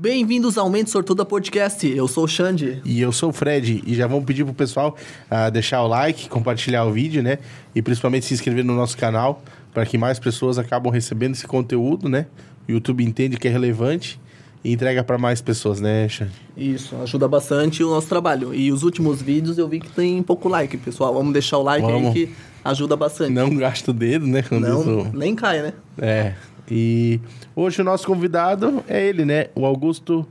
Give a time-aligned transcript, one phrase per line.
[0.00, 1.84] Bem-vindos ao Mente Sortuda Podcast.
[1.84, 2.80] Eu sou o Xande.
[2.84, 3.82] E eu sou o Fred.
[3.84, 4.96] E já vamos pedir pro pessoal
[5.28, 7.38] uh, deixar o like, compartilhar o vídeo, né?
[7.74, 9.42] E principalmente se inscrever no nosso canal
[9.74, 12.26] para que mais pessoas acabam recebendo esse conteúdo, né?
[12.68, 14.20] O YouTube entende que é relevante
[14.62, 16.30] e entrega para mais pessoas, né, Xande?
[16.56, 18.54] Isso, ajuda bastante o nosso trabalho.
[18.54, 21.12] E os últimos vídeos eu vi que tem pouco like, pessoal.
[21.12, 22.14] Vamos deixar o like Vamos.
[22.14, 22.34] aí que
[22.64, 23.32] ajuda bastante.
[23.32, 24.42] Não gasta o dedo, né?
[24.42, 25.72] quando Não, isso- nem cai, né?
[26.00, 26.34] É.
[26.70, 27.20] E
[27.54, 29.46] hoje o nosso convidado é ele, né?
[29.54, 30.26] O Augusto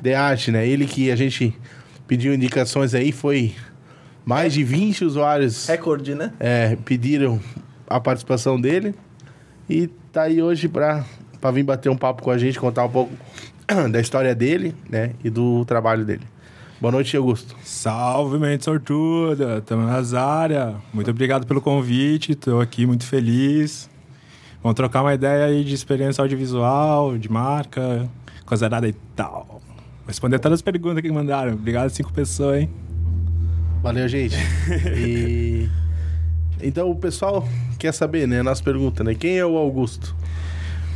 [0.00, 0.66] Dearte, né?
[0.66, 1.56] Ele que a gente
[2.06, 3.54] pediu indicações aí, foi
[4.24, 6.32] mais de 20 usuários Recorde, né?
[6.38, 7.40] é, pediram
[7.88, 8.94] a participação dele.
[9.68, 11.04] E tá aí hoje pra
[11.52, 13.12] vir bater um papo com a gente, contar um pouco
[13.90, 15.12] da história dele, né?
[15.22, 16.22] E do trabalho dele.
[16.80, 17.54] Boa noite, Augusto.
[17.62, 19.58] Salve, mente sortuda!
[19.58, 20.76] Estamos nas áreas.
[20.94, 23.90] Muito obrigado pelo convite, estou aqui muito feliz.
[24.62, 28.08] Vamos trocar uma ideia aí de experiência audiovisual, de marca,
[28.44, 29.46] coisa nada e tal.
[29.48, 31.54] Vou responder todas as perguntas que mandaram.
[31.54, 32.70] Obrigado, cinco pessoas, hein?
[33.82, 34.36] Valeu, gente.
[34.96, 35.68] E...
[36.62, 37.48] Então o pessoal
[37.78, 38.42] quer saber, né?
[38.42, 39.14] Nossa pergunta, né?
[39.14, 40.14] Quem é o Augusto?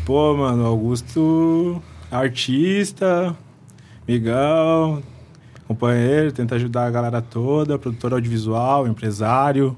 [0.04, 3.34] Pô, mano, Augusto, artista,
[4.06, 5.02] migão,
[5.66, 9.74] companheiro, tenta ajudar a galera toda, produtor audiovisual, empresário,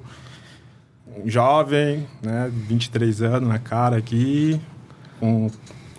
[1.25, 4.61] jovem, né, 23 anos na cara aqui,
[5.19, 5.51] com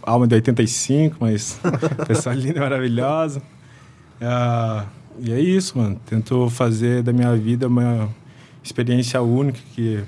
[0.02, 1.60] alma de 85, mas
[2.08, 3.42] pessoa linda, maravilhosa.
[4.22, 4.86] Ah,
[5.20, 6.00] e é isso, mano.
[6.06, 8.10] Tento fazer da minha vida uma
[8.64, 10.04] experiência única que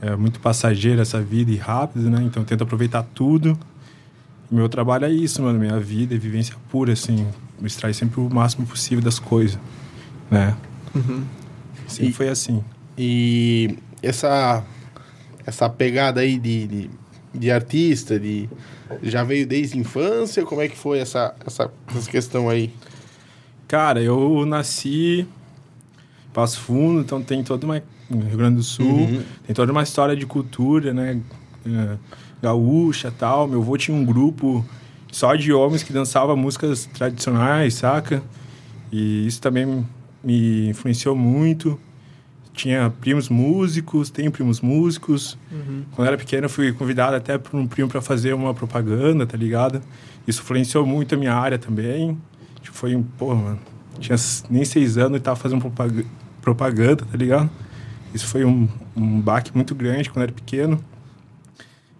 [0.00, 2.22] é muito passageira essa vida e rápido, né?
[2.22, 3.58] Então tento aproveitar tudo.
[4.50, 5.58] Meu trabalho é isso, mano.
[5.58, 7.26] Minha vida é vivência pura, assim.
[7.60, 9.58] Me extrai sempre o máximo possível das coisas,
[10.30, 10.56] né?
[11.86, 12.64] Sempre E- foi assim.
[12.96, 14.62] E essa,
[15.46, 16.90] essa pegada aí de, de,
[17.34, 18.48] de artista, de,
[19.02, 20.44] já veio desde a infância?
[20.44, 22.72] Como é que foi essa, essa, essa questão aí?
[23.68, 27.82] Cara, eu nasci em Passo Fundo, então tem toda uma...
[28.10, 29.22] Rio Grande do Sul, Uhum.
[29.46, 31.20] tem toda uma história de cultura, né?
[31.64, 31.96] É,
[32.42, 33.46] gaúcha tal.
[33.46, 34.64] Meu avô tinha um grupo
[35.12, 38.20] só de homens que dançava músicas tradicionais, saca?
[38.90, 39.86] E isso também
[40.24, 41.78] me influenciou muito.
[42.60, 45.38] Tinha primos músicos, tenho primos músicos.
[45.92, 49.24] Quando eu era pequeno, eu fui convidado até por um primo para fazer uma propaganda,
[49.26, 49.80] tá ligado?
[50.26, 52.18] Isso influenciou muito a minha área também.
[52.60, 53.58] Tipo, foi um, pô, mano,
[53.98, 54.16] tinha
[54.50, 56.04] nem seis anos e tava fazendo propaga-
[56.42, 57.48] propaganda, tá ligado?
[58.12, 60.78] Isso foi um, um baque muito grande quando eu era pequeno.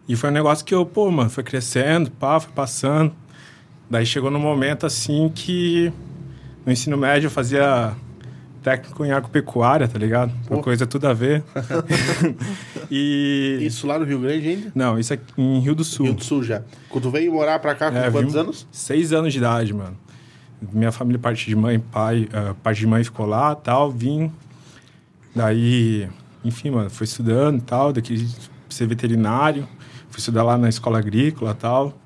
[0.07, 3.13] E foi um negócio que eu, pô, mano, foi crescendo, pá, foi passando.
[3.89, 5.91] Daí chegou num momento assim que
[6.67, 7.95] no ensino médio eu fazia
[8.63, 10.33] técnico em agropecuária, tá ligado?
[10.49, 11.43] Uma coisa tudo a ver.
[12.91, 13.59] e.
[13.63, 14.73] Isso lá no Rio Grande ainda?
[14.75, 16.07] Não, isso aqui em Rio do Sul.
[16.07, 16.63] Rio do Sul já.
[16.89, 18.67] Quando tu veio morar pra cá com É, quantos anos?
[18.71, 19.97] Seis anos de idade, mano.
[20.73, 24.31] Minha família, parte de mãe, pai, ah, parte de mãe ficou lá tal, vim.
[25.35, 26.09] Daí,
[26.45, 28.29] enfim, mano, fui estudando e tal, daqui
[28.69, 29.67] ser veterinário,
[30.11, 31.99] fui estudar lá na escola agrícola e tal.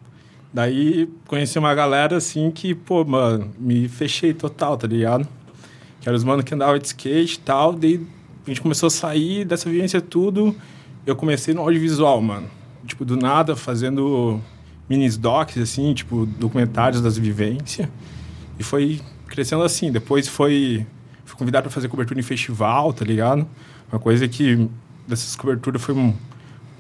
[0.53, 5.27] Daí conheci uma galera assim que, pô, mano, me fechei total, tá ligado?
[6.05, 7.73] Que eram os manos que andavam de skate e tal.
[7.73, 7.99] Daí
[8.47, 10.55] a gente começou a sair dessa vivência tudo.
[11.07, 12.47] Eu comecei no audiovisual, mano.
[12.87, 14.39] Tipo, do nada, fazendo
[14.87, 17.89] minis docs, assim, tipo, documentários das vivências.
[18.59, 19.91] E foi crescendo assim.
[19.91, 20.87] Depois foi...
[21.25, 23.49] Fui convidado para fazer cobertura em festival, tá ligado?
[23.91, 24.69] Uma coisa que...
[25.09, 26.13] Dessas coberturas foi um-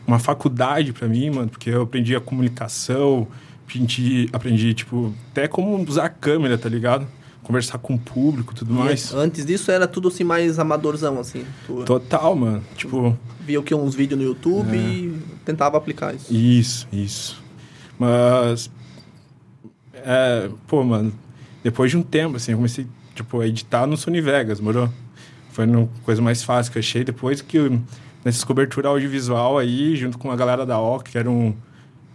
[0.07, 1.49] uma faculdade para mim, mano.
[1.49, 3.27] Porque eu aprendi a comunicação,
[3.67, 5.15] aprendi, aprendi, tipo...
[5.31, 7.07] Até como usar a câmera, tá ligado?
[7.44, 9.10] Conversar com o público tudo mais.
[9.12, 11.44] E antes disso era tudo assim mais amadorzão, assim.
[11.66, 12.65] Tu Total, mano.
[12.77, 14.81] Tipo, via o que uns vídeos no YouTube É.
[14.81, 16.34] e tentava aplicar isso.
[16.34, 17.43] isso, isso.
[17.99, 18.71] Mas.
[19.94, 21.12] É, pô, mano,
[21.62, 24.88] depois de um tempo, assim, eu comecei, tipo, a editar no Sony Vegas, morou?
[25.50, 27.04] Foi uma coisa mais fácil que eu achei.
[27.04, 27.81] Depois que, eu-
[28.25, 31.54] nessas coberturas audiovisual aí, junto com a galera da OC, que era um,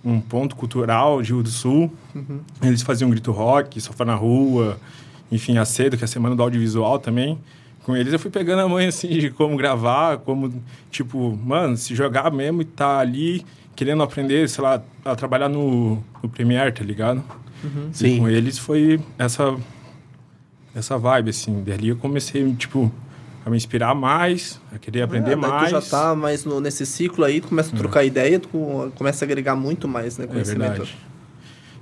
[0.03, 1.91] um ponto cultural de Rio do Sul,
[2.61, 4.77] eles faziam grito rock, sofá na rua,
[5.31, 7.37] enfim, a cedo, que é a semana do audiovisual também.
[7.83, 10.53] Com eles eu fui pegando a mãe, assim, de como gravar, como,
[10.91, 13.45] tipo, mano, se jogar mesmo e tá ali
[13.75, 17.23] querendo aprender, sei lá, a trabalhar no, no Premiere, tá ligado?
[17.91, 18.19] E Sim.
[18.19, 19.55] com eles foi essa,
[20.75, 21.63] essa vibe, assim.
[21.63, 22.91] Dali eu comecei, tipo,
[23.45, 25.69] a me inspirar mais, a querer aprender daí mais.
[25.69, 29.23] Tu já tá mais no- nesse ciclo aí, tu começa a trocar ideia, tu começa
[29.23, 30.69] a agregar muito mais, né, É conhecimento.
[30.69, 30.97] verdade.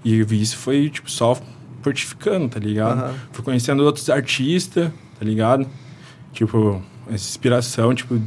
[0.06, 1.38] E isso foi, tipo, só
[1.88, 3.00] fortificando, tá ligado?
[3.00, 3.16] Aham.
[3.32, 5.68] Fui conhecendo outros artistas, tá ligado?
[6.34, 8.22] Tipo, essa inspiração, tipo,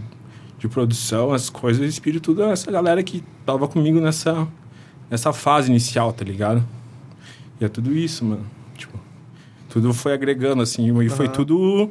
[0.59, 4.47] de produção, as coisas, inspiro tudo essa galera que tava comigo nessa,
[5.11, 6.65] nessa fase inicial, tá ligado?
[7.61, 8.45] E é tudo isso, mano.
[8.77, 8.99] Tipo,
[9.69, 11.91] tudo foi agregando, assim, e foi tudo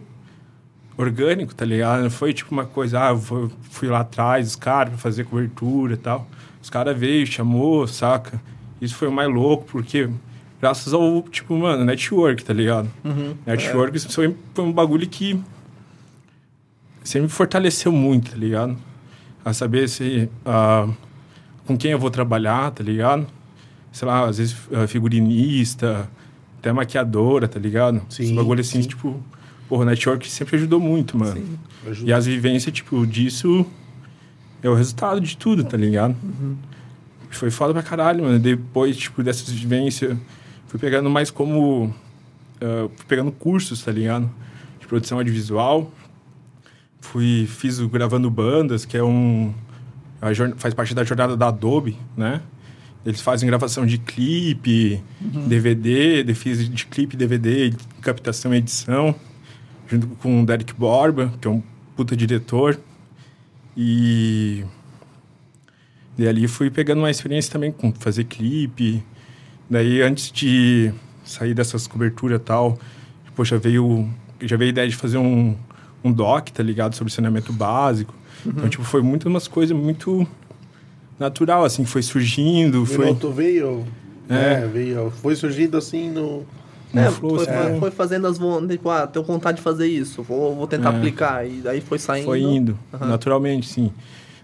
[0.98, 2.04] orgânico, tá ligado?
[2.04, 5.24] Não foi tipo uma coisa, ah, eu fui- fui lá atrás, os caras, pra fazer
[5.26, 6.28] cobertura e tal.
[6.62, 8.42] Os caras veio, chamou, saca?
[8.82, 10.10] Isso foi o mais louco, porque
[10.62, 12.90] graças ao, tipo, mano, network, tá ligado?
[13.04, 13.36] Uhum.
[13.46, 15.40] Network isso foi, foi um bagulho que
[17.04, 18.78] sempre me fortaleceu muito, tá ligado?
[19.44, 20.88] A saber se, ah,
[21.66, 23.26] com quem eu vou trabalhar, tá ligado?
[23.92, 26.10] Sei lá, às vezes ah, figurinista,
[26.60, 28.02] até maquiadora, tá ligado?
[28.10, 28.90] Sim, Esse bagulho assim, sim.
[28.90, 29.22] tipo,
[29.68, 31.34] porra, network sempre ajudou muito, mano.
[31.34, 32.06] Sim.
[32.06, 33.66] E as vivências, tipo, disso
[34.62, 36.16] é o resultado de tudo, tá ligado?
[37.30, 38.40] Foi foda pra caralho, mano.
[38.40, 40.18] Depois, tipo, dessas vivências,
[40.70, 41.94] fui pegando mais como.
[42.62, 44.30] ah, fui pegando cursos, tá ligado?
[44.80, 45.92] De produção audiovisual.
[47.02, 49.54] Fui, fiz o Gravando Bandas, que é um.
[50.58, 52.42] faz parte da jornada da Adobe, né?
[53.06, 55.02] Eles fazem gravação de clipe,
[55.48, 59.16] DVD, de- fiz de clipe, DVD, captação e edição,
[59.88, 61.64] junto com o Derek Borba, que é um
[61.96, 62.78] puta diretor.
[63.78, 64.66] E
[66.18, 69.02] e ali fui pegando uma experiência também com fazer clipe.
[69.70, 70.92] Daí, antes de
[71.24, 72.78] sair dessas coberturas e tal,
[73.36, 74.08] poxa, veio,
[74.42, 75.56] já veio a ideia de fazer um,
[76.04, 76.96] um doc, tá ligado?
[76.96, 78.14] Sobre saneamento básico.
[78.46, 80.26] Então, tipo, foi muito umas coisas muito
[81.20, 83.06] natural, assim, foi surgindo, O foi...
[83.06, 83.86] Minuto veio,
[84.30, 84.64] É.
[84.64, 86.46] é, veio, foi surgindo assim no...
[86.94, 87.96] no É, flow, foi, assim, foi- né?
[87.96, 90.98] fazendo as tipo, ah, tenho vontade de fazer isso, vou, vou tentar É.
[90.98, 91.46] aplicar.
[91.46, 92.26] E daí foi saindo.
[92.26, 93.08] Foi indo, Aham.
[93.08, 93.92] naturalmente, sim.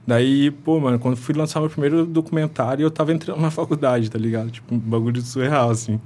[0.08, 4.20] Daí, pô, mano, quando fui lançar meu primeiro documentário, eu tava entrando na faculdade, tá
[4.20, 4.52] ligado?
[4.52, 6.00] Tipo, um bagulho surreal, assim.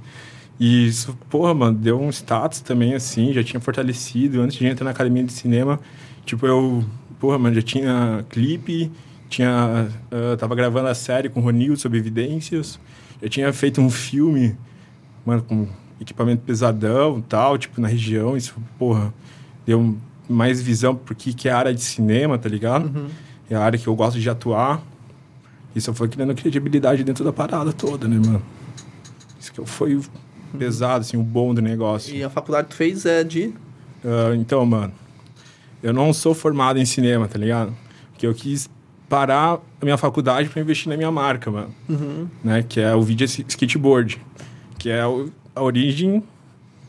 [0.58, 4.40] E isso, porra, mano, deu um status também, assim, já tinha fortalecido.
[4.40, 5.78] Antes de entrar na academia de cinema,
[6.24, 6.84] tipo, eu,
[7.18, 8.90] porra, mano, já tinha clipe,
[9.28, 9.88] tinha.
[10.10, 12.80] ah, tava gravando a série com o Ronildo sobre evidências,
[13.22, 14.56] já tinha feito um filme,
[15.24, 15.68] mano, com
[16.00, 18.36] equipamento pesadão tal, tipo, na região.
[18.36, 19.12] Isso, porra,
[19.66, 19.96] deu
[20.28, 22.86] mais visão porque que é a área de cinema, tá ligado?
[22.86, 23.08] Uhum.
[23.50, 24.80] É a área que eu gosto de atuar.
[25.74, 28.42] Isso foi criando credibilidade dentro da parada toda, né, mano?
[29.38, 30.00] Isso que foi
[30.58, 32.14] pesado, assim, o bom do negócio.
[32.14, 33.52] E a faculdade que tu fez é de.
[34.04, 34.92] Ah, então, mano,
[35.82, 37.72] eu não sou formado em cinema, tá ligado?
[38.12, 38.68] Porque eu quis
[39.08, 41.74] parar a minha faculdade para investir na minha marca, mano.
[41.88, 42.28] Uhum.
[42.44, 42.62] Né?
[42.62, 44.20] Que é o vídeo skateboard.
[44.78, 46.22] Que é a origem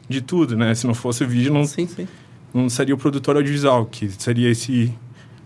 [0.08, 0.76] de tudo, né?
[0.76, 2.08] Se não fosse o vídeo, não, Sim, sim.
[2.54, 4.94] não seria o produtor audiovisual, que seria esse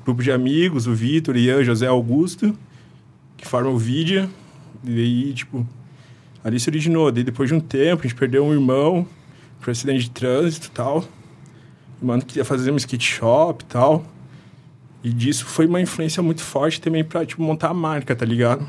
[0.05, 2.55] grupo de amigos, o Vitor, Ian, José Augusto,
[3.35, 4.29] que formam o vídeo.
[4.83, 5.67] E aí, tipo,
[6.43, 7.11] ali se originou.
[7.11, 9.07] Daí, depois de um tempo, a gente perdeu um irmão
[9.59, 11.03] por acidente de trânsito e tal.
[11.99, 14.05] O mano queria fazer um skate shop e tal.
[15.03, 18.65] E disso foi uma influência muito forte também pra, tipo, montar a marca, tá ligado?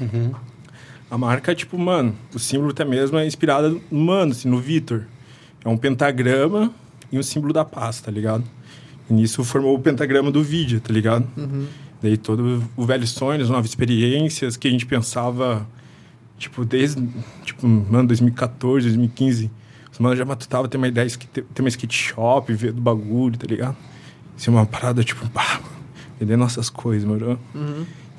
[1.11, 5.05] A marca, tipo, mano, o símbolo até mesmo é inspirado no mano, assim, no Vitor.
[5.65, 6.73] É um pentagrama
[7.13, 8.45] e um símbolo da paz, tá ligado?
[9.09, 11.27] E nisso formou o pentagrama do vídeo, tá ligado?
[12.03, 15.67] Daí todo o velho sonho, as novas experiências que a gente pensava,
[16.39, 17.07] tipo, desde,
[17.45, 19.51] tipo, mano, 2014, 2015.
[19.93, 23.37] Os manos já matutavam ter uma ideia de ter uma skate shop, ver do bagulho,
[23.39, 23.77] tá ligado?
[24.37, 25.61] Isso é uma parada, tipo, pá,
[26.21, 27.39] vender nossas coisas, mano.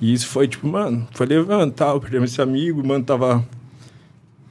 [0.02, 3.48] E isso foi, tipo, mano, foi levando, tal, perdemos esse amigo, mano, tava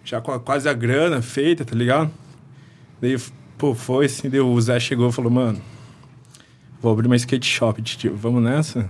[0.05, 2.11] já com a- quase a grana feita, tá ligado?
[3.01, 3.17] Daí,
[3.59, 5.61] pô, foi assim, daí o Zé chegou e falou, mano,
[6.81, 8.89] vou abrir uma skate shop, tio, vamos nessa?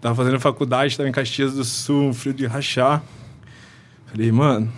[0.00, 3.02] Tava fazendo faculdade, tava em Caxias do Sul, um frio de rachar.
[4.06, 4.70] Falei, mano,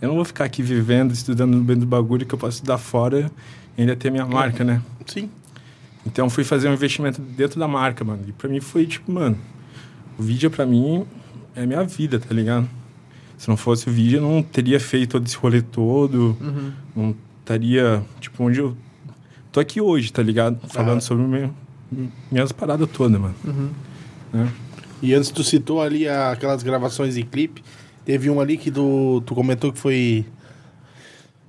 [0.00, 2.78] eu não vou ficar aqui vivendo, estudando no bem do bagulho que eu posso estudar
[2.78, 3.30] fora
[3.76, 4.80] e ainda ter minha marca, né?
[5.06, 5.28] Sim.
[6.06, 8.22] Então fui fazer um investimento dentro da marca, mano.
[8.26, 9.36] E pra mim foi tipo, mano,
[10.18, 11.04] o vídeo pra mim
[11.54, 12.66] é minha vida, tá ligado?
[13.36, 16.72] Se não fosse o vídeo, eu não teria feito todo esse rolê todo, Uhum.
[16.96, 18.76] não estaria, tipo, onde eu
[19.52, 20.58] tô aqui hoje, tá ligado?
[20.68, 21.00] Falando Ah.
[21.00, 21.50] sobre minha,
[22.30, 23.34] minhas paradas todas, mano.
[23.44, 23.70] Uhum.
[24.32, 24.48] Né?
[25.02, 27.62] E antes tu citou ali a- aquelas gravações em clipe,
[28.04, 30.24] teve um ali que tu, tu comentou que foi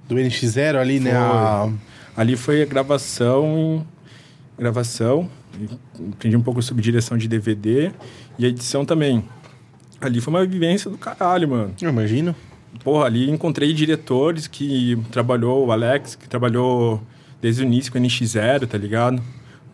[0.08, 1.12] do NX0 ali, né?
[1.12, 1.20] Foi.
[1.20, 1.70] a-
[2.18, 3.86] Ali foi a gravação,
[4.60, 5.30] gravação,
[5.60, 5.68] e
[6.12, 7.92] aprendi um pouco sobre direção de DVD
[8.38, 9.24] e a edição também.
[10.02, 11.74] Ali foi uma vivência do caralho, mano.
[11.82, 12.36] Eu imagino.
[12.84, 17.02] Porra, ali encontrei diretores que trabalhou, o Alex, que trabalhou
[17.42, 19.22] desde o início com o NX0, tá ligado?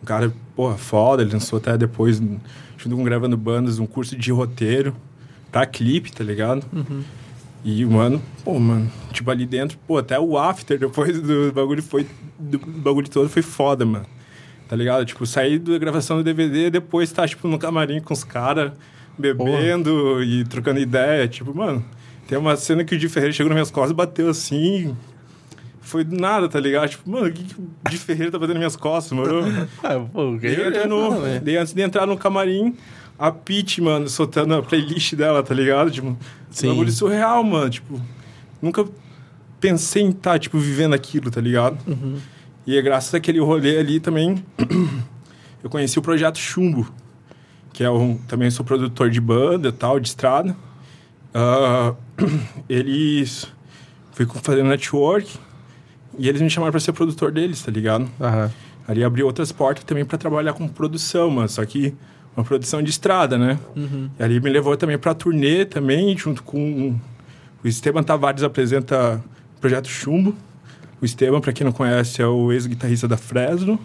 [0.02, 2.20] Um cara, porra, foda, ele lançou até depois,
[2.76, 4.94] junto com Gravando Bandas, um curso de roteiro
[5.52, 6.64] pra clipe, tá ligado?
[7.64, 12.06] E, mano, pô, mano, tipo, ali dentro, pô, até o after depois do bagulho foi,
[12.38, 14.06] do bagulho todo foi foda, mano.
[14.68, 15.04] Tá ligado?
[15.04, 18.72] Tipo, sair da gravação do DVD, depois tá, tipo, no camarim com os caras,
[19.18, 21.26] bebendo e trocando ideia.
[21.26, 21.84] Tipo, mano,
[22.28, 24.94] Tem uma cena que o Di Ferreira chegou nas minhas costas e bateu assim.
[25.88, 26.90] Foi do nada, tá ligado?
[26.90, 29.40] Tipo, mano, o que, que o Di Ferreira tá batendo nas minhas costas, mano?
[29.82, 32.76] Ah, pô, que Daí, eu entrei no- daí antes de entrar no camarim,
[33.18, 35.90] a Pete, mano, soltando a playlist dela, tá ligado?
[35.90, 36.14] Tipo,
[36.50, 36.66] Sim.
[36.66, 37.70] um bagulho surreal, mano.
[37.70, 37.98] Tipo,
[38.60, 38.84] nunca
[39.58, 41.78] pensei em estar, tipo, vivendo aquilo, tá ligado?
[42.66, 44.44] E é graças àquele rolê ali também,
[45.64, 46.86] eu conheci o projeto Chumbo,
[47.72, 50.54] que é um, também sou produtor de banda tal, de estrada.
[51.32, 51.94] Ah,
[52.68, 53.46] eles
[54.12, 55.38] fui fazendo network
[56.18, 58.08] e eles me chamaram pra ser produtor deles, tá ligado?
[58.20, 58.50] Aham.
[58.86, 61.48] Ali abriu outras portas também para trabalhar com produção, mano.
[61.48, 61.94] Só que
[62.36, 63.58] uma produção de estrada, né?
[64.18, 66.98] E ali me levou também para turnê também, junto com
[67.62, 69.22] o Esteban Tavares apresenta
[69.56, 70.34] o projeto Chumbo.
[71.00, 73.78] O Esteban, para quem não conhece, é o ex-guitarrista da Fresno.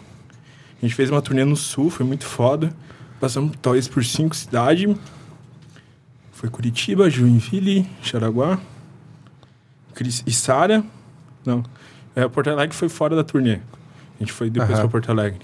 [0.82, 2.72] A gente fez uma turnê no Sul, foi muito foda.
[3.20, 4.96] Passamos talvez por cinco cidades.
[6.32, 8.58] Foi Curitiba, Joinville, Xaraguá,
[9.94, 10.84] Cris- Içara.
[11.46, 11.64] Não,
[12.16, 13.56] é, Porto Alegre foi fora da turnê.
[13.56, 14.80] A gente foi depois Aham.
[14.82, 15.42] pra Porto Alegre.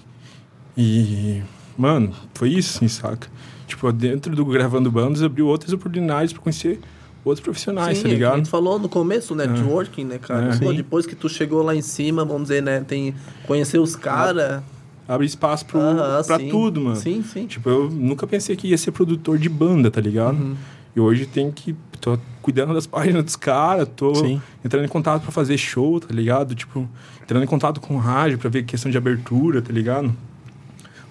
[0.78, 1.42] E,
[1.78, 3.28] mano, foi isso, assim, saca?
[3.68, 6.80] Tipo, dentro do Gravando Bandas, abriu outras oportunidades pra conhecer
[7.24, 8.38] outros profissionais, Sim, tá A ligado?
[8.38, 10.54] gente falou no começo, networking, né, cara?
[10.54, 10.58] É.
[10.58, 10.76] Pô, Sim.
[10.76, 13.14] depois que tu chegou lá em cima, vamos dizer, né, tem
[13.46, 14.64] conhecer os caras.
[15.08, 15.80] Abre espaço pro,
[16.28, 16.50] pra sim.
[16.50, 16.96] tudo, mano.
[16.96, 17.48] Sim, sim.
[17.48, 20.38] Tipo, eu nunca pensei que ia ser produtor de banda, tá ligado?
[20.38, 20.56] Uhum.
[20.96, 21.76] E hoje tem que.
[22.02, 24.42] tô cuidando das páginas dos caras, tô Sim.
[24.66, 26.56] entrando em contato pra fazer show, tá ligado?
[26.56, 26.88] Tipo,
[27.24, 30.14] entrando em contato com rádio pra ver questão de abertura, tá ligado?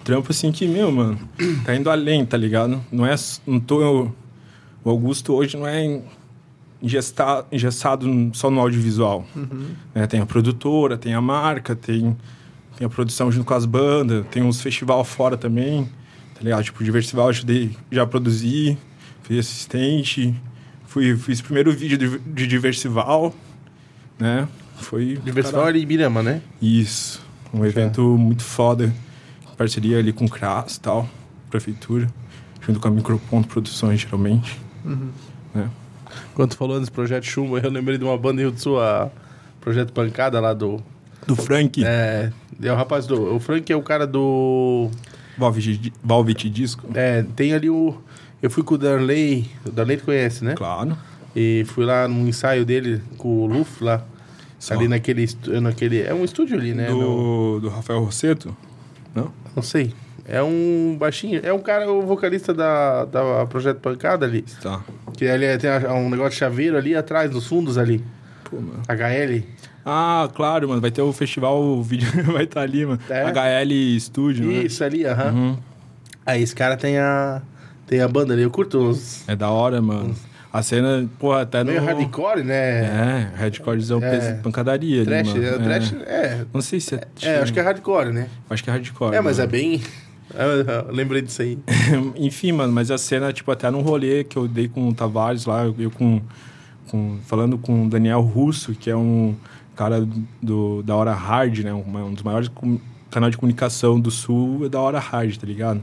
[0.03, 1.19] Trampo assim que, meu, mano,
[1.65, 2.83] tá indo além, tá ligado?
[2.91, 3.15] Não é.
[3.45, 4.09] Não tô.
[4.83, 6.01] O Augusto hoje não é
[6.81, 9.25] ingesta- engessado só no audiovisual.
[9.93, 10.07] né?
[10.07, 12.15] Tem a produtora, tem a marca, tem,
[12.77, 15.83] tem a produção junto com as bandas, tem uns festival fora também,
[16.33, 16.63] tá ligado?
[16.63, 18.77] Tipo, Diversival eu ajudei, já produzi,
[19.29, 20.33] fui assistente,
[20.87, 23.31] fui, fiz o primeiro vídeo de, de Diversival,
[24.17, 24.47] né?
[24.77, 25.19] Foi...
[25.23, 26.41] Diversival ali em Birama, né?
[26.59, 31.07] Isso, um evento muito foda, em parceria ali com o CRAS e tal,
[31.47, 32.07] prefeitura,
[32.59, 34.59] junto com a Microponto Produções, geralmente.
[35.53, 35.69] né?
[36.33, 38.81] Quando tu falou desse projeto Chumbo, eu lembrei de uma banda em Rio do Sul,
[38.81, 39.11] a
[39.61, 40.81] Projeto Pancada lá do.
[41.27, 42.31] Do Frank, É.
[42.63, 43.35] É o rapaz do.
[43.35, 44.89] O Frank é o cara do.
[45.37, 47.95] Velvet, Velvet Disco, É, tem ali o.
[48.41, 49.49] Eu fui com o Darley.
[49.65, 50.53] O Darley tu conhece, né?
[50.55, 50.97] claro.
[51.35, 54.03] E fui lá num ensaio dele com o Luf lá.
[54.57, 54.73] Só.
[54.73, 56.01] Ali naquele, estu- naquele.
[56.01, 56.89] É um estúdio ali, né?
[56.89, 58.55] No- do, do Rafael Rosseto?
[59.13, 59.31] Não?
[59.55, 59.93] não sei.
[60.27, 61.39] É um baixinho.
[61.43, 64.43] É um cara, o vocalista da, da Projeto Pancada ali.
[64.61, 64.81] Tá.
[65.13, 68.03] Que ali é- tem a- um negócio de chaveiro ali atrás, nos fundos ali.
[68.49, 68.81] Pô, mano.
[68.87, 69.43] HL.
[69.85, 70.81] Ah, claro, mano.
[70.81, 72.99] Vai ter o festival, o vídeo vai estar ali, mano.
[73.09, 73.23] É?
[73.23, 74.63] HL Studio, né?
[74.63, 75.31] Isso ali, aham.
[75.31, 75.57] Uhum.
[76.25, 77.41] Aí esse cara tem a.
[77.89, 78.43] Tem a banda ali.
[78.43, 79.27] Eu curto uns.
[79.27, 80.15] É da hora, mano.
[80.53, 81.71] A cena, porra, até no...
[81.71, 82.85] Meio hardcore, né?
[82.85, 84.09] É, hardcorezão, É.
[84.11, 85.47] peso- pancadaria Trash, ali, mano.
[85.55, 86.45] é, trash, é.
[86.53, 87.01] Não sei se é...
[87.23, 88.27] É, acho que é hardcore, né?
[88.49, 89.15] Acho que é hardcore.
[89.15, 89.51] É, mas é mano.
[89.51, 89.81] bem.
[90.33, 91.57] Eu lembrei disso aí.
[92.15, 95.45] Enfim, mano, mas a cena, tipo, até num rolê que eu dei com o Tavares
[95.47, 96.21] lá, eu, eu com,
[96.87, 97.17] com...
[97.25, 99.35] Falando com o Daniel Russo, que é um
[99.75, 100.07] cara
[100.39, 101.73] do, da Hora Hard, né?
[101.73, 102.79] Um, um dos maiores com,
[103.09, 105.81] canal de comunicação do Sul é da Hora Hard, tá ligado?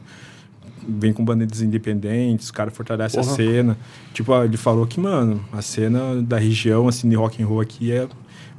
[0.88, 3.36] Vem com bandas independentes, os caras fortalecem a Porra.
[3.36, 3.78] cena.
[4.12, 7.60] Tipo, ó, ele falou que, mano, a cena da região, assim, de rock and roll
[7.60, 8.06] aqui é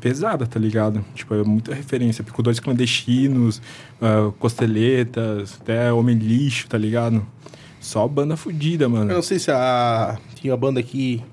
[0.02, 1.04] pesada, tá ligado?
[1.16, 2.24] Tipo, é muita referência.
[2.24, 3.62] Picudores clandestinos,
[4.02, 7.26] ah, costeletas, até Homem Lixo, tá ligado?
[7.80, 9.14] Só banda fodida, Eu mano.
[9.14, 10.18] não sei se a.
[10.36, 11.24] Tinha a banda aqui.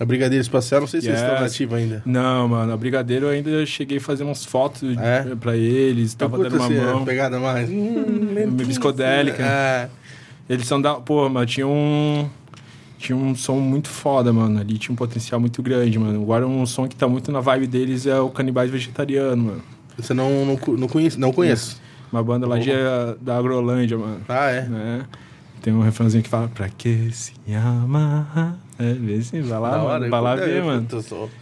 [0.00, 1.28] A Brigadeiro Espacial, não sei se eles Yes.
[1.30, 2.02] estão nativos ainda.
[2.04, 5.34] Não, mano, a Brigadeiro eu ainda cheguei a fazer umas fotos É?
[5.38, 7.04] pra eles, tava dando uma mão.
[7.04, 7.68] pegada mais.
[7.70, 9.42] Hum, lentinho, Psicodélica.
[9.42, 9.88] É.
[10.48, 10.94] Eles são da.
[10.94, 12.28] Pô, mano, tinha um.
[12.98, 14.60] Tinha um som muito foda, mano.
[14.60, 16.22] Ali tinha um potencial muito grande, mano.
[16.22, 19.62] Agora um som que tá muito na vibe deles é o Canibais Vegetariano, mano.
[19.96, 21.18] Você não, não, não conhece?
[21.18, 21.80] Não conheço.
[22.12, 22.70] Uma banda lá de,
[23.20, 24.20] da Agrolândia, mano.
[24.28, 24.62] Ah, é.
[24.68, 25.04] né?
[25.62, 28.58] Tem um refrãozinho que fala, pra que se amar?
[28.78, 30.86] É, vê assim, vai lá, hora, vai eu lá ver, eu mano.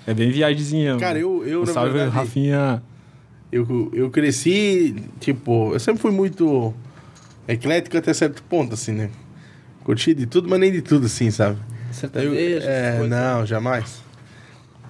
[0.07, 2.83] É bem viagemzinha, Cara, eu, eu Um na salve, verdade, Rafinha.
[3.53, 6.75] eu, eu cresci, tipo, eu sempre fui muito
[7.49, 9.11] eclético até certo ponto, assim, né?
[9.85, 11.57] Curti de tudo, mas nem de tudo, assim, sabe?
[11.89, 12.35] Eu, Sertanejo,
[12.67, 14.03] é, não, jamais.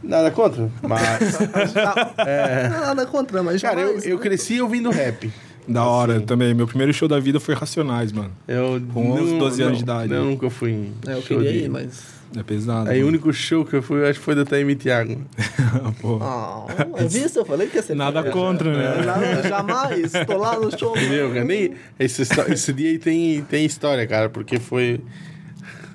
[0.02, 1.38] Nada contra, mas...
[2.26, 4.22] é, Nada contra, mas cara, eu, jamais, eu né?
[4.22, 5.30] cresci ouvindo rap.
[5.68, 6.26] Da hora Assim.
[6.26, 6.52] também.
[6.54, 8.32] Meu primeiro show da vida foi Racionais, mano.
[8.48, 10.12] Eu, Com uns não- 12 anos não, de idade.
[10.14, 12.19] Eu nunca fui em É, eu show queria de- ir, mas...
[12.36, 12.88] É pesado.
[12.90, 15.20] Aí o único show que eu fui, eu acho que foi da Taime Thiago.
[16.00, 16.18] Pô.
[16.22, 16.66] Ah,
[16.98, 17.96] eu vi isso, eu falei que ia ser...
[17.96, 19.04] Nada contra, né?
[19.04, 20.96] Nada, jamais, tô lá no show.
[20.96, 21.44] Entendeu, cara?
[21.44, 25.00] Nem, esse, esse dia aí tem, tem história, cara, porque foi...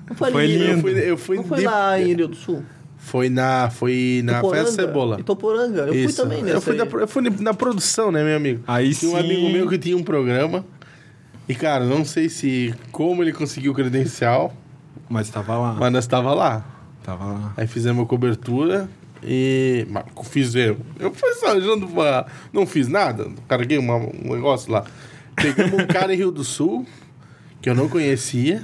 [0.08, 0.64] Não foi, Foi lindo.
[0.88, 0.88] lindo.
[0.88, 2.62] Eu fui, eu fui Não foi de- lá em Rio do Sul?
[2.98, 5.18] Foi na, foi na Festa Cebola.
[5.20, 5.82] Itoporanga.
[5.82, 6.16] Eu Isso.
[6.16, 8.62] fui também nessa Eu fui, eu fui na produção, né, meu amigo?
[8.66, 10.64] Aí Tinha um amigo meu que tinha um programa.
[11.48, 14.52] E, cara, não sei se como ele conseguiu o credencial,
[15.08, 15.72] Mas tava lá.
[15.74, 16.64] mas nós estava lá.
[17.02, 17.52] Tava lá.
[17.56, 18.88] Aí fizemos a cobertura
[19.22, 19.86] e.
[19.90, 20.80] Mas fizemos.
[20.98, 21.54] Eu fui só
[21.94, 22.26] pra.
[22.52, 23.28] Não fiz nada.
[23.48, 24.84] Carreguei uma- um negócio lá.
[25.36, 26.86] Pegamos um cara em Rio do Sul,
[27.60, 28.62] que eu não conhecia,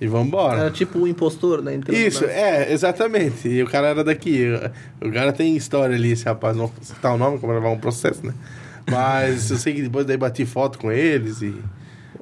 [0.00, 0.60] e vamos embora.
[0.60, 1.74] Era tipo o impostor, né?
[1.74, 3.48] entrando Isso, na- é, exatamente.
[3.48, 4.46] E o cara era daqui.
[5.00, 6.56] O cara tem história ali, esse rapaz.
[6.56, 8.32] Não vou citar o nome, como levar um processo, né?
[8.90, 11.54] Mas eu sei que depois daí bati foto com eles e.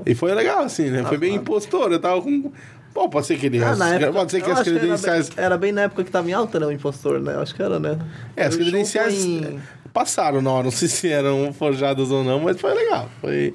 [0.07, 1.05] E foi legal, assim, né?
[1.05, 1.93] Foi bem impostor.
[1.93, 2.51] Eu tava com.
[2.93, 3.63] Pô, pode ser que ele.
[3.63, 5.29] Ah, época, pode ser que as credenciais.
[5.29, 6.67] Era bem, era bem na época que tava em alta, né?
[6.67, 7.35] O impostor, né?
[7.35, 7.99] Eu Acho que era, né?
[8.37, 9.61] É, as credenciais em-
[9.93, 13.09] passaram na hora, não sei se eram forjadas ou não, mas foi legal.
[13.21, 13.55] Foi.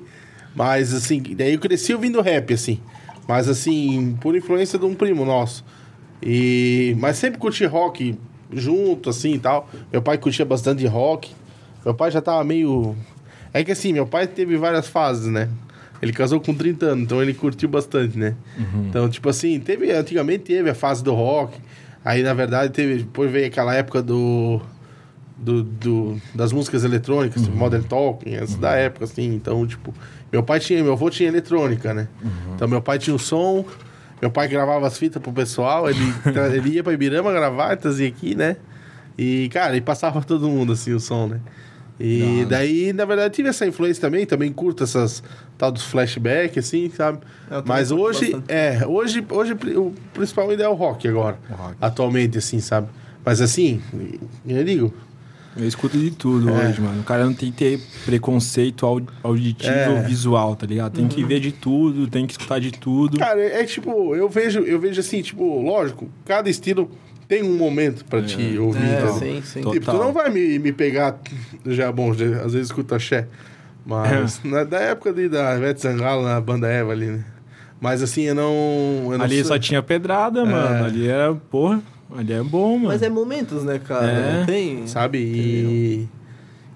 [0.56, 2.80] Mas assim, daí eu cresci ouvindo rap, assim.
[3.28, 5.66] Mas assim, por influência de um primo nosso.
[6.24, 6.96] E.
[7.00, 8.18] Mas sempre curti rock
[8.54, 9.70] junto, assim e tal.
[9.92, 11.32] Meu pai curtia bastante rock.
[11.84, 12.96] Meu pai já tava meio.
[13.54, 15.50] É que assim, meu pai teve várias fases, né?
[16.06, 18.36] Ele casou com 30 anos, então ele curtiu bastante, né?
[18.90, 19.92] Então, tipo assim, teve.
[19.92, 21.58] Antigamente teve a fase do rock.
[22.04, 22.98] Aí, na verdade, teve.
[23.00, 24.62] Depois veio aquela época do
[25.38, 29.34] do, do- das músicas eletrônicas, tipo Modern Talking, essa da época, assim.
[29.36, 29.94] Então, tipo,
[30.32, 32.08] meu pai tinha, meu avô tinha eletrônica, né?
[32.56, 33.66] Então, meu pai tinha o som,
[34.22, 36.00] meu pai gravava as fitas pro pessoal, ele,
[36.56, 38.56] ele ia pra Ibirama gravar, e trazia aqui, né?
[39.18, 41.40] E, cara, ele passava pra todo mundo, assim, o som, né?
[42.00, 45.24] E daí, na verdade, tive essa influência também, também curto essas
[45.58, 47.20] tal dos flashbacks, assim, sabe?
[47.48, 48.46] Também Mas hoje, bastante.
[48.52, 51.38] é, hoje, hoje o principal ainda é o rock agora.
[51.50, 51.76] O rock.
[51.80, 52.88] Atualmente, assim, sabe?
[53.24, 53.82] Mas assim,
[54.46, 54.94] eu digo,
[55.58, 56.68] Eu escuto de tudo É.
[56.68, 57.00] hoje, mano.
[57.00, 59.90] O cara não tem que ter preconceito au- auditivo É.
[59.90, 60.96] ou visual, tá ligado?
[60.98, 63.18] Tem que ver de tudo, tem que escutar de tudo.
[63.18, 66.92] Cara, é tipo, eu vejo, eu vejo assim, tipo, lógico, cada estilo
[67.28, 68.82] tem um momento pra te ouvir.
[68.84, 69.60] É, sim, sim.
[69.62, 70.00] Tipo, tu Total.
[70.04, 71.18] não vai me, me pegar,
[71.66, 73.28] já, bom, já- às vezes escuta axé,
[73.86, 74.48] mas É.
[74.48, 77.24] na, da época ali da Ivete Sangalo, na banda Eva ali, né?
[77.82, 79.10] Mas assim, eu não...
[79.12, 80.86] Eu não Ali sou- só tinha pedrada, mano.
[80.86, 81.82] Ali era, porra,
[82.18, 82.88] ali é bom, mano.
[82.88, 84.08] Mas é momentos, né, cara?
[84.08, 84.40] É.
[84.40, 84.88] Não tem.
[84.88, 85.18] Sabe?
[85.20, 86.08] E...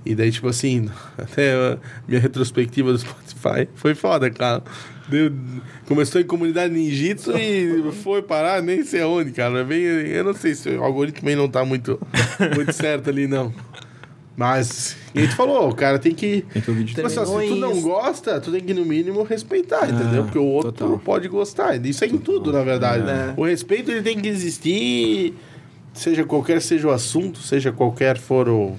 [0.05, 4.63] E daí, tipo assim, até a minha retrospectiva do Spotify foi foda, cara.
[5.09, 5.31] Deu-
[5.87, 9.59] começou em comunidade ninjitsu e foi parar nem sei aonde, cara.
[9.59, 11.99] É bem, eu não sei se o algoritmo também não tá muito,
[12.55, 13.53] muito certo ali, não.
[14.37, 16.45] Mas, e a gente falou, o cara tem que.
[16.53, 20.23] Tem que Tipo assim, se tu não gosta, tu tem que, no mínimo, respeitar, entendeu?
[20.23, 20.97] Porque o outro total.
[20.99, 21.75] pode gostar.
[21.85, 23.03] Isso é em tudo, na verdade.
[23.09, 23.33] É.
[23.35, 25.33] O respeito ele tem que existir,
[25.93, 28.77] seja qualquer seja o assunto, seja qualquer for o.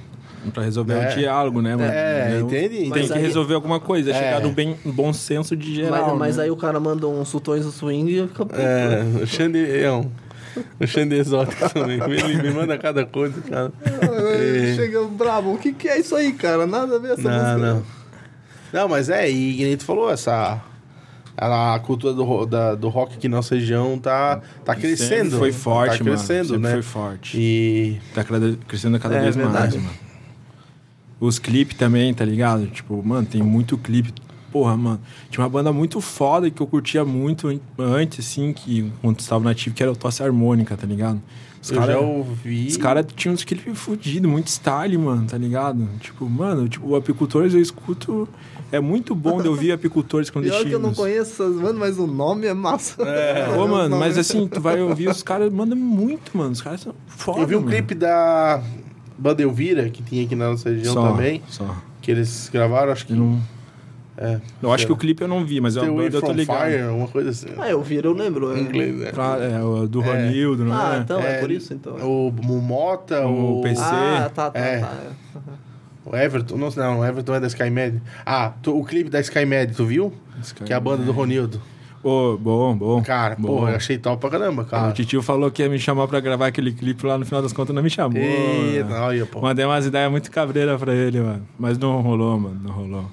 [0.54, 1.12] Pra resolver É.
[1.12, 1.90] o diálogo, né, mano?
[1.92, 2.76] É, Eu- entende?
[2.78, 4.14] Tem Mas que aí- resolver alguma coisa, É.
[4.14, 6.08] chegar no bem, bom senso de geral.
[6.10, 6.44] Mas, mas né?
[6.44, 8.46] aí o cara manda uns sultões do swing e fica.
[8.54, 10.10] É, o Xande é um.
[10.80, 12.00] O Xande exótico também.
[12.02, 13.70] Ele me manda cada coisa, cara.
[13.84, 14.74] É.
[14.74, 15.52] Chega brabo.
[15.54, 16.66] O que, que é isso aí, cara?
[16.66, 17.56] Nada a ver essa Não, música.
[17.74, 17.82] não.
[18.72, 20.60] Não, mas é, e que nem tu falou, essa.
[21.36, 25.38] A cultura do, da- do rock aqui na nossa região tá, tá Sempre crescendo.
[25.38, 26.16] Foi forte, tá mano.
[26.16, 26.72] crescendo, Sempre né?
[26.72, 27.38] foi forte.
[27.38, 28.00] E.
[28.14, 28.22] Tá
[28.66, 29.78] crescendo cada É, vez verdade.
[29.78, 30.09] mais, mano.
[31.20, 32.66] Os clipes também, tá ligado?
[32.68, 34.12] Tipo, mano, tem muito clipe.
[34.50, 35.00] Porra, mano.
[35.30, 39.44] Tinha uma banda muito foda que eu curtia muito an- antes, assim, que quando estava
[39.44, 41.20] nativo, que era o Tosse Harmônica, tá ligado?
[41.62, 42.66] Os eu cara- já ouvi.
[42.66, 45.86] Os caras tinham uns clipes fudidos, muito style, mano, tá ligado?
[46.00, 48.26] Tipo, mano, tipo, o Apicultores eu escuto.
[48.72, 52.06] É muito bom de ouvir Apicultores Pior que eu não conheço essas bandas, mas o
[52.06, 52.96] nome é massa.
[53.58, 56.50] Ô, Os mano, mas assim, tu vai ouvir, os caras mandam muito, mano.
[56.52, 57.40] Os caras são foda.
[57.40, 57.70] Eu vi um mano.
[57.72, 58.62] clipe da
[59.20, 61.42] banda Elvira, que tinha aqui na nossa região Só, também.
[61.48, 61.76] Só.
[62.00, 63.12] Que eles gravaram, acho que.
[63.12, 63.40] Eu não.
[64.16, 66.32] É, Eu acho que o clipe eu não vi, mas é The banda eu tô
[66.32, 66.66] ligado.
[66.70, 67.46] Fire, uma coisa assim.
[67.56, 68.54] Ah, eu vi, eu lembro.
[68.54, 68.62] Em é.
[68.64, 69.12] inglês, né?
[69.12, 70.04] Pra- é, do É.
[70.26, 70.98] Ronildo, não Ah, é?
[70.98, 71.94] então é, por isso, então.
[71.96, 73.80] O Mumota, O o, PC.
[73.82, 74.80] Ah, tá, tá, É.
[74.80, 74.92] tá.
[76.04, 76.56] o Everton.
[76.58, 78.02] Não, não, o Everton é da SkyMed.
[78.26, 80.12] Ah, tu- o clipe da SkyMed, tu viu?
[80.66, 81.60] Que é a banda do Ronildo.
[82.02, 83.02] Ô, bom, bom.
[83.02, 83.58] Cara, bom.
[83.58, 84.88] pô, eu achei top pra caramba, cara.
[84.88, 87.52] O titio falou que ia me chamar pra gravar aquele clipe lá, no final das
[87.52, 88.20] contas não me chamou.
[88.20, 89.00] Eita, né?
[89.00, 89.40] olha, pô.
[89.40, 91.46] Mandei umas ideias muito cabreiras pra ele, mano.
[91.58, 93.04] Mas não rolou, mano, não rolou.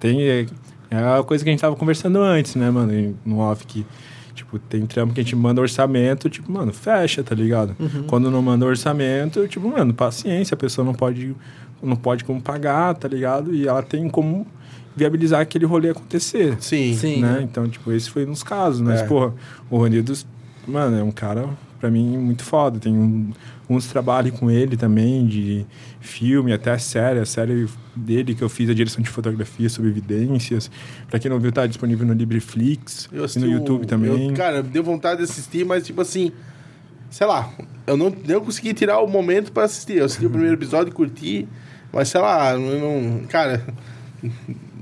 [0.00, 0.20] Tem.
[0.22, 0.46] É,
[0.90, 3.16] é a coisa que a gente tava conversando antes, né, mano?
[3.24, 3.86] No off que.
[4.34, 7.76] Tipo, tem trampo que a gente manda orçamento, tipo, mano, fecha, tá ligado?
[8.08, 11.36] Quando não manda orçamento, tipo, mano, paciência, a pessoa não pode,
[11.80, 13.54] não pode como pagar, tá ligado?
[13.54, 14.44] E ela tem como
[14.96, 16.56] viabilizar aquele rolê acontecer.
[16.60, 16.94] Sim.
[16.96, 17.20] Sim.
[17.20, 17.32] né?
[17.32, 17.42] né?
[17.42, 18.80] Então, tipo, esse foi nos casos.
[18.80, 19.04] Mas, É.
[19.06, 19.32] porra,
[19.70, 20.12] o Ronildo,
[20.66, 21.48] mano, é um cara,
[21.80, 22.78] pra mim, muito foda.
[22.78, 23.30] Tem um-
[23.68, 25.64] uns trabalhos com ele também, de
[26.00, 27.18] filme, até a série.
[27.18, 30.70] A série dele que eu fiz, a direção de fotografia sobre evidências.
[31.08, 34.28] Pra quem não viu, tá disponível no Libreflix Eu e assisti no o- YouTube também.
[34.28, 36.30] eu- cara, deu vontade de assistir, mas tipo assim.
[37.10, 37.48] sei lá,
[37.86, 39.98] eu não, não consegui tirar o momento pra assistir.
[39.98, 41.46] Eu assisti o primeiro episódio, curti,
[41.92, 43.20] mas sei lá, eu não.
[43.28, 43.62] Cara,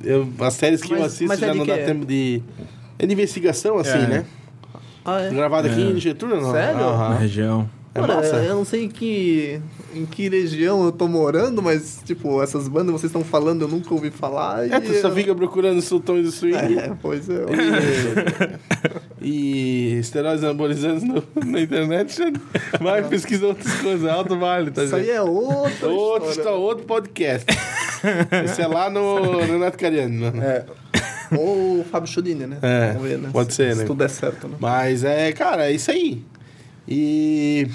[0.04, 2.42] eu, as séries que eu Mas- assisto mas é já de não dá tempo de.
[2.98, 4.06] É de investigação, assim, É.
[4.06, 4.24] né?
[5.04, 5.30] Ah, é?
[5.30, 5.90] Gravado aqui É.
[5.90, 6.52] em Getúlio, não?
[6.52, 6.78] Sério?
[6.80, 7.68] Na região.
[7.94, 8.36] É Cara, massa.
[8.36, 9.60] eu não sei em que,
[9.94, 13.92] em que região eu tô morando, mas, tipo, essas bandas vocês estão falando, eu nunca
[13.92, 14.66] ouvi falar.
[14.66, 16.56] É, tu só eu- fica procurando sultões do swing.
[16.78, 17.44] É, pois é.
[19.20, 22.18] E, e esteroides anabolizantes no- na internet.
[22.80, 24.08] Vai pesquisar outras coisas.
[24.10, 25.12] Alto vale, tá Isso aí vendo?
[25.14, 27.46] é outra Outro, está outro podcast.
[28.44, 30.16] Esse é lá no Renato Cariani.
[30.30, 30.32] né?
[30.42, 30.64] É.
[31.36, 32.58] Ou o Fábio Chodini, né?
[32.62, 33.30] É, ver, né?
[33.32, 33.84] pode se, ser, se né?
[33.86, 34.56] tudo der certo, né?
[34.60, 36.22] Mas é, cara, é isso aí.
[36.88, 37.66] E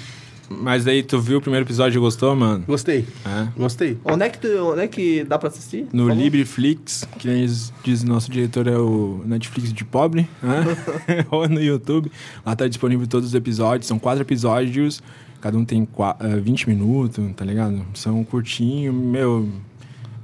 [0.50, 2.64] Mas aí tu viu o primeiro episódio e gostou, mano?
[2.66, 3.48] gostei, É.
[3.56, 3.98] gostei.
[4.04, 5.86] Onde é que, tu, onde é que dá pra assistir?
[5.92, 6.08] No?
[6.08, 7.46] Libreflix, que nem
[7.84, 10.64] diz, nosso diretor é o Netflix de pobre, né?
[11.30, 12.10] ou no YouTube.
[12.46, 15.02] Lá tá disponível todos os episódios, são quatro episódios,
[15.40, 17.84] cada um tem qua- eh, 20 minutos, tá ligado?
[17.94, 19.48] São curtinho, meu,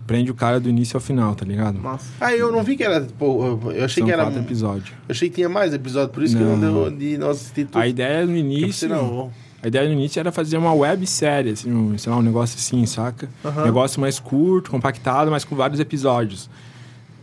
[0.07, 1.79] prende o cara do início ao final, tá ligado?
[1.79, 2.07] Massa.
[2.21, 3.01] Ah, eu não vi que era.
[3.19, 4.23] Pô, eu achei São que era.
[4.25, 4.93] quatro Eu episódios.
[5.09, 6.89] achei que tinha mais episódio, por isso que não Não.
[6.89, 7.79] deu de nós assistir tudo.
[7.79, 8.89] A ideia no Eu início...
[8.89, 9.31] não,
[9.63, 12.85] A ideia no início era fazer uma websérie, assim, um, sei lá, um negócio assim,
[12.85, 13.29] saca?
[13.45, 13.65] Aham.
[13.65, 16.51] Negócio mais curto, compactado, mas com vários episódios.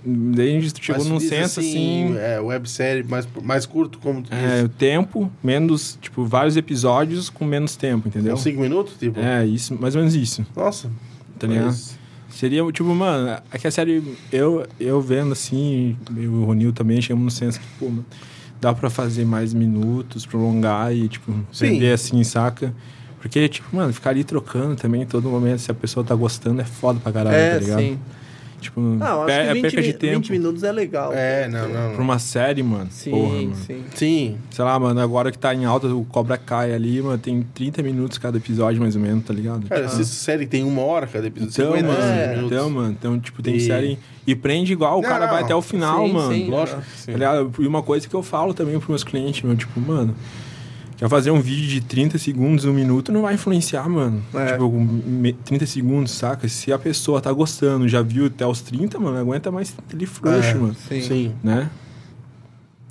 [0.03, 2.15] Daí a gente chegou Mas num senso assim.
[2.17, 7.45] É, websérie mais, mais curto, como tu É, o tempo, menos, tipo, vários episódios com
[7.45, 8.33] menos tempo, entendeu?
[8.33, 9.19] Uns 5 minutos, tipo?
[9.19, 10.89] É, isso, mais ou menos isso, Nossa.
[11.37, 11.65] tá ligado?
[11.65, 12.00] mas-
[12.41, 16.73] Seria, tipo, mano, é que a série, eu, eu vendo assim, eu e o Ronil
[16.73, 18.03] também, chegamos no senso que, pô, mano,
[18.59, 22.73] dá pra fazer mais minutos, prolongar e, tipo, vender assim, saca?
[23.19, 26.65] Porque, tipo, mano, ficar ali trocando também todo momento, se a pessoa tá gostando, é
[26.65, 27.79] foda pra caralho, É, tá ligado?
[27.79, 27.99] sim.
[28.61, 30.15] Tipo, Não, acho que é 20, perca de mi- tempo.
[30.19, 31.11] 20 minutos é legal.
[31.13, 31.93] É, não, não.
[31.93, 32.87] Pra uma série, mano.
[32.91, 33.55] Sim, porra, mano.
[33.55, 33.83] sim.
[33.95, 34.37] Sim.
[34.51, 37.81] Sei lá, mano, agora que tá em alta, o Cobra Kai ali, mano, tem 30
[37.83, 39.67] minutos cada episódio, mais ou menos, tá ligado?
[39.67, 41.51] Cara, essa série tem uma hora cada episódio.
[41.53, 42.51] Então, 50 mano, é, minutos.
[42.51, 43.99] então, mano, então, tipo, tem E- série.
[44.25, 45.45] E prende igual, o Não, cara vai não.
[45.45, 46.31] até o final, Sim, mano.
[46.33, 46.47] sim.
[46.49, 46.81] Lógico.
[46.95, 47.13] Sim.
[47.13, 47.33] Tá?
[47.59, 50.13] E uma coisa que eu falo também pros meus clientes, meu, tipo, mano,
[51.01, 54.21] quer fazer um vídeo de 30 segundos, um minuto, não vai influenciar, mano.
[54.35, 54.51] É.
[54.51, 56.47] Tipo, me- 30 segundos, saca?
[56.47, 60.05] Se a pessoa tá gostando, já viu até os 30, mano, não aguenta mais ele
[60.05, 60.75] frouxo, É, mano.
[60.87, 61.01] Sim.
[61.01, 61.35] Sim.
[61.43, 61.71] Né?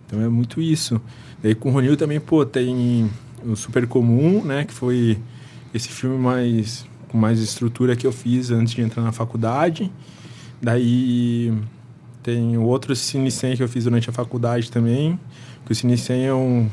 [0.06, 1.00] Então é muito isso.
[1.40, 3.08] Daí com o Ronil também, pô, tem
[3.46, 4.64] o Super Comum, né?
[4.64, 5.16] Que foi
[5.72, 9.88] esse filme mais com mais estrutura que eu fiz antes de entrar na faculdade.
[10.60, 11.52] Daí
[12.24, 15.18] tem outro Cine 100 que eu fiz durante a faculdade também.
[15.64, 16.68] Que o Cine 100 é um,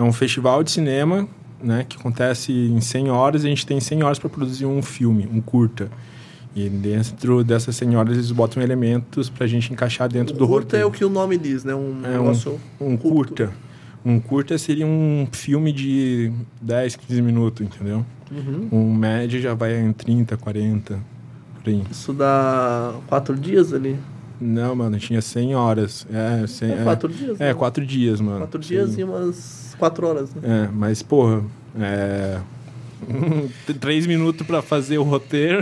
[0.00, 1.28] é um festival de cinema,
[1.62, 1.84] né?
[1.88, 3.44] Que acontece em 100 horas.
[3.44, 5.90] E a gente tem 100 horas para produzir um filme, um curta.
[6.56, 10.64] E dentro dessas 100 horas eles botam elementos pra gente encaixar dentro do O curta
[10.78, 10.84] roteiro.
[10.84, 11.74] é o que o nome diz, né?
[11.74, 12.60] Um É um- negócio...
[12.80, 13.50] Um curta.
[14.04, 18.04] Um curta seria um filme de 10, 15 minutos, entendeu?
[18.32, 18.68] Uhum.
[18.72, 20.98] Um médio já vai em 30, 40,
[21.62, 21.82] por aí.
[21.90, 23.96] Isso dá quatro dias ali?
[24.40, 26.06] Não, mano, tinha 100 horas.
[26.10, 27.54] É, 100, É, quatro dias, É, né?
[27.54, 28.38] quatro dias, mano.
[28.38, 29.00] Quatro dias Sim.
[29.02, 30.42] e umas quatro horas, né?
[30.44, 31.42] É, mas, porra,
[31.78, 32.38] é...
[33.80, 35.60] Três minutos pra fazer o roteiro.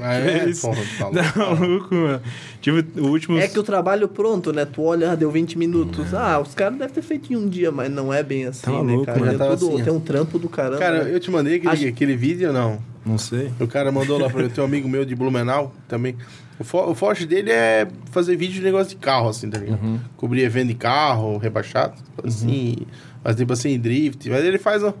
[0.00, 0.52] Ah, é?
[0.60, 2.20] Porra, tá louco, Não, maluco, mano.
[2.60, 3.38] Tipo, o último...
[3.38, 4.64] É que o trabalho pronto, né?
[4.64, 6.12] Tu olha, ah, deu 20 minutos.
[6.14, 8.70] Ah, os caras devem ter feito em um dia, mas não é bem assim, Tá
[8.70, 9.32] né, maluco, cara?
[9.32, 10.78] É tudo, assim, tem um trampo do caramba.
[10.78, 11.14] Cara, né?
[11.14, 12.78] eu te mandei aquele, Acho- aquele vídeo ou não?
[13.04, 13.50] Não sei.
[13.60, 16.16] O cara mandou lá pra mim, tem um amigo meu de Blumenau também.
[16.58, 19.82] O, fo o forte dele é fazer vídeo de negócio de carro, assim, tá ligado?
[19.82, 19.98] Uhum.
[20.16, 22.76] Cobrir evento de carro, rebaixado, assim,
[23.24, 24.28] mas tipo assim, drift.
[24.28, 24.92] Mas ele faz, um-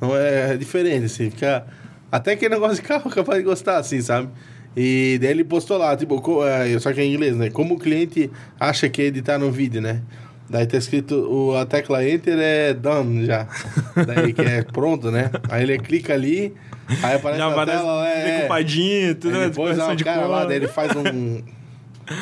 [0.00, 1.64] não é diferente, assim, fica...
[2.10, 4.28] Até que negócio de carro é capaz de gostar, assim, sabe?
[4.76, 7.50] E daí ele postou lá, tipo, é, só que é em inglês, né?
[7.50, 10.02] Como o cliente acha que é editar no vídeo, né?
[10.48, 13.48] Daí tá escrito, o, a tecla Enter é done já.
[14.06, 15.30] Daí que é pronto, né?
[15.48, 16.54] Aí ele clica ali,
[17.02, 18.36] aí aparece Já na aparece tela, é...
[18.36, 19.48] decupadinho, tudo, Aí né?
[19.48, 21.42] depois ó, o cara lá, daí ele faz um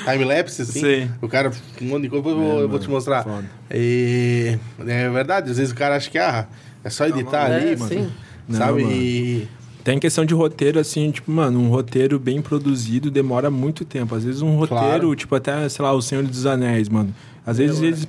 [0.05, 0.81] time-lapse, assim.
[0.81, 1.11] Sei.
[1.20, 3.23] O cara, um monte de coisa, eu vou, É, eu vou te mano, mostrar.
[3.25, 3.44] foda.
[3.73, 6.47] E é verdade, às vezes o cara acha que ah,
[6.83, 8.11] é só editar é, ali, sim.
[8.49, 8.83] Não, sabe?
[8.83, 8.94] mano.
[8.94, 9.49] E
[9.83, 14.14] Tem questão de roteiro, assim, tipo, mano, um roteiro bem produzido demora muito tempo.
[14.14, 15.14] Às vezes um roteiro, Claro.
[15.14, 17.14] tipo, até, sei lá, O Senhor dos Anéis, mano.
[17.47, 18.07] Às vezes eles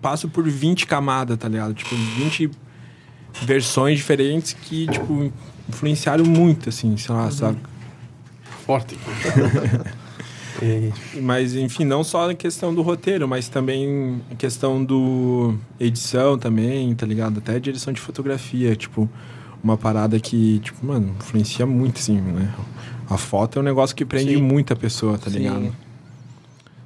[0.00, 1.74] passam por 20 camadas, tá ligado?
[1.74, 2.50] Tipo, 20
[3.42, 5.30] versões diferentes que, tipo,
[5.68, 7.58] influenciaram muito, assim, sei lá, sabe?
[8.64, 8.96] forte.
[10.62, 16.36] E- Mas, enfim, não só a questão do roteiro, mas também a questão do edição
[16.38, 17.38] também, tá ligado?
[17.38, 19.08] Até a direção de fotografia, tipo,
[19.62, 22.52] uma parada que, tipo, mano, influencia muito, assim, né?
[23.08, 24.42] A foto é um negócio que prende Sim.
[24.42, 25.38] muita pessoa, tá Sim.
[25.38, 25.72] ligado?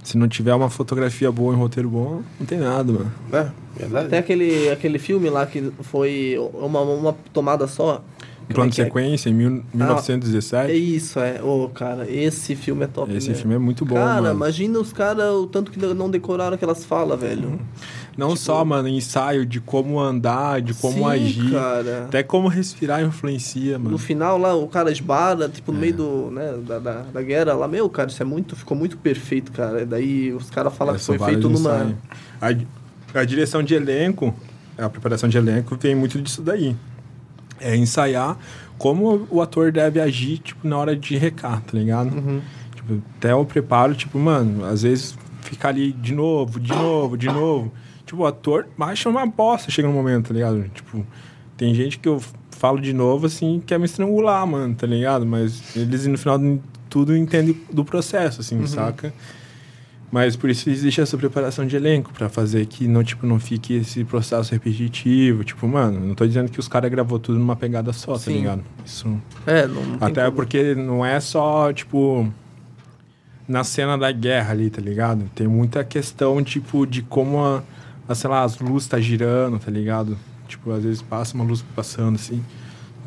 [0.05, 3.13] Se não tiver uma fotografia boa e um roteiro bom, não tem nada, mano.
[3.33, 4.09] É, verdade.
[4.09, 8.03] Tem aquele, aquele filme lá que foi uma, uma tomada só.
[8.49, 8.85] Plano de é?
[8.85, 10.73] sequência, em mil- É 1917.
[10.75, 11.43] isso, é.
[11.43, 13.43] Ô, cara, esse filme é top Esse mesmo.
[13.43, 14.35] filme é muito bom, Cara, mano.
[14.35, 17.59] imagina os caras, o tanto que não decoraram aquelas falas, velho.
[18.17, 21.51] Não tipo- só, mano, ensaio de como andar, de como Sim, agir.
[21.51, 22.05] cara.
[22.05, 23.93] Até como respirar influencia, mano.
[23.93, 25.75] No final lá, o cara esbara, tipo, É.
[25.75, 27.67] no meio do, né, da, da, da guerra lá.
[27.67, 29.87] Meu, cara, isso é muito, ficou muito perfeito, cara.
[29.87, 31.95] Daí os caras falam É, que foi feito numa...
[32.41, 34.35] A, a direção de elenco,
[34.77, 36.77] a preparação de elenco vem muito disso daí.
[37.63, 38.37] É ensaiar
[38.79, 42.15] como o ator deve agir, tipo, na hora de recar, tá ligado?
[42.15, 42.41] Uhum.
[42.75, 47.27] Tipo, até o preparo, tipo, mano, às vezes fica ali de novo, de novo, de
[47.27, 47.73] novo.
[48.05, 50.69] Tipo, o ator acha uma bosta, chega no momento, tá ligado?
[50.75, 51.07] Tipo,
[51.57, 52.21] tem gente que eu
[52.51, 55.25] falo de novo, assim, quer me estrangular, mano, tá ligado?
[55.25, 59.15] Mas eles, no final de tudo, entendem do processo, assim, saca?
[60.13, 63.73] Mas por isso existe essa preparação de elenco, pra fazer que não, tipo, não fique
[63.73, 65.43] esse processo repetitivo.
[65.43, 68.35] Tipo, mano, não tô dizendo que os caras gravou tudo numa pegada só, tá Sim.
[68.35, 68.63] ligado?
[68.85, 72.31] Isso É, não, não até porque não é só, tipo,
[73.49, 75.31] na cena da guerra ali, tá ligado?
[75.35, 77.63] Tem muita questão, tipo, de como, a,
[78.07, 80.19] a, sei lá, as luzes tá girando, tá ligado?
[80.47, 82.45] Tipo, às vezes passa uma luz passando, assim.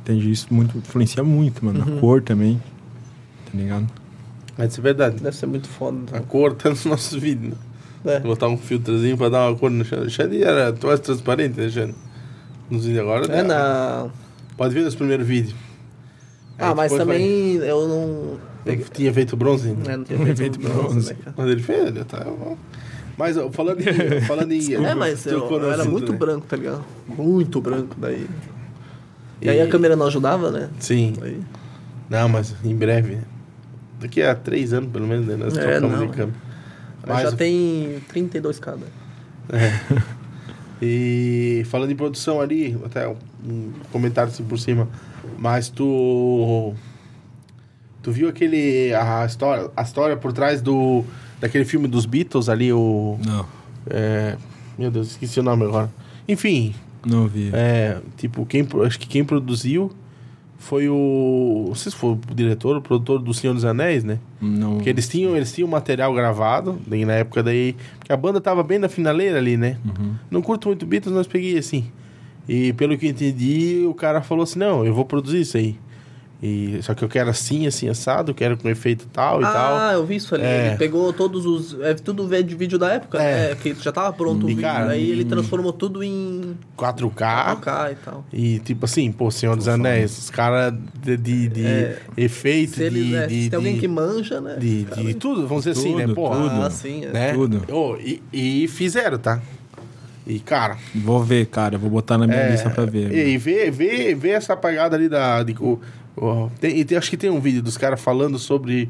[0.01, 0.31] Entende?
[0.31, 1.85] Isso muito, influencia muito, mano.
[1.85, 1.95] Uhum.
[1.95, 2.59] Na cor também,
[3.45, 3.85] tá ligado?
[4.57, 5.21] Mas isso é verdade.
[5.21, 5.97] Deve ser muito foda.
[6.17, 7.53] A cor tá nos nossos vídeos.
[8.03, 8.15] Né?
[8.15, 8.19] É.
[8.19, 10.09] Botar um filtrozinho pra dar uma cor no Xande.
[10.09, 11.95] Xande era quase transparente, né, Xande?
[12.69, 13.25] Nos vídeos agora.
[13.25, 13.43] É né?
[13.43, 14.07] na...
[14.55, 15.55] Pode ver nos primeiros vídeos.
[16.57, 18.37] Ah, mas também eu não...
[18.63, 19.69] vai- Ele tinha feito bronze.
[19.69, 19.83] né?
[19.93, 21.13] É, não tinha feito evento bronze, bronze.
[21.13, 21.33] né?
[21.35, 22.25] Mas ele fez, ele tá.
[23.17, 24.21] Mas ó, falando em.
[24.21, 26.17] falando em É, mas eu, eu era muito né?
[26.17, 26.83] branco, tá ligado?
[27.07, 28.25] Muito branco daí.
[29.41, 30.69] E, E- aí a câmera não ajudava, né?
[30.79, 31.13] Sim.
[31.21, 31.41] Aí...
[32.09, 33.17] Não, mas em breve.
[34.05, 35.35] Daqui a três anos, pelo menos, né?
[35.35, 36.37] Nós É, trocamos não, de câmera.
[37.07, 38.85] Mas já tem 32 cada.
[40.81, 44.87] E falando em produção ali, até um comentário assim por cima.
[45.37, 46.73] Mas tu.
[48.03, 48.93] Tu viu aquele.
[48.93, 51.03] A história, a história por trás do.
[51.39, 53.17] Daquele filme dos Beatles ali, o.
[53.25, 53.45] Não,
[53.89, 54.35] é,
[54.77, 55.89] meu Deus, esqueci o nome agora.
[56.27, 56.73] Enfim,
[57.05, 57.51] não vi.
[57.53, 59.91] é, tipo, quem, acho que quem produziu
[60.57, 61.65] foi o.
[61.67, 64.19] Não sei se foi o diretor, o produtor do Senhor dos Anéis, né?
[64.41, 64.75] Não.
[64.75, 67.75] Porque eles tinham, eles tinham material gravado, daí na época daí.
[67.99, 69.77] Porque a banda tava bem na finaleira ali, né?
[69.85, 70.13] Uhum.
[70.29, 71.85] Não curto muito Beatles, mas peguei assim.
[72.47, 75.77] E pelo que eu entendi, o cara falou assim: não, eu vou produzir isso aí.
[76.45, 79.51] E, só que eu quero assim, assim, assado, eu quero com efeito tal e ah,
[79.51, 79.91] tal.
[79.93, 80.43] eu vi isso ali.
[80.43, 80.67] É.
[80.67, 81.79] Ele pegou todos os.
[81.81, 83.49] É tudo de vídeo da época, É.
[83.49, 83.55] né?
[83.55, 84.61] Que já tava pronto o E, vídeo.
[84.61, 87.55] cara, aí ele e- transformou tudo em 4K.
[87.61, 88.25] 4K e tal.
[88.31, 91.99] E tipo assim, pô, Senhor dos Anéis, os caras de, de, de É.
[92.17, 94.57] efeito, Se, eles, de, é, de, se tem alguém que manja, né?
[94.59, 96.03] de, de tudo, vamos dizer assim, né?
[96.03, 96.61] Tudo, Pô, tudo.
[96.61, 97.09] Ah, sim, é.
[97.11, 97.33] né?
[97.33, 97.65] Tudo.
[97.73, 99.41] Ô, e, e fizeram, tá?
[100.27, 101.77] E, cara, Vou ver, cara.
[101.77, 103.11] Vou botar na minha É, lista pra ver.
[103.13, 105.43] E, e vê, vê, vê essa pegada ali da.
[105.43, 105.79] De, o,
[106.17, 108.89] o- tem, e tem- acho que tem um vídeo dos caras falando sobre,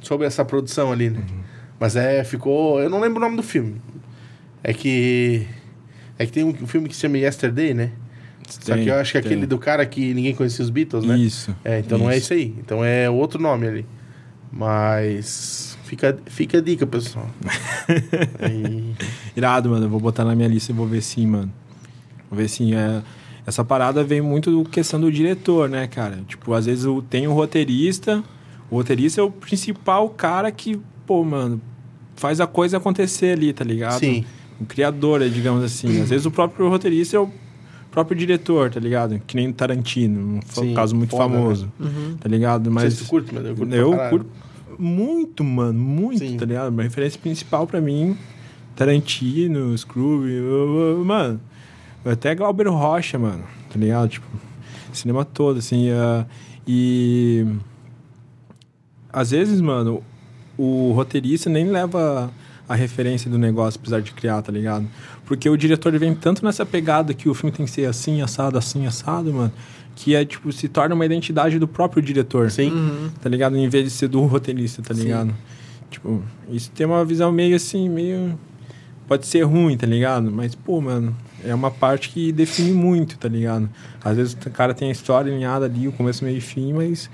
[0.00, 1.20] sobre essa produção ali, né?
[1.20, 1.38] Uhum.
[1.78, 2.80] Mas é, ficou.
[2.80, 3.76] Eu não lembro o nome do filme.
[4.62, 5.46] É que.
[6.18, 7.90] É que tem um filme que se chama Yesterday, né?
[8.48, 11.04] Só Tem, que eu acho que é aquele do cara que ninguém conhecia os Beatles,
[11.04, 11.16] né?
[11.16, 11.54] Isso.
[11.64, 12.24] É, então não é isso.
[12.24, 12.54] isso aí.
[12.58, 13.86] Então é outro nome ali.
[14.52, 15.71] Mas.
[15.92, 17.28] Fica, fica a dica, pessoal.
[19.36, 19.84] Irado, mano.
[19.84, 21.52] Eu vou botar na minha lista e vou ver sim, mano.
[22.30, 22.74] Vou ver sim.
[22.74, 23.02] É...
[23.46, 26.20] Essa parada vem muito do questão do diretor, né, cara?
[26.26, 28.24] Tipo, às vezes o- tem o roteirista.
[28.70, 31.60] O roteirista é o principal cara que, pô, mano,
[32.16, 33.98] faz a coisa acontecer ali, tá ligado?
[33.98, 34.24] Sim.
[34.58, 36.00] O criador, é, digamos assim.
[36.00, 37.28] Às vezes o próprio roteirista é o
[37.90, 39.20] próprio diretor, tá ligado?
[39.26, 41.34] Que nem o Tarantino, um Sim, caso muito foda, né?
[41.34, 42.16] famoso, Uhum.
[42.18, 42.70] tá ligado?
[42.70, 43.74] Mas se tu curte, mas eu curto.
[43.74, 44.26] eu curto
[44.78, 46.36] muito, mano, muito, Sim.
[46.36, 46.68] tá ligado?
[46.68, 48.16] Uma referência principal pra mim,
[48.74, 50.40] Tarantino, Scrooge,
[51.04, 51.40] mano,
[52.04, 54.08] até Glauber Rocha, mano, tá ligado?
[54.08, 54.26] Tipo,
[54.92, 56.26] cinema todo, assim, ah,
[56.66, 57.46] e
[59.12, 60.02] às vezes, mano,
[60.56, 62.30] o roteirista nem leva
[62.68, 64.88] a referência do negócio, apesar de criar, tá ligado?
[65.26, 68.56] Porque o diretor vem tanto nessa pegada que o filme tem que ser assim, assado,
[68.56, 69.52] assim, assado, mano,
[69.94, 72.70] que é, tipo, se torna uma identidade do próprio diretor Sim.
[72.70, 73.10] Uhum.
[73.20, 73.56] tá ligado?
[73.56, 75.02] Em vez de ser do roteirista, tá Sim.
[75.02, 75.34] ligado?
[75.90, 78.38] Tipo, isso tem uma visão meio assim, meio.
[79.06, 80.30] Pode ser ruim, tá ligado?
[80.30, 83.68] Mas, pô, mano, é uma parte que define muito, tá ligado?
[84.02, 87.10] Às vezes o cara tem a história alinhada ali, o começo, meio e fim, mas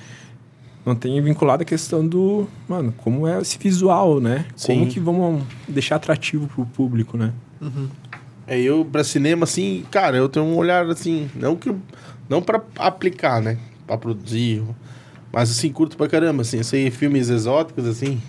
[0.86, 4.46] não tem vinculado a questão do, mano, como é esse visual, né?
[4.64, 4.90] Como Sim.
[4.90, 7.32] que vamos deixar atrativo pro público, né?
[7.60, 7.88] Uhum.
[8.46, 11.74] É, eu pra cinema, assim, cara, eu tenho um olhar assim, não que.
[12.28, 13.56] Não pra aplicar, né?
[13.86, 14.62] Pra produzir.
[15.32, 16.58] Mas assim, curto pra caramba, assim.
[16.58, 18.20] Eu sei filmes exóticos, assim.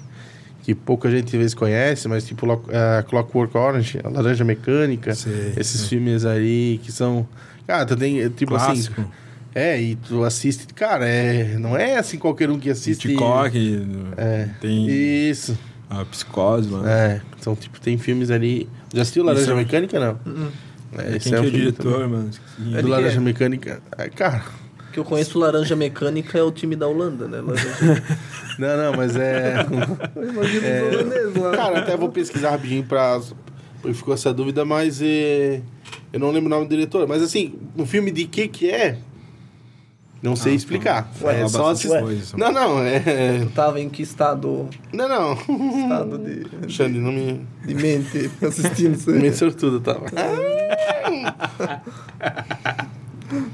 [0.63, 5.53] que pouca gente às vezes conhece, mas tipo eh, Clockwork Orange, a Laranja Mecânica, Sei,
[5.57, 5.89] esses sei.
[5.89, 7.27] filmes aí que são.
[7.65, 9.01] Cara, tu tem, tipo Clássico.
[9.01, 9.09] assim.
[9.55, 10.71] É, e tu assiste.
[10.73, 13.07] Cara, é, não é assim qualquer um que assiste.
[13.07, 13.57] Hitchcock,
[14.17, 14.49] É.
[14.61, 15.57] tem Isso.
[15.89, 16.87] a Psicose, mano.
[16.87, 18.69] É, são tipo, tem filmes ali.
[18.93, 19.99] Já assistiu Laranja Isso é- Mecânica?
[19.99, 20.19] Não.
[20.97, 22.07] É, esse Quem que é um o filme diretor, também.
[22.09, 22.29] mano?
[22.75, 23.23] É Do Laranja quem?
[23.23, 23.81] Mecânica.
[23.97, 24.43] É, cara.
[24.91, 27.41] Que eu conheço Laranja Mecânica é o time da Holanda, né?
[27.41, 28.03] Laranja...
[28.57, 29.65] Não, não, mas é.
[30.15, 31.51] Eu imagino os holandeses lá.
[31.51, 33.21] Cara, até vou pesquisar rapidinho pra.
[33.81, 35.61] Porque ficou essa dúvida, mas é,
[36.11, 37.07] eu não lembro o nome do diretor.
[37.07, 38.97] Mas assim, um filme de que que é?
[40.21, 41.11] Não sei Ah, explicar.
[41.21, 41.99] Ué, é fala só assistir.
[42.01, 42.37] coisa.
[42.37, 42.99] Não, não, é.
[43.39, 45.33] Tu tava em que estado, Não, não.
[45.33, 47.41] estado de, Xande, não me.
[47.65, 49.33] de mente assistindo isso aí?
[49.33, 50.05] sortudo, tava.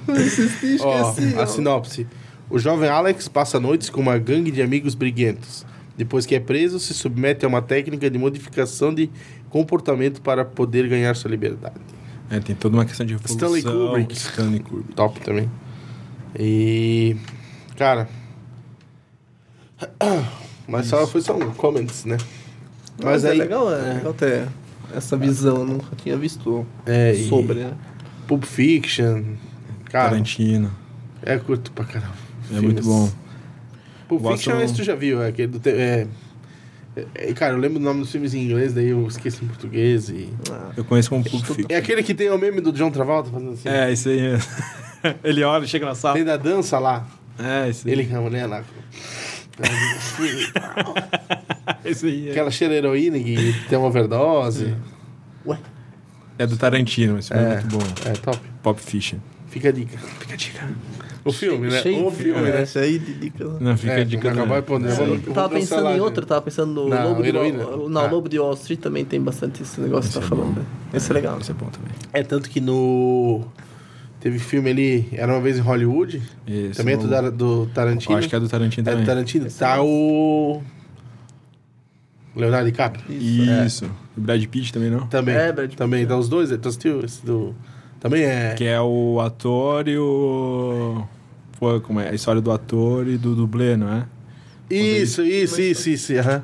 [0.08, 1.36] Assisti, Ó, esqueci.
[1.38, 1.46] a ó.
[1.46, 2.08] sinopse.
[2.50, 5.66] O jovem Alex passa noites com uma gangue de amigos briguentos.
[5.98, 9.10] Depois que é preso, se submete a uma técnica de modificação de
[9.50, 11.76] comportamento para poder ganhar sua liberdade.
[12.30, 13.56] É, tem toda uma questão de evolução.
[13.56, 14.14] Stanley Kubrick.
[14.18, 14.94] Stanley Kubrick.
[14.94, 15.50] Top também.
[16.38, 17.16] E.
[17.78, 18.08] Cara.
[20.68, 22.18] Mas só foi só um comments, né?
[22.98, 23.38] Mas Mas é aí.
[23.38, 24.48] legal, é, legal ter
[24.96, 27.74] essa visão, eu nunca tinha visto É, e sobre, né?
[28.28, 29.36] Pulp Fiction.
[29.92, 30.72] Cara, Tarantino.
[31.22, 32.16] é curto pra caramba.
[32.56, 33.12] É muito bom.
[34.08, 35.60] Pulp Gosto- Fiction, esse tu já viu, é aquele do.
[35.60, 36.08] te- É,
[37.14, 40.10] é, cara, eu lembro o nome dos filmes em inglês, daí eu esqueci em português.
[40.10, 40.30] E...
[40.50, 41.66] Ah, Eu conheço como Pulp Fiction.
[41.70, 43.68] É aquele que tem o meme do John Travolta fazendo assim.
[43.70, 44.50] É, isso aí mesmo.
[45.24, 46.16] Ele olha, chega na sala.
[46.16, 47.06] Tem da dança lá.
[47.38, 47.94] É, isso aí.
[47.94, 48.64] Ele com a mulher lá.
[51.86, 52.28] Isso aí.
[52.28, 52.32] É.
[52.32, 54.76] Aquela cheira heroína que tem uma overdose.
[55.46, 55.58] Ué,
[56.38, 57.54] É do Tarantino, esse filme é É.
[57.62, 58.10] muito bom.
[58.10, 58.40] É, top.
[58.62, 59.20] Pop Fiction.
[59.48, 59.98] Fica a dica.
[59.98, 60.70] Fica a dica.
[61.24, 61.82] O filme, né?
[61.82, 62.62] cheio O de- filme, é, né?
[62.64, 63.46] Esse aí de dica.
[63.60, 64.34] Não, fica É, a dica.
[64.46, 64.90] vai acabar.
[64.90, 66.28] Isso Eu tava pensando em outro, né?
[66.28, 67.64] tava pensando no Na Lobo de heroína?
[67.66, 68.12] Wall, na Ah.
[68.12, 70.58] Lobo de Wall Street também tem bastante esse negócio que Esse você tá é falando.
[70.60, 70.66] né?
[70.94, 71.40] Esse é legal.
[71.40, 71.92] Esse é bom também.
[72.14, 73.44] É tanto que no.
[74.26, 76.20] Teve filme ali, Era uma vez em Hollywood.
[76.48, 78.12] Esse também é do, do Tarantino.
[78.16, 79.06] Eu acho que é do Tarantino É também.
[79.06, 79.48] do Tarantino.
[79.52, 80.64] Tá o.
[82.36, 83.04] Leonardo DiCaprio.
[83.08, 83.86] Isso.
[84.18, 85.06] O Brad Pitt também não?
[85.06, 85.36] Também.
[85.36, 86.02] É, Brad Pitt, Também.
[86.02, 86.06] é.
[86.08, 86.50] Tá os dois.
[86.50, 87.54] Tu assistiu esse do.
[88.00, 88.56] Também é.
[88.56, 91.04] Que é o ator e o.
[91.60, 92.10] Pô, como é?
[92.10, 94.06] A história do ator e do dublê, não é?
[94.72, 96.14] Isso, isso, isso, isso.
[96.18, 96.42] aham.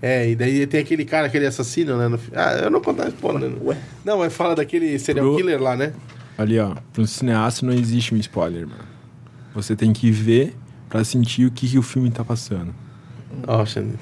[0.00, 2.06] É, e daí tem aquele cara, aquele assassino, né?
[2.06, 2.20] No...
[2.32, 3.50] Ah, eu não contar spoiler.
[3.50, 3.56] Né?
[3.64, 3.76] Ué.
[4.04, 5.92] Não, mas fala daquele serial Pro- killer lá, né?
[6.38, 6.74] Ali, ó.
[6.92, 8.84] Para um cineasta não existe um spoiler, mano.
[9.54, 10.56] Você tem que ver
[10.88, 12.72] pra sentir o que, que o filme tá passando.
[13.46, 13.98] Ó, Xande.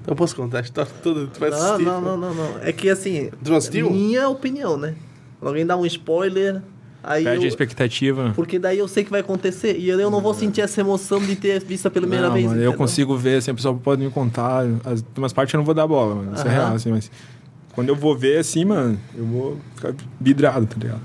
[0.00, 1.26] Então eu posso contar a história toda?
[1.26, 1.84] Tu vai Não, assistir?
[1.84, 2.58] não, não, não, não.
[2.62, 3.90] É que assim, Tu assistiu?
[3.90, 4.94] minha opinião, né?
[5.42, 6.62] Alguém dá um spoiler,
[7.02, 7.48] aí Perde a eu...
[7.48, 8.32] expectativa.
[8.34, 11.34] Porque daí eu sei que vai acontecer e eu não vou sentir essa emoção de
[11.36, 12.46] ter visto a primeira não, vez.
[12.46, 14.64] mano, eu consigo ver, assim, a pessoa pode me contar.
[14.84, 16.34] As, umas partes eu não vou dar bola, mano.
[16.34, 17.10] Isso é real, assim, mas.
[17.74, 21.00] Quando eu vou ver, assim, mano, eu vou ficar vidrado, tá ligado?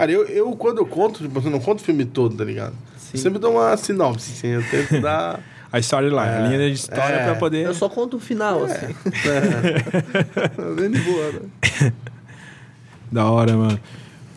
[0.00, 2.72] Cara, eu, eu quando eu conto, tipo, eu não conto o filme todo, tá ligado?
[2.96, 3.10] Sim.
[3.12, 5.38] Eu sempre dou uma sinopse, assim, eu tento dar...
[5.70, 7.24] A história lá, a É, linha de história é.
[7.26, 7.66] pra poder.
[7.66, 8.72] Eu só conto o final, É.
[8.72, 8.94] assim.
[10.74, 11.92] Bem de boa, né?
[13.12, 13.78] Da hora, mano.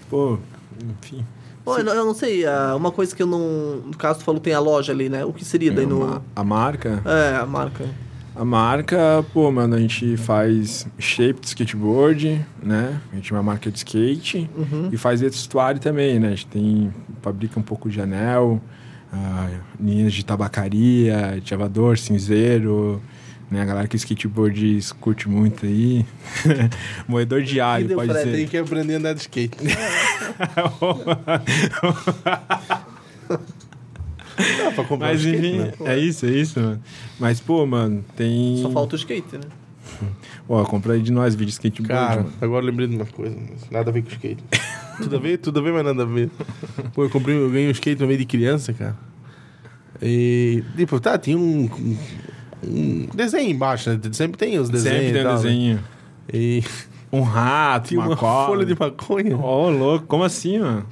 [0.10, 0.38] Pô,
[1.02, 1.26] enfim.
[1.64, 3.78] Bom, eu não, eu não sei, ah, uma coisa que eu não.
[3.86, 5.24] No caso, tu falou que tem a loja ali, né?
[5.24, 6.04] O que seria daí no.
[6.04, 7.02] A, a marca.
[7.06, 7.86] É, a marca.
[8.36, 13.00] A marca, pô, mano, a gente faz shape de skateboard, né?
[13.12, 14.90] A gente é uma marca de skate Uhum.
[14.92, 16.30] e faz vestuário também, né?
[16.30, 16.92] A gente tem,
[17.22, 18.60] fabrica um pouco de anel,
[19.12, 23.00] ah, linhas de tabacaria, de avador, cinzeiro,
[23.52, 23.62] né?
[23.62, 26.04] A galera que skateboard curte muito aí.
[27.08, 27.44] Moedor
[27.88, 28.32] deu pode frete ser.
[28.36, 29.56] Tem que aprender a andar de skate.
[34.38, 35.74] Dá pra comprar Mas um skate, enfim, né?
[35.86, 36.82] é isso, é isso, mano.
[37.20, 38.60] Mas, pô, mano, tem.
[38.62, 39.44] Só falta o skate, né?
[40.50, 42.34] Ó, compra aí de nós vídeo de skateboard, Cara, mano.
[42.42, 44.44] agora lembrei de uma coisa, mas nada a ver com skate.
[45.02, 46.30] tudo a ver, tudo a ver, mas nada a ver.
[46.94, 48.98] Pô, eu comprei, eu ganhei um skate no meio de criança, cara.
[50.02, 51.98] E, tipo, tá, tinha um, um,
[52.66, 54.00] um desenho embaixo, né?
[54.12, 55.42] Sempre tem os desenhos Sempre tem um tal, né?
[55.44, 55.80] desenho.
[56.34, 56.64] E
[57.12, 59.38] Um rato, tinha uma, uma folha de maconha.
[59.38, 60.86] Ô, louco, como assim, mano?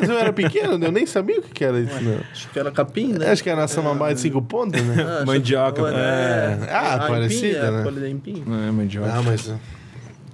[0.00, 0.86] Mas eu era pequeno, né?
[0.86, 2.20] eu nem sabia o que era isso, não.
[2.32, 3.30] Acho que era capim, né?
[3.30, 4.96] Acho que era samambaia de cinco pontos, né?
[5.20, 6.58] Ah, Mandioca, que- é.
[6.70, 7.80] Ah, a parecida, empim, é, né?
[7.80, 9.12] A folha da é mandioca.
[9.12, 9.52] Ah, mas...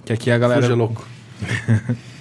[0.05, 0.61] Que aqui a galera...
[0.61, 1.07] Fuja é louco.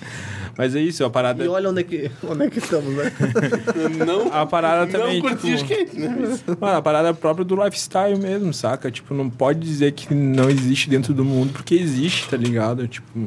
[0.56, 1.44] Mas é isso, a parada...
[1.44, 3.12] E olha onde é que, onde é que estamos, né?
[4.06, 5.72] Não, A parada também, não curti o tipo...
[5.72, 6.38] skate, né?
[6.60, 8.90] Mano, a parada própria do lifestyle mesmo, saca?
[8.90, 12.86] Tipo, não pode dizer que não existe dentro do mundo, porque existe, tá ligado?
[12.86, 13.26] Tipo,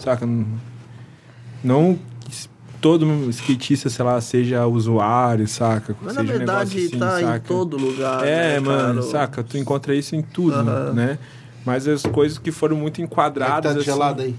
[0.00, 0.28] saca?
[1.62, 1.98] Não...
[2.80, 5.94] todo skatista, sei lá, seja usuário, saca?
[6.02, 7.44] Mas na seja um verdade negócio assim, tá em saca?
[7.46, 8.26] todo lugar.
[8.26, 9.12] É, né, mano, cara?
[9.12, 9.42] saca?
[9.42, 10.92] Tu encontra isso em tudo, Aham.
[10.92, 11.18] né?
[11.64, 13.72] Mas as coisas que foram muito enquadradas.
[13.72, 14.34] tá assim, gelado aí.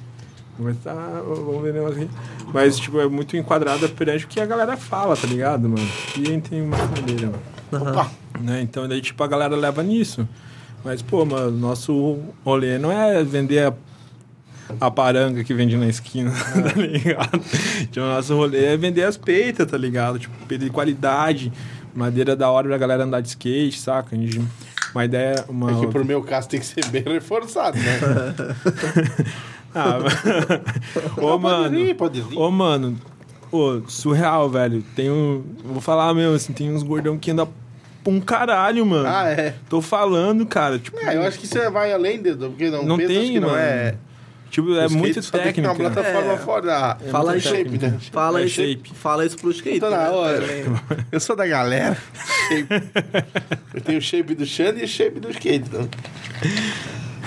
[0.58, 0.94] Mas tá,
[1.26, 2.10] vamos ver o negócio aqui.
[2.54, 5.88] Mas, tipo, é muito enquadrada perante o que a galera fala, tá ligado, mano?
[6.18, 7.32] E aí tem uma maneira,
[7.72, 7.90] mano.
[7.92, 8.12] Opa!
[8.42, 8.62] Né?
[8.62, 10.28] Então, daí, tipo, a galera leva nisso.
[10.84, 13.74] Mas, pô, mano, nosso rolê não é vender a,
[14.80, 16.32] a paranga que vende na esquina,
[16.74, 17.40] tá ligado?
[17.92, 20.20] Tipo, o nosso rolê é vender as peitas, tá ligado?
[20.20, 21.52] Tipo, peita de qualidade,
[21.94, 24.16] madeira da hora pra galera andar de skate, saca?
[24.16, 24.42] A gente-
[24.94, 25.72] Uma ideia, uma...
[25.72, 28.00] É que pro meu caso tem que ser bem reforçado, né?
[29.74, 30.00] Ah,
[31.16, 31.78] ô, Pode mano...
[31.78, 32.36] rir, pode rir.
[32.36, 32.98] Ô, mano,
[33.52, 34.84] ô, surreal, velho.
[34.96, 35.44] Tem um.
[35.64, 39.08] Vou falar mesmo, assim, tem uns gordão que anda pra um caralho, mano.
[39.08, 39.54] Ah, é.
[39.70, 40.80] Tô falando, cara.
[40.80, 43.22] Tipo, É, eu acho que você vai além de, do porque não, Não peso, tem,
[43.22, 43.60] acho que não mano.
[43.62, 43.96] é.
[44.50, 45.70] Tipo, é muito só tem técnico.
[45.70, 46.38] uma plataforma É.
[46.38, 46.98] fora.
[47.12, 47.98] Fala é aí, shape, né?
[48.12, 48.92] Fala, É isso, shape.
[48.96, 49.80] fala isso pro skate.
[49.80, 50.44] Tô na né, hora.
[51.12, 51.98] Eu sou da galera.
[52.48, 52.68] Shape.
[53.76, 55.66] Eu tenho o shape do Xande e o shape do skate.
[55.70, 55.88] Então.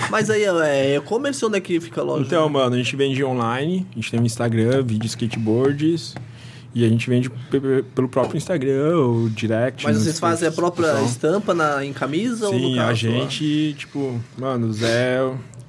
[0.09, 2.25] Mas aí, é e-commerce onde é que fica a loja?
[2.25, 6.15] Então, mano, a gente vende online, a gente tem um Instagram, vídeo skateboards.
[6.75, 9.83] E a gente vende pe- pe- pelo próprio Instagram, ou direct.
[9.85, 12.89] Mas vocês fazem a própria estampa na, em camisa ou no Sim, caso?
[12.89, 15.19] a gente, tipo, mano, o Zé,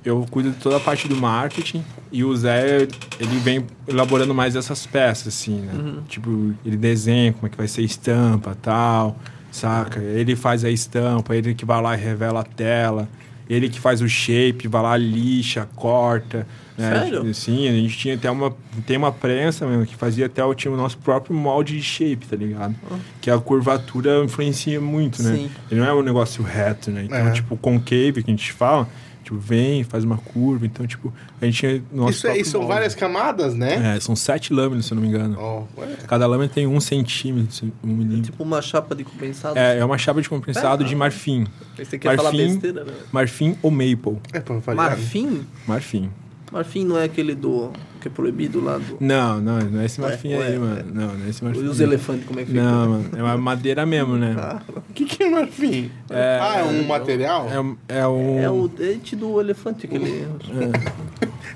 [0.04, 1.82] eu cuido de toda a parte do marketing
[2.12, 2.86] e o Zé,
[3.18, 5.72] ele vem elaborando mais essas peças, assim, né?
[5.72, 6.02] Uhum.
[6.08, 9.16] Tipo, ele desenha como é que vai ser a estampa tal,
[9.50, 10.00] saca?
[10.00, 13.08] Ele faz a estampa, ele que vai lá e revela a tela,
[13.48, 16.46] ele que faz o shape, vai lá, lixa, corta.
[16.76, 16.90] Né?
[16.90, 17.34] Sério?
[17.34, 18.52] Sim, a gente tinha até uma,
[18.86, 22.26] tem uma prensa mesmo que fazia até o, tinha o nosso próprio molde de shape,
[22.26, 22.74] tá ligado?
[23.20, 25.36] Que a curvatura influencia muito, né?
[25.36, 25.50] Sim.
[25.70, 27.04] Ele não é um negócio reto, né?
[27.04, 27.30] Então, É.
[27.30, 28.88] tipo, concave que a gente fala,
[29.24, 30.64] tipo, vem, faz uma curva.
[30.66, 32.74] Então, tipo, a gente tinha nosso Isso, é, próprio isso são molde.
[32.74, 33.96] várias camadas, né?
[33.96, 35.66] É, são sete lâminas, se eu não me engano.
[35.76, 35.86] Ué.
[36.06, 38.30] Cada lâmina tem um centímetro, um milímetro.
[38.30, 39.58] Tipo uma chapa de compensado.
[39.58, 40.86] É, é uma chapa de compensado É.
[40.86, 41.46] de marfim.
[41.76, 42.48] Você quer falar marfim.
[42.52, 42.92] besteira, né?
[43.10, 44.18] Marfim ou maple.
[44.32, 44.90] É pra variar.
[44.90, 45.46] Marfim?
[45.66, 46.10] Marfim.
[46.52, 47.72] Marfim não é aquele do...
[48.04, 48.98] que é proibido lá do...
[49.00, 50.58] Não, não, não é esse Ué, marfim ué, aí, ué.
[50.58, 50.84] mano.
[50.92, 51.60] Não, não é esse marfim.
[51.60, 52.62] E os elefantes, como é que fica?
[52.62, 53.10] Não, mano.
[53.16, 54.34] É uma madeira mesmo, né?
[54.38, 55.90] Ah, O que, que é marfim?
[56.10, 57.48] É- ah, é um material?
[57.50, 58.38] É, um- é um...
[58.40, 60.26] É o dente do elefante, aquele...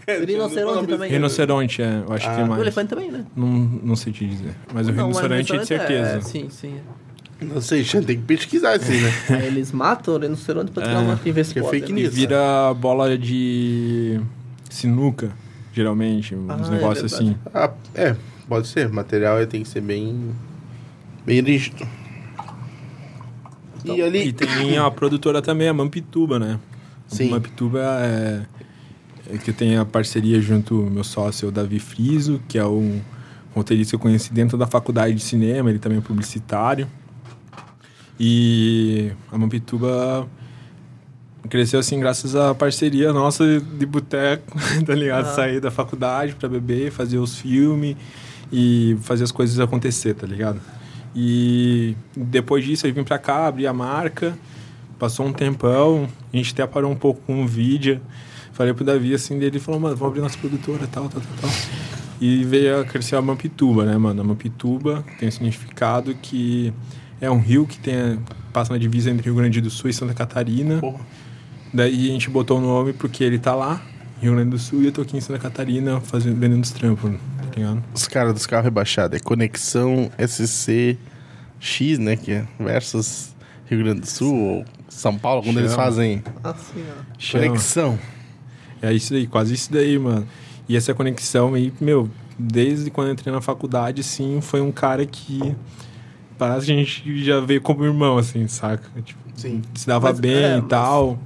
[0.06, 1.10] É, Rinoceronte também.
[1.10, 2.02] Rinoceronte, é.
[2.06, 2.36] Eu acho que Ah.
[2.36, 2.62] tem O mais.
[2.62, 3.24] elefante também, né?
[3.36, 3.46] Não,
[3.82, 4.54] não sei te dizer.
[4.72, 6.08] Mas o Não, rinoceronte é de certeza.
[6.16, 6.76] É, sim, sim.
[7.40, 9.12] Não sei, tem que pesquisar assim, né?
[9.30, 12.00] Aí eles matam o rinoceronte pra tirar É, uma se que é fake né?
[12.00, 12.14] E news.
[12.14, 14.18] vira bola de
[14.70, 15.30] sinuca,
[15.78, 16.34] geralmente.
[16.34, 17.14] Uns Ah, é negócios verdade.
[17.14, 17.36] assim.
[17.54, 18.16] Ah, é,
[18.48, 18.88] pode ser.
[18.88, 20.30] O material tem que ser bem.
[21.24, 21.86] bem rígido.
[23.84, 24.28] e ali.
[24.28, 26.58] E tem a produtora também, a Mampituba, né?
[27.06, 27.28] Sim.
[27.28, 28.42] A Mampituba é,
[29.32, 33.00] é que tem a parceria junto ao meu sócio, o Davi Friso, que é um
[33.54, 36.86] roteirista que eu conheci dentro da faculdade de cinema, ele também é publicitário.
[38.20, 40.28] E a Mampituba
[41.48, 45.26] cresceu assim graças à parceria nossa de boteco, tá ligado?
[45.26, 45.34] Ah.
[45.34, 47.96] Sair da faculdade pra beber, fazer os filmes
[48.52, 50.60] e fazer as coisas acontecer, tá ligado?
[51.14, 54.36] E depois disso eu vim pra cá, abri a marca,
[54.98, 58.00] passou um tempão, a gente até parou um pouco com o vídeo.
[58.52, 61.50] Falei pro Davi assim, dele falou, mano, vamos abrir nossa produtora, tal, tal, tal, tal.
[62.20, 64.20] E veio a crescer a Mampituba, né, mano?
[64.20, 66.72] A Mampituba tem um significado que
[67.20, 68.18] é um rio que tem,
[68.52, 70.78] passa na divisa entre Rio Grande do Sul e Santa Catarina.
[70.78, 70.98] Porra.
[71.72, 73.82] Daí a gente botou o nome porque ele tá lá,
[74.20, 77.10] Rio Grande do Sul, e eu tô aqui em Santa Catarina fazendo, vendendo os trampos,
[77.10, 77.82] tá ligado?
[77.94, 79.16] Os caras dos carros rebaixados.
[79.16, 80.96] É Conexão SC
[81.60, 82.16] X, né?
[82.16, 83.34] Que é versus
[83.66, 85.82] Rio Grande do Sul ou São Paulo, quando eles Chama.
[85.84, 87.32] fazem Assim, ó.
[87.32, 87.98] Conexão.
[88.80, 90.26] É isso daí, quase isso daí, mano.
[90.68, 92.08] E essa conexão aí, meu,
[92.38, 95.54] desde quando eu entrei na faculdade, assim, foi um cara que
[96.38, 98.84] parece que a gente já veio como irmão, assim, saca?
[99.02, 99.62] Tipo, Sim.
[99.74, 101.18] se dava Mas, bem é, e mas- tal.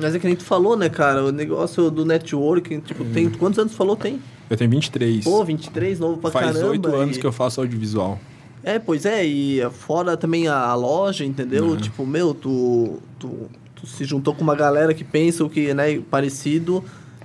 [0.00, 1.24] Mas é que nem tu falou, né, cara?
[1.24, 3.10] O negócio do networking, tipo, Hum.
[3.12, 3.28] tem...
[3.30, 4.20] Quantos anos tu falou tem?
[4.48, 5.24] Eu tenho 23.
[5.24, 6.70] Pô, 23, novo pra Faz caramba.
[6.70, 8.18] oito anos e- que eu faço audiovisual.
[8.62, 11.64] É, pois é, e fora também a, loja, entendeu?
[11.68, 11.76] Uhum.
[11.76, 16.00] Tipo, meu, tu, tu, tu se juntou com uma galera que pensa o que, né,
[16.10, 16.82] parecido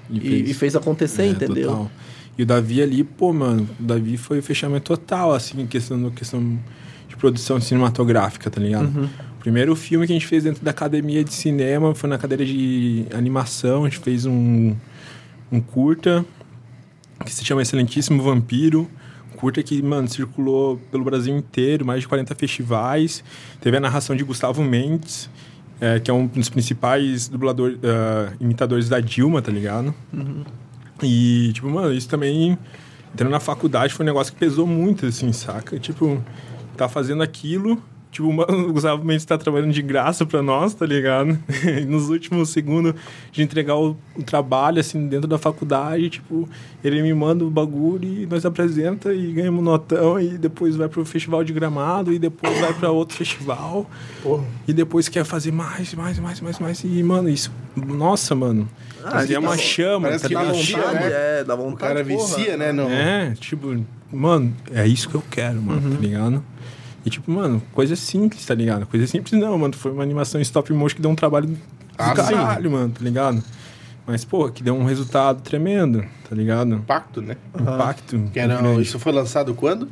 [0.10, 1.70] e, e fez, acontecer, É, entendeu?
[1.70, 1.92] total.
[2.38, 6.10] E o Davi ali, pô, mano, o Davi foi o fechamento total, assim, em questão,
[6.12, 6.60] questão
[7.08, 8.86] de produção cinematográfica, tá ligado?
[8.86, 9.10] Uhum.
[9.44, 12.46] O primeiro filme que a gente fez dentro da academia de cinema foi na cadeira
[12.46, 14.74] de animação, a gente fez um,
[15.52, 16.26] um curta
[17.26, 18.90] que se chama Excelentíssimo Vampiro.
[19.34, 23.22] Um curta que, mano, circulou pelo Brasil inteiro, mais de 40 festivais.
[23.60, 25.30] Teve a narração de Gustavo Mendes,
[25.82, 29.94] é, que é um dos principais dublador, ah, imitadores da Dilma, tá ligado?
[31.04, 32.58] E, tipo, mano, isso também
[33.14, 35.78] entrando na faculdade foi um negócio que pesou muito, assim, saca?
[35.78, 36.24] Tipo,
[36.78, 37.84] tá fazendo aquilo,
[38.14, 41.38] tipo, o Gustavo Mendes tá trabalhando de graça pra nós, tá ligado?
[41.66, 42.94] E nos últimos segundos
[43.32, 46.48] de entregar o, o trabalho, assim, dentro da faculdade, tipo,
[46.84, 51.04] ele me manda o bagulho e nós apresenta e ganhamos notão e depois vai pro
[51.04, 53.90] festival de gramado e depois vai pra outro festival.
[54.22, 54.46] Porra.
[54.68, 56.84] E depois quer fazer mais, mais, mais, mais, mais.
[56.84, 57.52] E, mano, isso.
[57.76, 58.70] Nossa, mano.
[59.04, 61.10] Ah, Fazia isso uma chama, parece tá que Dá vontade, né?
[61.12, 61.94] é, dá O vontade.
[61.94, 62.28] cara porra.
[62.38, 62.72] vicia, né?
[62.72, 62.84] No...
[62.90, 65.96] É, tipo, mano, é isso que eu quero, mano, Uhum.
[65.96, 66.44] tá ligado?
[67.06, 68.86] E tipo, mano, coisa simples, tá ligado?
[68.86, 69.74] Coisa simples não, mano.
[69.74, 71.58] Foi uma animação em stop motion que deu um trabalho do
[71.98, 73.44] Ah, caralho, mano, tá ligado?
[74.06, 76.76] Mas, pô, que deu um resultado tremendo, tá ligado?
[76.76, 77.38] Impacto, né?
[77.58, 78.30] Impacto.
[78.34, 78.82] Que era, grande.
[78.82, 79.88] isso foi lançado quando?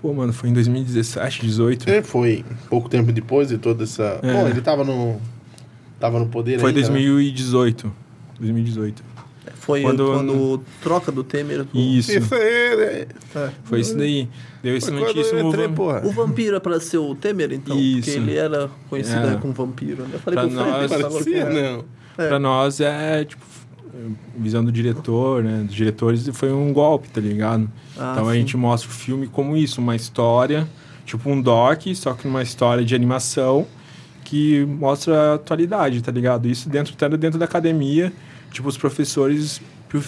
[0.00, 1.90] Pô, mano, foi em 2017, 18.
[1.90, 4.18] É, foi pouco tempo depois de toda essa.
[4.22, 4.32] É.
[4.32, 5.20] Bom, ele tava no.
[6.00, 6.86] Tava no poder Foi ainda, né?
[8.40, 9.04] 2018.
[9.44, 9.56] 2018.
[9.56, 11.66] Foi Quando- quando, troca do Temer.
[11.74, 12.12] Isso.
[12.12, 13.50] Isso aí, É.
[13.64, 14.28] Foi isso daí.
[14.62, 15.38] Deu excelentíssimo.
[15.40, 16.02] eu entrei, porra.
[16.04, 17.76] O vampiro é pra ser o Temer, então?
[17.78, 18.10] Isso.
[18.10, 19.34] Porque ele era conhecido É.
[19.36, 20.02] como vampiro.
[20.04, 20.10] né?
[20.14, 21.84] Eu falei Pra pro Fred, nós, falava Parecia, não.
[22.18, 22.28] É.
[22.28, 23.44] Pra nós é, tipo,
[24.36, 25.62] visão do diretor, né?
[25.66, 27.68] Dos diretores, foi um golpe, tá ligado?
[27.98, 28.38] Ah, então a sim.
[28.40, 30.68] gente mostra o filme como isso, uma história,
[31.04, 33.66] tipo um doc, só que uma história de animação
[34.24, 36.48] que mostra a atualidade, tá ligado?
[36.48, 38.12] Isso dentro, até dentro da academia,
[38.52, 39.60] tipo, os professores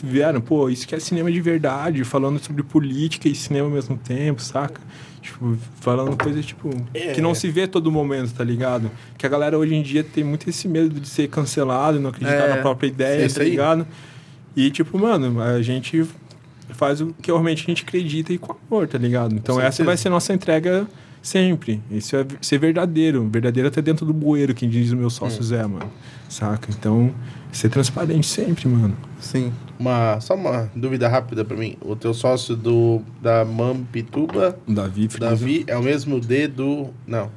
[0.02, 3.96] vieram, pô, isso que é cinema de verdade, falando sobre política e cinema ao mesmo
[3.98, 4.80] tempo, saca?
[5.20, 7.12] Tipo, falando coisas, tipo, É.
[7.12, 8.90] que não se vê todo momento, tá ligado?
[9.18, 12.46] Que a galera hoje em dia tem muito esse medo de ser cancelado, não acreditar
[12.46, 13.86] É, na própria ideia, tá ligado?
[14.56, 16.06] E, tipo, mano, a gente
[16.70, 19.34] faz o que realmente a gente acredita e com amor, tá ligado?
[19.34, 20.86] Então essa vai ser nossa entrega
[21.24, 21.82] sempre.
[21.90, 23.26] Isso é ser verdadeiro.
[23.28, 25.44] Verdadeiro até dentro do bueiro, que diz o meu sócio Hum.
[25.44, 25.90] Zé, mano.
[26.28, 26.68] Saca?
[26.70, 27.12] Então,
[27.50, 28.96] ser transparente sempre, mano.
[29.18, 29.52] Sim.
[29.78, 31.76] Uma, só uma dúvida rápida pra mim.
[31.80, 35.08] O teu sócio do, da Mampituba, Davi.
[35.18, 36.90] Davi, é o mesmo D do.
[37.06, 37.30] Não.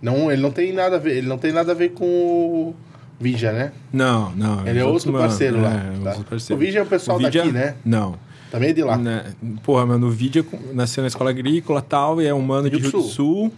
[0.00, 1.16] Não, ele não tem nada a ver.
[1.16, 2.74] Ele não tem nada a ver com o
[3.18, 3.72] Vija, né?
[3.92, 4.66] Não, não.
[4.66, 5.82] Ele é outro parceiro mano, lá.
[5.82, 6.10] É, tá.
[6.10, 6.62] outro parceiro.
[6.62, 7.74] O Vija é o pessoal O daqui, né?
[7.84, 8.18] Não.
[8.50, 8.96] Também é de lá.
[8.96, 9.32] Né?
[9.62, 12.68] Porra, mano, o vídeo é nasceu na escola agrícola e tal, e é um mano
[12.68, 13.52] de Rio Rio do do Sul.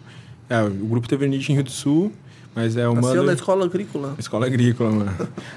[0.51, 2.13] É, o grupo teve início em Rio do Sul,
[2.55, 3.23] mas é um Nasceu mano...
[3.25, 4.15] na escola agrícola.
[4.19, 5.17] Escola agrícola, mano.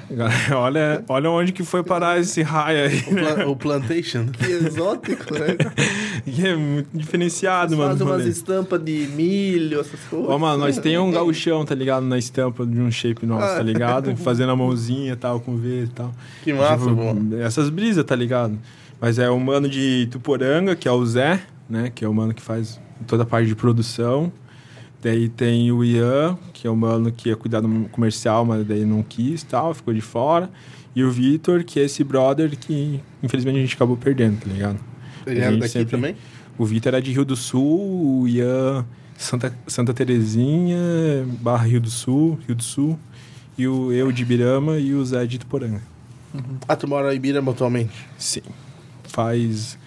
[0.10, 3.34] Agora, olha, olha onde que foi parar esse raio aí, O, né?
[3.34, 4.28] pla- o Plantation.
[4.40, 5.58] Que exótico, né?
[6.28, 7.92] E é muito diferenciado, mano.
[7.92, 10.28] Fazem o umas estampas de milho, essas coisas.
[10.30, 12.04] Ó, mano, nós tem um gauchão, tá ligado?
[12.04, 13.56] Na estampa de um shape nosso, Ah.
[13.58, 14.16] tá ligado?
[14.18, 16.12] Fazendo a mãozinha e tal, com V e tal.
[16.44, 17.36] Que massa, Tipo.
[17.36, 18.58] Essas brisas, tá ligado?
[19.00, 21.92] Mas é o mano de Tuporanga, que é o Zé, né?
[21.94, 24.32] Que é o mano que faz toda a parte de produção.
[25.02, 28.86] Daí tem o Ian, que é o mano que ia cuidar do comercial, mas daí
[28.86, 30.50] não quis tal, ficou de fora.
[30.96, 34.80] E o Vitor, que é esse brother que infelizmente a gente acabou perdendo, tá ligado?
[35.28, 36.16] Ele era daqui sempre- também?
[36.58, 38.86] O Vitor era de Rio do Sul, o Ian
[39.18, 40.78] Santa, Santa Terezinha,
[41.42, 42.98] barra Rio do Sul, Rio do Sul.
[43.58, 45.82] E o eu de Ibirama e o Zé de Tuporanga.
[46.68, 47.94] Ah, tu mora em Ibirama atualmente?
[48.18, 48.42] Sim.
[49.16, 49.78] Faz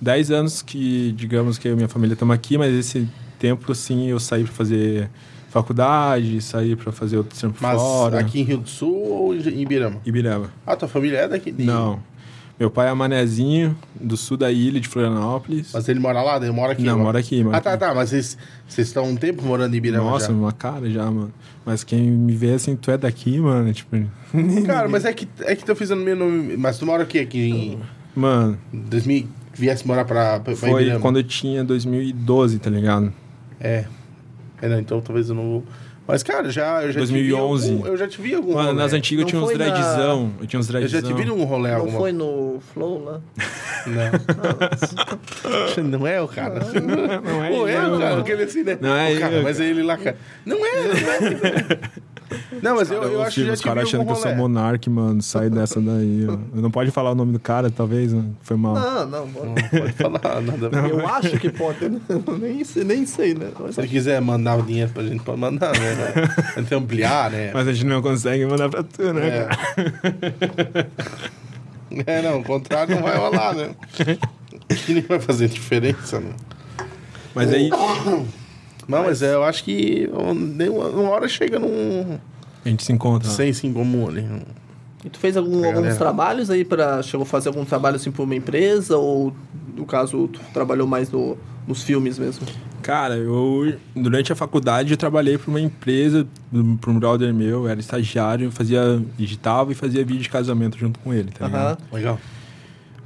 [0.00, 3.08] 10 anos que, digamos, que eu e minha família estamos aqui, mas esse
[3.38, 5.08] tempo, assim, eu saí para fazer
[5.50, 8.18] faculdade, saí para fazer outro tempo Mas fora.
[8.18, 10.00] aqui em Rio do Sul ou em Ibirama?
[10.04, 10.50] Ibirama.
[10.66, 11.52] Ah, tua família é daqui?
[11.52, 12.00] de- Não.
[12.58, 15.70] Meu pai é manezinho, do sul da ilha, de Florianópolis.
[15.72, 16.36] Mas ele mora lá?
[16.36, 16.82] Ele mora aqui?
[16.82, 17.80] Não, mora- mora aqui, mora Ah, tá, aqui.
[17.84, 17.94] tá.
[17.94, 18.36] Mas vocês
[18.68, 20.32] vocês estão um tempo morando em Ibirama Nossa, já?
[20.32, 21.32] uma cara já, mano.
[21.64, 23.96] Mas quem me vê assim, tu é daqui, mano, tipo...
[24.66, 26.56] Cara, mas é que, é que tô fazendo meu nome...
[26.56, 27.80] Mas tu mora aqui, aqui em
[28.14, 29.26] Mano, 2000...
[29.54, 31.00] Viesse morar pra, pra, foi Ibirama?
[31.00, 33.12] quando eu tinha 2012, tá ligado?
[33.60, 33.84] É.
[34.62, 35.64] É, não, então talvez eu não vou...
[36.06, 37.62] Mas, cara, já, eu já 2011.
[37.64, 38.78] te vi algum, Eu já te vi algum Mano, rolê.
[38.82, 40.32] nas antigas eu Não tinha uns foi na- dreadzão.
[40.40, 41.00] Eu tinha uns Eu dreadzão.
[41.00, 43.20] já te vi num rolê Não alguma foi no Flow lá?
[45.82, 45.82] Não.
[45.98, 46.60] não é o cara.
[46.80, 48.78] Não é Pô, é eu, o cara, aquele assim, né?
[48.80, 50.16] Não é o cara, eu, mas é ele lá, cara.
[50.46, 51.78] Não é, não é.
[52.62, 55.20] Não, mas eu, eu acho que Os caras achando que eu sou monarque, mano.
[55.22, 56.26] Sai dessa daí.
[56.28, 56.32] ó.
[56.54, 58.24] Eu não pode falar o nome do cara, talvez, né?
[58.42, 58.74] Foi mal.
[58.74, 59.26] Não, não.
[59.26, 60.68] Não pode falar nada.
[60.68, 60.90] ver.
[60.90, 62.00] Eu acho que pode, né?
[62.08, 63.48] Eu nem sei, nem sei, né?
[63.58, 66.28] Mas Se ele quiser mandar o dinheiro pra gente, pode mandar, né?
[66.56, 67.50] Até ampliar, né?
[67.52, 69.48] Mas a gente não consegue mandar pra tu, né,
[72.06, 72.06] É.
[72.18, 73.70] é, não, o contrário não vai rolar, né?
[74.86, 76.30] Que nem vai fazer diferença, né?
[77.34, 77.68] Mas aí
[78.98, 82.18] Não, mas é, eu acho que uma, uma hora chega num
[82.64, 83.28] a gente se encontra.
[83.28, 83.34] lá.
[83.34, 84.24] senso em comum ali.
[85.04, 88.22] E tu fez algum- alguns trabalhos aí para Chegou a fazer algum trabalho assim pra
[88.22, 88.96] uma empresa?
[88.96, 89.32] Ou,
[89.76, 91.36] no caso, tu trabalhou mais no,
[91.66, 92.46] nos filmes mesmo?
[92.82, 96.26] Cara, eu durante a faculdade eu trabalhei para uma empresa,
[96.80, 101.12] para um brother meu, era estagiário, fazia, digitava e fazia vídeo de casamento junto com
[101.12, 101.78] ele, tá ligado?
[101.92, 102.18] Legal.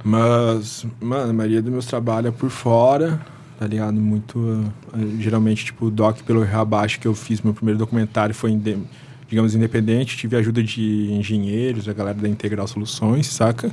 [0.03, 3.19] Mas, mano, a maioria dos meus trabalhos é por fora,
[3.57, 3.93] tá ligado?
[3.93, 4.39] Muito.
[4.39, 4.71] uh,
[5.19, 8.57] geralmente, tipo, o doc pelo Rabaixo que eu fiz, meu primeiro documentário foi,
[9.27, 10.15] digamos, independente.
[10.17, 13.71] Tive ajuda de engenheiros, a galera da Integral Soluções, saca?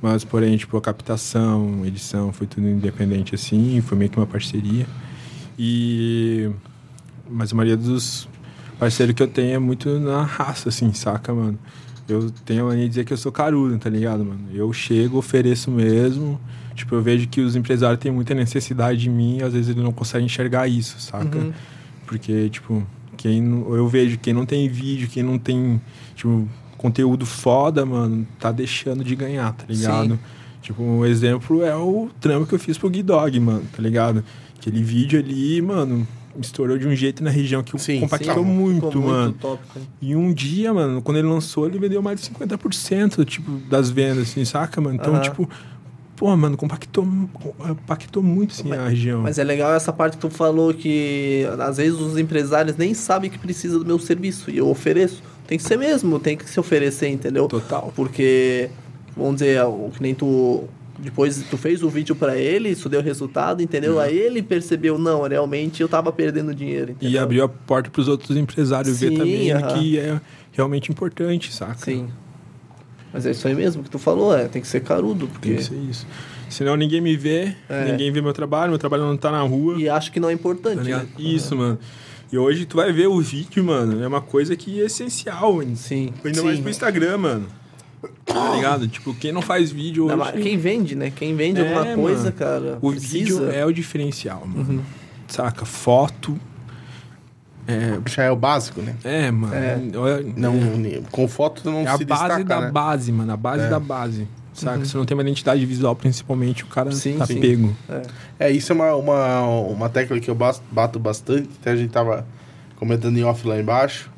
[0.00, 4.86] Mas, porém, tipo, a captação, edição, foi tudo independente assim, foi meio que uma parceria.
[5.56, 6.50] E.
[7.30, 8.28] Mas a maioria dos
[8.78, 11.58] parceiros que eu tenho é muito na raça, assim, saca, mano?
[12.08, 14.48] Eu tenho a mania de dizer que eu sou carudo, tá ligado, mano?
[14.52, 16.40] Eu chego, ofereço mesmo.
[16.74, 19.82] Tipo, eu vejo que os empresários têm muita necessidade de mim e às vezes eles
[19.82, 21.38] não conseguem enxergar isso, saca?
[21.38, 21.52] Uhum.
[22.06, 25.80] Porque, tipo, quem não- eu vejo quem não tem vídeo, quem não tem,
[26.14, 30.14] tipo, conteúdo foda, mano, tá deixando de ganhar, tá ligado?
[30.14, 30.18] Sim.
[30.62, 34.24] Tipo, um exemplo é o trampo que eu fiz pro Guidog, mano, tá ligado?
[34.58, 36.06] Aquele vídeo ali, mano,
[36.40, 39.32] estourou de um jeito na região que Sim, compactou Sim, muito, ficou mano.
[39.34, 39.60] top.
[40.00, 44.30] E um dia, mano, quando ele lançou, ele vendeu mais de 50%, tipo, das vendas,
[44.30, 44.94] assim, saca, mano?
[44.96, 45.22] Então, Aham.
[45.22, 45.50] tipo,
[46.22, 49.22] pô, mano, compactou, compactou muito, assim, a região.
[49.22, 53.28] Mas é legal essa parte que tu falou que às vezes os empresários nem sabem
[53.28, 55.20] que precisa do meu serviço e eu ofereço.
[55.48, 57.48] Tem que ser mesmo, tem que se oferecer, entendeu?
[57.48, 57.92] Total.
[57.96, 58.70] Porque,
[59.16, 60.62] vamos dizer, o que nem tu.
[60.96, 63.98] Depois tu fez o vídeo pra ele, isso deu resultado, entendeu?
[63.98, 67.10] Aí ele percebeu, não, realmente eu tava perdendo dinheiro, entendeu?
[67.10, 69.72] E abriu a porta pros outros empresários ver Sim, também aham.
[69.74, 70.20] que é
[70.52, 71.78] realmente importante, saca?
[71.78, 72.06] Sim.
[73.12, 75.48] Mas é isso aí mesmo que tu falou, é, tem que ser carudo, porque.
[75.48, 76.06] Tem que ser isso.
[76.48, 77.90] Senão ninguém me vê, É.
[77.90, 79.76] ninguém vê meu trabalho, meu trabalho não tá na rua.
[79.78, 80.82] E acho que não é Tá importante.
[80.82, 81.02] ligado?
[81.04, 81.08] né?
[81.18, 81.78] Isso, mano.
[82.30, 85.76] E hoje tu vai ver o vídeo, mano, é uma coisa que é essencial, mano.
[85.76, 86.12] Sim.
[86.24, 86.44] Ainda sim.
[86.46, 87.46] mais pro Instagram, mano.
[88.24, 88.88] Tá ligado?
[88.88, 90.32] Tipo, quem não faz vídeo Não, hoje...
[90.34, 91.12] mas Quem vende, né?
[91.14, 92.32] Quem vende É, alguma coisa, mano.
[92.32, 92.78] cara.
[92.82, 93.12] O precisa.
[93.12, 94.72] vídeo é o diferencial, mano.
[94.78, 94.80] Uhum.
[95.28, 95.64] Saca?
[95.64, 96.38] Foto.
[97.66, 98.94] É, Já é o básico, né?
[99.04, 99.54] é mano.
[99.54, 99.76] É.
[100.36, 100.54] Não,
[101.10, 102.70] Com foto não é a se base destaca, da né?
[102.70, 103.32] base, mano.
[103.32, 103.68] A base É.
[103.68, 104.26] da base.
[104.52, 104.78] Saca?
[104.78, 104.84] Uhum.
[104.84, 107.40] Se não tem uma identidade visual, principalmente, o cara Sim, tá sim.
[107.40, 107.74] pego.
[107.88, 108.02] É.
[108.46, 111.48] É, isso é uma, uma, uma tecla que eu bato bastante.
[111.60, 112.26] Até a gente tava
[112.76, 114.10] comentando em off lá embaixo.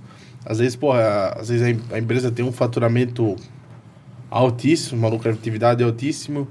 [0.45, 3.37] Às vezes, porra, às vezes a em- a empresa tem um faturamento
[4.31, 6.49] altíssimo, uma lucratividade altíssimo.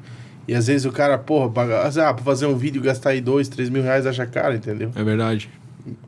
[0.48, 3.48] E às vezes o cara, porra, paga, ah, pra fazer um vídeo gastar aí dois,
[3.48, 4.92] três mil reais acha caro, entendeu?
[4.96, 5.50] É verdade.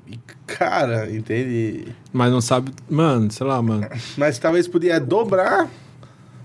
[0.08, 0.18] E,
[0.48, 1.88] cara, entende?
[2.14, 2.72] Mas não sabe.
[2.90, 3.88] Mano, sei lá, mano.
[4.18, 5.70] Mas talvez podia dobrar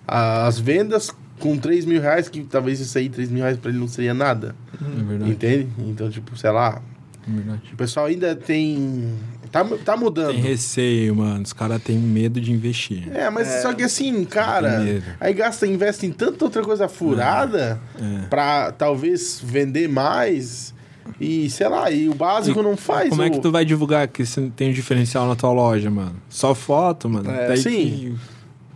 [0.06, 3.78] as vendas com 3 mil reais, que talvez isso aí, 3 mil reais pra ele
[3.78, 4.54] não seria nada.
[4.74, 5.30] É verdade.
[5.30, 5.68] Entende?
[5.78, 6.82] Então, tipo, sei lá,
[7.26, 7.62] É verdade.
[7.72, 9.14] o pessoal ainda tem.
[9.52, 10.30] Tá, tá mudando.
[10.32, 11.42] Tem receio, mano.
[11.42, 13.08] Os caras têm medo de investir.
[13.12, 14.80] É, mas só que assim, cara,
[15.18, 18.26] aí gasta, investe em tanta outra coisa furada É.
[18.28, 20.72] pra talvez vender mais.
[21.20, 23.11] E sei lá, e o básico E não faz.
[23.11, 25.90] Como é o- que tu vai divulgar que você tem um diferencial na tua loja,
[25.90, 26.14] mano?
[26.28, 27.30] Só foto, mano?
[27.30, 27.70] É, Daí sim.
[27.70, 28.14] que-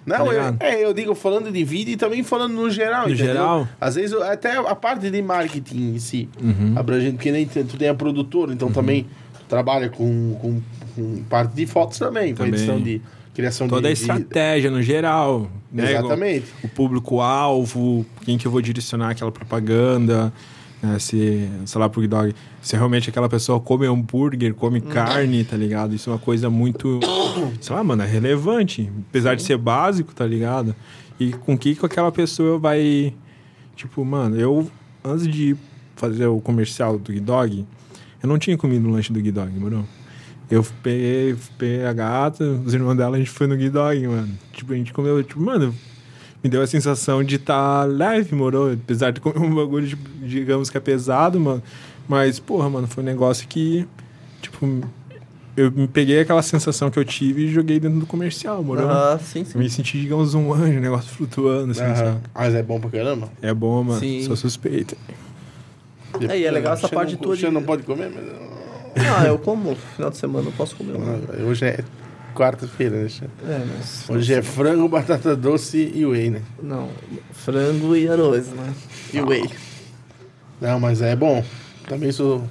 [0.07, 3.07] Não, tá eu, é, eu digo falando de vídeo e também falando no geral.
[3.09, 3.33] No entendeu?
[3.35, 3.68] geral?
[3.81, 6.29] Às vezes até a parte de marketing em si.
[6.43, 6.75] Uhum.
[6.77, 9.05] Abrangente, porque nem tu tem a produtora, então também
[9.39, 10.61] tu trabalha com, com,
[10.95, 12.53] com parte de fotos também, com Também.
[12.55, 13.01] edição de
[13.35, 13.97] criação Toda a de.
[13.97, 15.51] de- estratégia no geral.
[15.72, 15.91] Né?
[15.93, 16.47] Exatamente.
[16.62, 20.31] O público-alvo, quem que eu vou direcionar aquela propaganda.
[20.85, 20.99] Né?
[20.99, 22.35] Se, sei lá, pro dog.
[22.61, 25.95] Se realmente aquela pessoa come hambúrguer, come carne, tá ligado?
[25.95, 27.01] Isso é uma coisa muito,
[27.61, 28.91] sei lá, mano, é relevante.
[29.09, 30.74] Apesar de ser básico, tá ligado?
[31.18, 33.14] E com que que aquela pessoa vai.
[33.74, 34.70] Tipo, mano, eu,
[35.03, 35.57] antes de
[35.97, 37.64] fazer o comercial do Dog,
[38.22, 39.87] eu não tinha comido o lanche do Dog, mano.
[40.51, 44.39] Eu peguei, peguei a gata, os irmãos dela, a gente foi no Dog, mano.
[44.53, 45.74] Tipo, a gente comeu, tipo, mano,
[46.45, 48.74] me deu a sensação de estar tá leve, moro?
[48.74, 51.62] Apesar de comer um bagulho, tipo, digamos que é pesado, mano.
[52.07, 53.88] Mas, porra, mano, foi um negócio que,
[54.42, 54.82] tipo,
[55.57, 58.82] eu me peguei aquela sensação que eu tive e joguei dentro do comercial, moro?
[58.86, 59.57] Aham, sim, sim.
[59.59, 62.20] me senti, digamos, um anjo, um negócio flutuando, assim, sabe?
[62.34, 63.30] Mas é bom pra caramba.
[63.40, 63.99] É bom, mano.
[63.99, 64.22] Sim.
[64.24, 64.95] Sou suspeito.
[66.28, 68.24] É, e é legal essa parte não, tua Você de- não pode comer, mas.
[69.16, 70.97] Ah, eu como final de semana, eu posso comer.
[70.99, 71.84] Não, Hoje é
[72.35, 73.09] quarta-feira, né?
[73.47, 74.09] É, mas.
[74.11, 76.43] Hoje é frango, batata doce e whey, né?
[76.62, 76.89] Não,
[77.32, 78.74] frango e arroz, né?
[79.12, 79.49] E whey.
[80.61, 81.45] Não, mas é bom.
[81.89, 82.45] Também sou.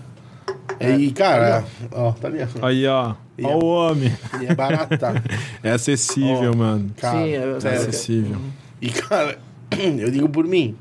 [0.79, 2.39] É, e, cara, ó, tá ali.
[2.61, 2.65] ó.
[2.65, 3.15] Aí, ó.
[3.37, 4.11] E Ó é- o homem.
[4.41, 5.13] E é barata.
[5.63, 6.57] É acessível, Ó.
[6.57, 6.91] mano.
[6.97, 8.37] Cara, Sim, é- É acessível.
[8.81, 9.37] E, cara,
[9.99, 10.75] eu digo por mim.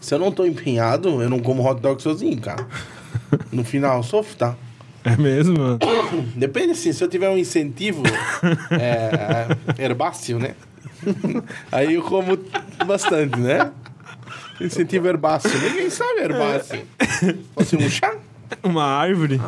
[0.00, 2.66] Se eu não tô empenhado, eu não como hot dog sozinho, cara.
[3.52, 4.56] No final, eu sofro, tá?
[5.12, 5.78] É mesmo?
[6.36, 8.02] Depende, assim, se eu tiver um incentivo
[8.70, 10.54] é, herbáceo, né?
[11.72, 12.38] Aí eu como
[12.86, 13.70] bastante, né?
[14.60, 15.58] Incentivo herbáceo.
[15.60, 16.82] Ninguém sabe herbáceo.
[17.54, 18.14] Fosse um chá.
[18.62, 19.40] Uma árvore?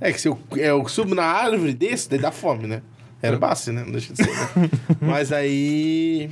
[0.00, 0.08] É.
[0.08, 2.82] É que se eu, eu subo na árvore desse, daí dá fome, né?
[3.22, 3.82] Herbáceo, né?
[3.84, 4.70] Não deixa de ser, né?
[5.00, 6.30] Mas aí.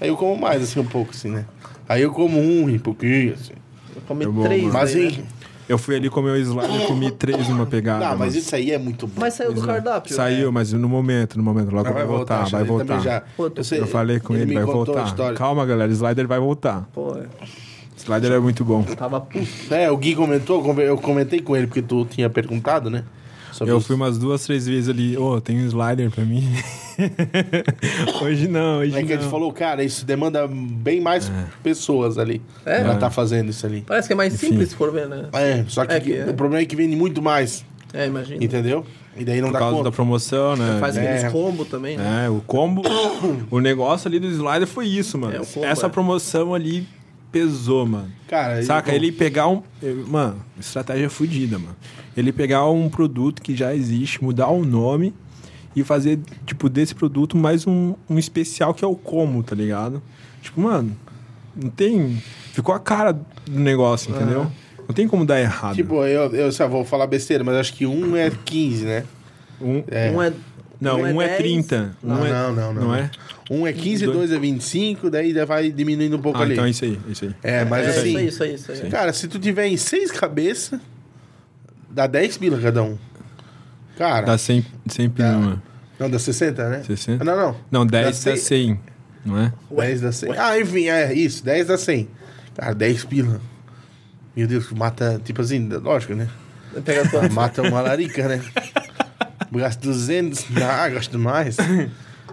[0.00, 1.44] Aí eu como mais, assim, um pouco, assim, né?
[1.88, 3.52] Aí eu como um e pouquinho, assim.
[3.94, 4.64] Eu comi É bom, três.
[4.64, 5.18] Mas, hein?
[5.18, 5.24] né?
[5.68, 8.06] Eu fui ali comer o slider e comi três numa pegada.
[8.10, 9.20] Não, mas isso aí é muito bom.
[9.20, 10.14] Mas saiu do cardápio.
[10.14, 10.52] Saiu, né?
[10.52, 11.70] mas no momento, no momento.
[11.74, 12.84] Logo Mas vai voltar, acho vai ele voltar.
[12.86, 15.14] também já- tu- sei- Eu falei com ele, me vai voltar.
[15.34, 16.86] Calma, galera, slider vai voltar.
[16.92, 17.26] Pô, é.
[17.96, 18.82] Slider é muito bom.
[18.82, 19.46] tava puto.
[19.70, 23.04] É, o Gui comentou, eu comentei com ele, porque tu tinha perguntado, né?
[23.54, 25.16] Sobre Eu fui umas duas, três vezes ali.
[25.16, 26.42] Ô, tem um slider pra mim?
[28.22, 29.30] hoje não, hoje É que a gente não.
[29.30, 31.30] falou, cara, isso demanda bem mais
[31.62, 32.42] pessoas ali.
[32.64, 32.80] É?
[32.82, 32.96] Pra É.
[32.96, 33.82] tá fazendo isso ali.
[33.86, 34.48] Parece que é mais Enfim.
[34.48, 35.28] simples se for ver, né?
[35.32, 36.26] É, só que, É que é.
[36.26, 38.42] o problema é que vende muito mais, É, imagina.
[38.44, 38.84] entendeu?
[39.16, 39.90] E daí não Por dá causa conta.
[39.90, 40.76] da promoção, né?
[40.80, 41.02] Faz É.
[41.14, 42.24] aqueles combo também, né?
[42.26, 42.82] É, o combo.
[43.50, 45.36] o negócio ali do slider foi isso, mano.
[45.36, 45.88] É, o combo, Essa é.
[45.88, 46.86] promoção ali
[47.30, 48.10] pesou, mano.
[48.28, 48.90] Cara, Saca?
[48.90, 49.62] eu- Ele pegar um.
[50.08, 51.76] Mano, estratégia fodida, mano.
[52.16, 55.12] Ele pegar um produto que já existe, mudar o nome
[55.74, 60.00] e fazer, tipo, desse produto mais um, um especial que é o como, tá ligado?
[60.40, 60.96] Tipo, mano,
[61.56, 62.22] não tem.
[62.52, 64.46] Ficou a cara do negócio, entendeu?
[64.86, 65.74] Não tem como dar errado.
[65.74, 69.04] Tipo, eu, eu só vou falar besteira, mas acho que um é 15, né?
[69.60, 70.10] um, É.
[70.10, 70.32] Um é.
[70.80, 71.38] não, um é, 10.
[71.38, 71.96] 30.
[72.04, 72.82] Um Não, é, não, não, não.
[72.82, 73.10] Não é?
[73.50, 74.16] Um é 15, Dois.
[74.18, 76.52] dois é 25, daí vai diminuindo um pouco Ah, ali.
[76.54, 77.34] então é isso aí, é isso aí.
[77.42, 78.90] É, mas é, assim, Isso aí, isso aí, isso aí.
[78.90, 80.80] cara, se tu tiver em seis cabeças,
[81.94, 82.98] dá 10 pila cada um.
[83.96, 85.38] Cara, Dá 100, 100 pila, Dá.
[85.38, 85.62] mano.
[86.00, 86.82] não, dá 60, né?
[86.82, 87.24] 60?
[87.24, 87.56] Não, não.
[87.70, 88.80] Não, 10 Dá dá cem- 100,
[89.24, 89.52] não é?
[89.70, 90.36] 10 dá 100.
[90.36, 92.08] Ah, enfim, é isso, 10 dá 100.
[92.56, 93.40] Cara, 10 pila.
[94.36, 96.28] Meu Deus, mata, tipo assim, lógico, né?
[96.84, 97.30] Pega quanto?
[97.32, 98.40] Mata uma larica, né?
[99.52, 101.56] Gasta 200, ah, gasta mais.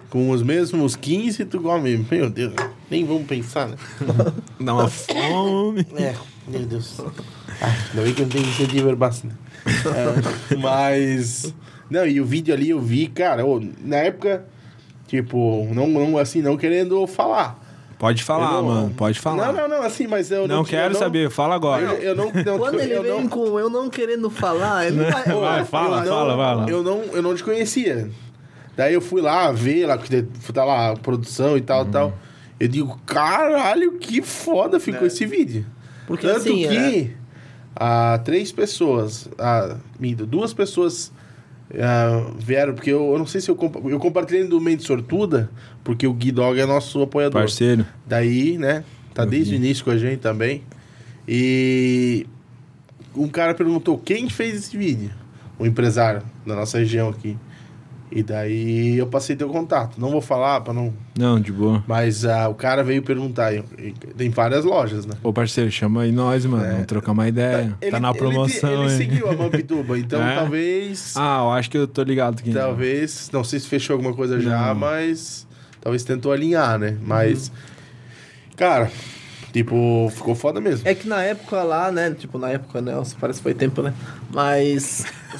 [0.10, 2.04] Com os mesmos 15, tu come.
[2.10, 2.54] Meu Deus,
[2.90, 3.76] nem vamos pensar, né?
[4.60, 5.86] Dá uma fome.
[5.96, 6.16] É,
[6.48, 7.00] meu Deus.
[7.62, 9.36] Ah, ainda bem que eu não tenho incentivo herbáceo, né?
[9.66, 11.54] É, mas.
[11.90, 14.46] Não, e o vídeo ali eu vi, cara, ô, na época,
[15.08, 17.60] tipo, não, não assim, não querendo falar.
[18.00, 19.54] Pode falar, não- mano, pode falar.
[19.54, 20.64] Não, não, não, assim, mas eu Não, não.
[20.64, 21.84] quero eu saber, fala agora.
[21.84, 22.32] Eu, eu não.
[22.32, 25.24] não Quando ele eu vem não, com eu não querendo falar, ele vai.
[25.40, 26.70] Vai, fala, eu não- fala, fala.
[26.70, 28.10] Eu não, eu não te conhecia.
[28.76, 31.92] Daí eu fui lá ver, lá, que tá lá a produção e tal, Uhum.
[31.92, 32.14] tal.
[32.60, 35.08] Eu digo, caralho, que foda ficou É.
[35.08, 35.66] esse vídeo.
[36.08, 37.10] Porque Tanto assim, que é,
[37.76, 39.78] ah, três pessoas, ah,
[40.28, 41.12] duas pessoas
[41.74, 45.50] ah, vieram, porque eu, eu não sei se eu, compa- eu compartilhei do Mente Sortuda,
[45.84, 47.42] porque o Gui Dog é nosso apoiador.
[47.42, 47.86] Parceiro.
[48.06, 48.84] Daí, né?
[49.14, 49.58] Tá Eu desde vi.
[49.58, 50.64] o início com a gente também.
[51.28, 52.26] E
[53.16, 55.12] um cara perguntou quem fez esse vídeo?
[55.60, 57.38] O empresário da nossa região aqui.
[58.14, 59.98] E daí eu passei teu contato.
[59.98, 60.94] Não vou falar para não.
[61.18, 61.82] Não, de boa.
[61.88, 63.54] Mas ah, o cara veio perguntar.
[63.54, 65.14] E- e Tem várias lojas, né?
[65.24, 66.66] Ô, parceiro, chama aí nós, mano.
[66.72, 67.74] Vamos trocar uma ideia.
[67.82, 68.98] Ele- tá na ele- promoção, Ele, hein?
[68.98, 70.36] seguiu a Mampituba, então É?
[70.36, 71.14] talvez.
[71.16, 72.52] Ah, eu acho que eu tô ligado aqui.
[72.54, 73.30] Talvez.
[73.32, 74.76] Não sei se fechou alguma coisa já, Não.
[74.76, 75.48] mas.
[75.80, 76.98] Talvez tentou alinhar, né?
[77.02, 77.48] Mas.
[77.48, 77.54] Uhum.
[78.58, 78.92] Cara,
[79.54, 80.86] tipo, ficou foda mesmo.
[80.88, 82.12] é que na época lá, né?
[82.12, 82.94] Tipo, na época, né?
[82.94, 83.94] nossa, Parece que foi tempo, né?
[84.34, 85.06] Mas.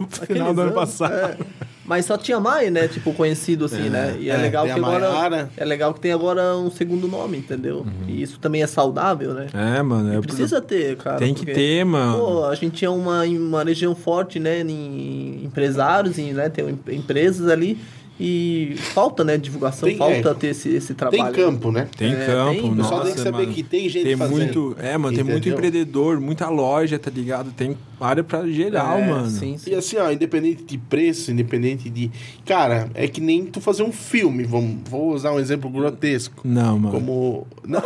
[0.00, 1.14] no final do ano passado.
[1.14, 1.36] é.
[1.92, 2.88] Mas só tinha Mai, né?
[2.88, 4.16] Tipo, conhecido assim, né?
[4.18, 5.10] E é, É, legal que agora.
[5.12, 5.50] Maiara.
[5.58, 7.84] É legal que tem agora um segundo nome, entendeu?
[8.08, 9.48] E isso também é saudável, né?
[9.52, 10.14] É, mano.
[10.16, 11.18] É Precisa ter, cara.
[11.18, 12.16] Tem que porque, ter, mano.
[12.16, 14.60] Pô, a gente é uma, uma região forte, né?
[14.62, 16.48] Em empresários, em, né?
[16.48, 17.78] Tem em- empresas ali.
[18.20, 19.36] E falta, né?
[19.36, 20.34] Divulgação, Tem- falta é.
[20.34, 21.34] ter esse, esse Tem trabalho.
[21.34, 21.88] campo, né?
[21.96, 23.52] Tem É, campo, tem- O pessoal tem que saber mano.
[23.54, 24.36] que tem gente Tem fazendo.
[24.36, 25.54] muito, é, mano, tem muito Entendeu?
[25.54, 27.50] empreendedor, muita loja, tá ligado?
[27.52, 29.28] Tem área pra geral, É, mano.
[29.30, 29.70] Sim, sim.
[29.70, 32.10] E assim, ó, independente de preço, independente de.
[32.44, 34.44] Cara, é que nem tu fazer um filme.
[34.44, 36.42] Vamos, vou usar um exemplo grotesco.
[36.46, 36.94] Não, mano.
[36.94, 37.46] Como.
[37.66, 37.80] Não?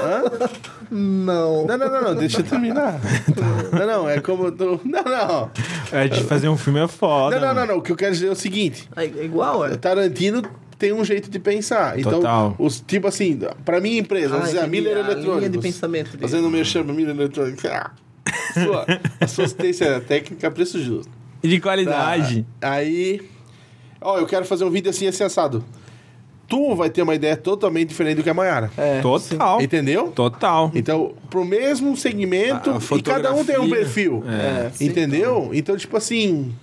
[0.91, 1.67] Não.
[1.67, 3.01] não, não, não, não, deixa eu terminar.
[3.73, 4.81] Não, não, é como tu.
[4.85, 5.51] Não, não.
[5.93, 7.39] É, de fazer um filme é foda.
[7.39, 7.79] Não, não, não, não.
[7.79, 9.77] O que eu quero dizer é o seguinte: É é igual, é.
[9.77, 10.16] Tarantino
[10.79, 11.99] tem um jeito de pensar.
[11.99, 12.55] Então, Total.
[12.59, 16.23] os tipo assim, pra minha empresa, Ah, dizer, a Miller a linha de pensamento dele.
[16.23, 17.65] Fazendo merchan Miller Electronics.
[17.67, 17.91] Ah,
[18.53, 18.87] sua,
[19.21, 21.11] a sua assistência técnica, preço justo.
[21.43, 22.45] E de qualidade.
[22.61, 22.73] Tá.
[22.73, 23.21] Aí,
[24.01, 25.65] ó, eu quero fazer um vídeo assim, assim, assado.
[26.49, 28.71] Tu vai ter uma ideia totalmente diferente do que a Mayara.
[28.77, 29.61] É, Total.
[29.61, 30.09] Entendeu?
[30.15, 30.71] Total.
[30.77, 34.23] Então, pro mesmo segmento, A- a e cada um tem um perfil.
[34.29, 34.87] É, sim.
[34.87, 35.51] entendeu?
[35.53, 36.55] Então, tipo assim.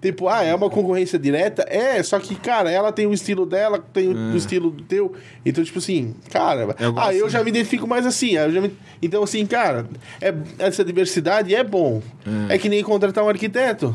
[0.00, 1.62] Tipo, ah, é uma concorrência direta?
[1.68, 5.12] É, só que, cara, ela tem o estilo dela, tem o estilo do teu.
[5.44, 7.30] Então, tipo assim, cara, Eu ah, eu né?
[7.30, 8.36] já me identifico mais assim.
[8.38, 8.72] aí eu já me-
[9.02, 9.86] Então, assim, cara,
[10.20, 12.00] é, essa diversidade é bom.
[12.48, 12.56] É.
[12.56, 13.94] que nem contratar um arquiteto.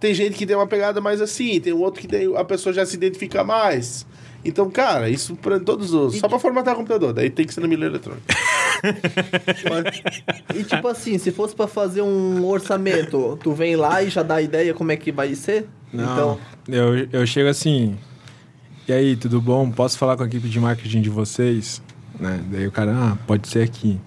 [0.00, 2.84] Tem gente que tem uma pegada mais assim, tem outro que tem, a pessoa já
[2.84, 4.04] se identifica mais.
[4.44, 6.18] Então, cara, isso pra todos os.
[6.18, 8.24] Só pra formatar o computador, daí tem que ser na Miller Eletrônica.
[10.54, 14.36] E tipo assim, se fosse pra fazer um orçamento, tu vem lá e já dá
[14.36, 15.68] a ideia como é que vai ser?
[15.92, 17.96] Não, Então, eu, eu chego assim.
[18.88, 19.70] e aí, tudo bom?
[19.70, 21.82] Posso falar com a equipe de marketing de vocês?
[22.18, 22.40] Né?
[22.50, 23.98] Daí o cara, ah, pode ser aqui.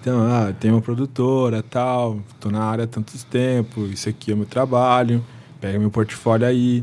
[0.00, 4.34] Então, ah, tem uma produtora, tal, tô na área há tantos tempos, isso aqui é
[4.34, 5.22] meu trabalho,
[5.60, 6.82] pega meu portfólio aí.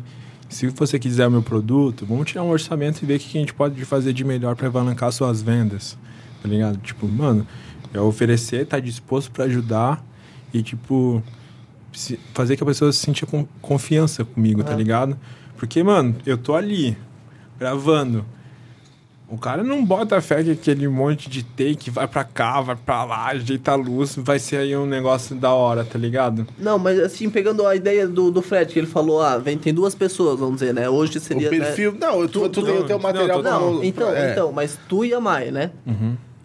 [0.50, 3.42] Se você quiser o meu produto, vamos tirar um orçamento e ver o que a
[3.42, 5.98] gente pode fazer de melhor para alavancar suas vendas.
[6.42, 6.78] Tá ligado?
[6.78, 7.46] Tipo, mano,
[7.94, 10.04] é oferecer, tá disposto para ajudar
[10.54, 11.22] e, tipo,
[12.34, 14.76] fazer que a pessoa se sinta com confiança comigo, tá Ah.
[14.76, 15.18] ligado?
[15.58, 16.96] Porque, mano, eu tô ali,
[17.60, 18.24] gravando.
[19.30, 23.04] O cara não bota fé que aquele monte de take vai pra cá, vai pra
[23.04, 26.48] lá, ajeita a luz, vai ser aí um negócio da hora, tá ligado?
[26.58, 29.74] Não, mas assim, pegando a ideia do, do Fred, que ele falou, ah, vem, tem
[29.74, 30.88] duas pessoas, vamos dizer, né?
[30.90, 31.48] Hoje seria.
[31.48, 31.98] o perfil.
[32.00, 33.50] Não, tu, tu, Tu- tem o teu não, material Né?
[33.50, 34.32] Não, como- então, é.
[34.32, 35.72] então, mas tu e a Mai, né?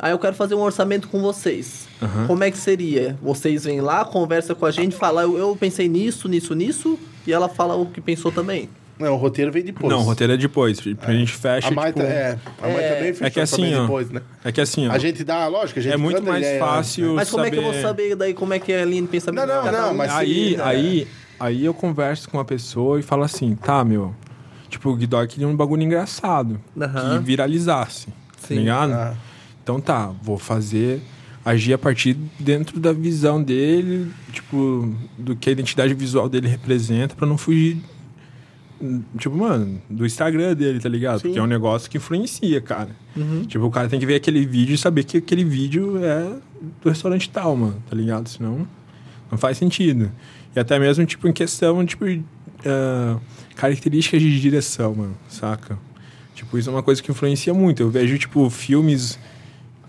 [0.03, 1.87] Aí eu quero fazer um orçamento com vocês.
[2.03, 2.27] Aham.
[2.27, 3.17] Como é que seria?
[3.23, 7.33] Vocês vêm lá, conversa com a gente, fala, eu, eu pensei nisso, nisso, nisso, e
[7.33, 8.69] ela fala o que pensou também.
[8.99, 9.93] Não, o roteiro vem depois.
[9.93, 10.79] Não, o roteiro é depois.
[11.03, 12.01] A gente fecha, A Mai, tipo...
[12.05, 12.95] tá- é, a Mai É.
[12.95, 14.23] também fechou É que assim, ó, depois, né?
[14.45, 16.67] É que assim, ó, A gente dá, lógico, a gente é muito mais ideia, né?
[16.67, 18.85] fácil Mas como é que eu vou saber- saber daí como é que é a
[18.85, 19.95] linha de pensamento Não, não, não, um?
[19.95, 24.15] mas aí, seria- aí, aí eu converso com uma pessoa e falo assim, tá, meu,
[24.69, 27.19] tipo, o Guidó queria um bagulho engraçado, Aham.
[27.19, 28.57] que viralizasse, tá Sim.
[28.59, 28.93] ligado?
[28.93, 29.15] Ah.
[29.63, 31.01] Então tá, vou fazer,
[31.45, 37.15] agir a partir dentro da visão dele, tipo, do que a identidade visual dele representa,
[37.15, 37.79] pra não fugir,
[39.17, 41.19] tipo, mano, do Instagram dele, tá ligado?
[41.19, 41.29] Sim.
[41.29, 42.91] Porque é um negócio que influencia, cara.
[43.17, 43.45] Uhum.
[43.45, 46.37] Tipo, o cara tem que ver aquele vídeo e saber que aquele vídeo é
[46.83, 48.29] do restaurante tal, mano, tá ligado?
[48.29, 48.67] Senão
[49.31, 50.11] não faz sentido.
[50.55, 52.05] E até mesmo, tipo, em questão, tipo,
[52.67, 53.19] ah,
[53.55, 55.79] características de direção, mano, saca?
[56.35, 57.81] Tipo, isso é uma coisa que influencia muito.
[57.81, 59.19] Eu vejo, tipo, filmes...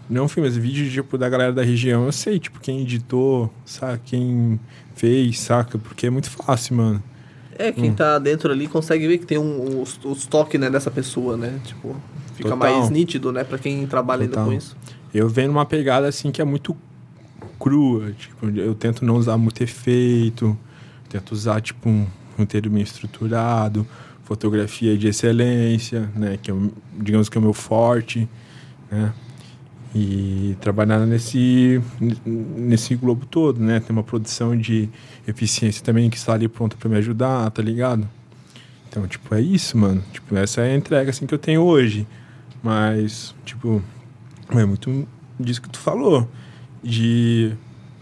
[0.09, 2.05] Não filmes, vídeos, tipo, da galera da região.
[2.05, 3.99] Eu sei, tipo, quem editou, saca?
[4.03, 4.59] Quem
[4.95, 5.77] fez, saca?
[5.77, 7.03] Porque é muito fácil, mano.
[7.57, 7.95] É, quem Hum.
[7.95, 11.59] tá dentro ali consegue ver que tem um, os, os toques, né, dessa pessoa, né?
[11.63, 11.95] Tipo,
[12.35, 12.57] fica Total.
[12.57, 14.47] mais nítido, né, pra quem trabalha ainda Total.
[14.47, 14.75] com isso.
[15.13, 16.75] Eu venho numa pegada assim que é muito
[17.59, 18.11] crua.
[18.13, 20.57] Tipo, eu tento não usar muito efeito,
[21.09, 23.85] tento usar tipo um roteiro bem estruturado,
[24.23, 26.39] fotografia de excelência, né?
[26.41, 26.55] Que é,
[26.99, 28.27] digamos que é o meu forte,
[28.91, 29.13] né?
[29.95, 31.79] E trabalhar nesse,
[32.25, 33.79] nesse globo todo, né?
[33.79, 34.89] Tem uma produção de
[35.27, 38.09] eficiência também que está ali pronta para me ajudar, tá ligado?
[38.89, 40.03] Então, tipo, é isso, mano.
[40.11, 42.07] Tipo, essa é a entrega assim que eu tenho hoje.
[42.61, 43.83] Mas, tipo,
[44.51, 45.07] é muito
[45.39, 46.27] disso que tu falou.
[46.83, 47.53] De.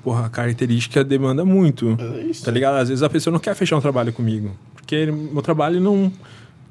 [0.03, 1.97] Porra, a característica demanda muito.
[1.99, 2.43] É isso.
[2.43, 2.75] Tá ligado?
[2.75, 4.51] Às vezes a pessoa não quer fechar um trabalho comigo.
[4.75, 6.11] Porque meu trabalho não.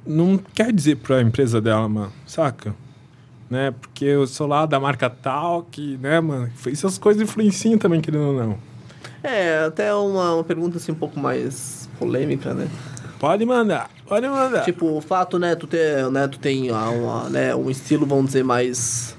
[0.07, 2.13] Não quer dizer pra empresa dela, mano.
[2.27, 2.75] Saca?
[3.51, 3.75] Né?
[3.81, 6.51] Porque eu sou lá da marca tal, que, né, mano?
[6.67, 8.59] Essas coisas influenciam também, querendo ou não.
[9.23, 12.69] É, até uma, uma pergunta assim um pouco mais polêmica, né?
[13.19, 14.65] Pode mandar, pode mandar.
[14.65, 18.27] Tipo, o fato, né, tu ter, né, tu tem ah, uma, né, um estilo, vamos
[18.27, 19.15] dizer, mais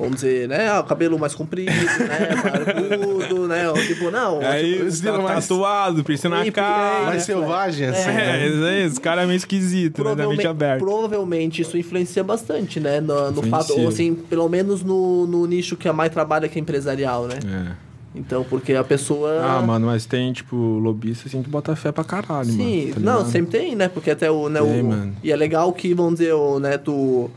[0.00, 4.82] vamos dizer, né, ah, o cabelo mais comprido, né, barbudo, né, tipo, não, Aí tipo,
[4.84, 7.06] tá estilo mais- tatuado, piercing na cara.
[7.06, 8.08] Mais É, selvagem, assim.
[8.10, 10.14] É, isso aí, esse cara é meio esquisito, né?
[10.14, 10.84] Da mente Provavelmente, aberta.
[10.84, 13.00] provavelmente isso influencia bastante, né?
[13.00, 16.58] No, no fato, ou assim, pelo menos no, no nicho que a mais trabalha, que
[16.58, 17.38] é empresarial, né?
[17.44, 17.90] É.
[18.12, 19.40] Então, porque a pessoa.
[19.40, 22.94] Ah, mano, mas tem, tipo, lobista assim que bota fé pra caralho, Sim, mano.
[22.94, 23.88] tá não, sempre tem, né?
[23.88, 24.48] Porque até o.
[24.48, 25.14] Né, Tem, o mano.
[25.22, 27.30] E é legal que, vamos dizer, o, né, tu.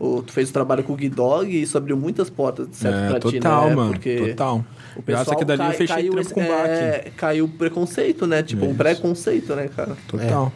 [0.00, 3.08] O, tu fez o trabalho com o Guidog e isso abriu muitas portas, certo, É,
[3.10, 3.74] pra total, ti, né?
[3.74, 3.90] mano.
[3.90, 4.64] Porque Total.
[4.96, 6.68] O pessoal que dali eu cai- fechei caiu, esse- com o baque.
[6.70, 8.42] é, caiu o preconceito, né?
[8.42, 8.76] Tipo, um Isso.
[8.78, 9.96] preconceito, né, cara?
[10.06, 10.52] Total.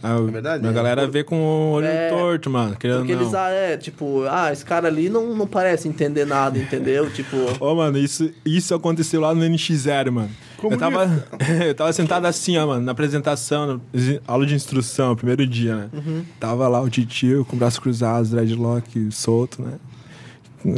[0.00, 0.72] A, É verdade, A é.
[0.72, 2.76] galera vê com o olho É, torto, mano.
[2.76, 3.22] Querendo Porque não.
[3.22, 7.10] eles, ah, é, tipo, ah, esse cara ali não, não parece entender nada, entendeu?
[7.10, 7.36] Tipo.
[7.58, 10.30] Ô, mano, isso, isso aconteceu lá no NX0, mano.
[10.62, 11.26] Eu tava,
[11.66, 13.80] eu tava sentado assim, ó, mano, na apresentação, na
[14.26, 15.88] aula de instrução, primeiro dia, né?
[15.92, 16.24] Uhum.
[16.40, 19.78] Tava lá o titio com o braço cruzado, dreadlock solto, né?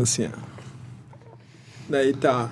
[0.03, 0.39] Assim, ó.
[1.89, 2.51] Daí tá.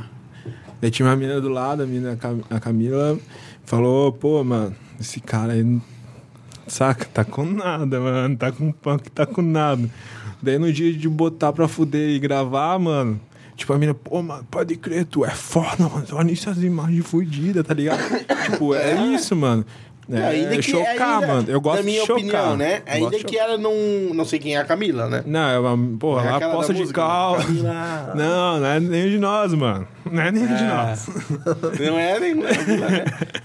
[0.81, 3.19] Daí tinha uma menina do lado, a menina, a Cam- a Camila,
[3.65, 5.81] falou, pô, mano, esse cara aí,
[6.67, 9.89] saca, tá com nada, mano, tá com punk, tá com nada.
[10.41, 13.21] Daí no dia de botar pra fuder e gravar, mano,
[13.59, 17.63] tipo, a menina, pô, mano, pode crer, tu é foda, mano, olha essas imagens fodidas,
[17.67, 17.99] tá ligado?
[18.51, 19.67] tipo, é isso, mano.
[20.11, 21.51] É, Ainda que- chocar, ainda, mano.
[21.51, 22.23] Eu gosto Na minha de chocar.
[22.23, 22.81] opinião, né?
[22.87, 23.75] Eu Ainda de que ela não.
[24.15, 25.23] Não sei quem é a Camila, né?
[25.27, 27.37] não, é uma, porra, É da poça de música, cal.
[27.37, 28.13] Camila.
[28.17, 29.87] Não, não é nenhum de nós, mano.
[30.11, 30.67] Não é nenhum de É.
[30.67, 31.07] nós.
[31.79, 32.35] Não é nem.
[32.37, 32.49] né?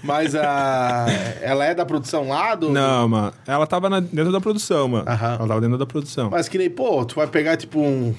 [0.02, 1.04] Mas a.
[1.42, 2.70] Ela é da produção lá do.
[2.70, 3.32] Não, mano.
[3.46, 5.04] Ela tava na- dentro da produção, mano.
[5.06, 5.36] Aham.
[5.40, 6.30] Ela tava dentro da produção.
[6.30, 8.14] Mas que nem, pô, tu vai pegar tipo um.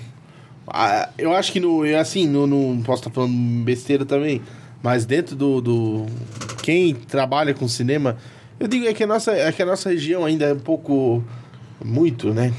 [0.67, 1.83] Ah, eu acho que no.
[1.99, 4.41] Assim, no, no- Posso estar falando besteira também.
[4.81, 6.05] Mas dentro do, do.
[6.63, 8.17] Quem trabalha com cinema.
[8.59, 11.23] Eu digo é que a nossa, é que a nossa região ainda é um pouco.
[11.83, 12.53] muito, né?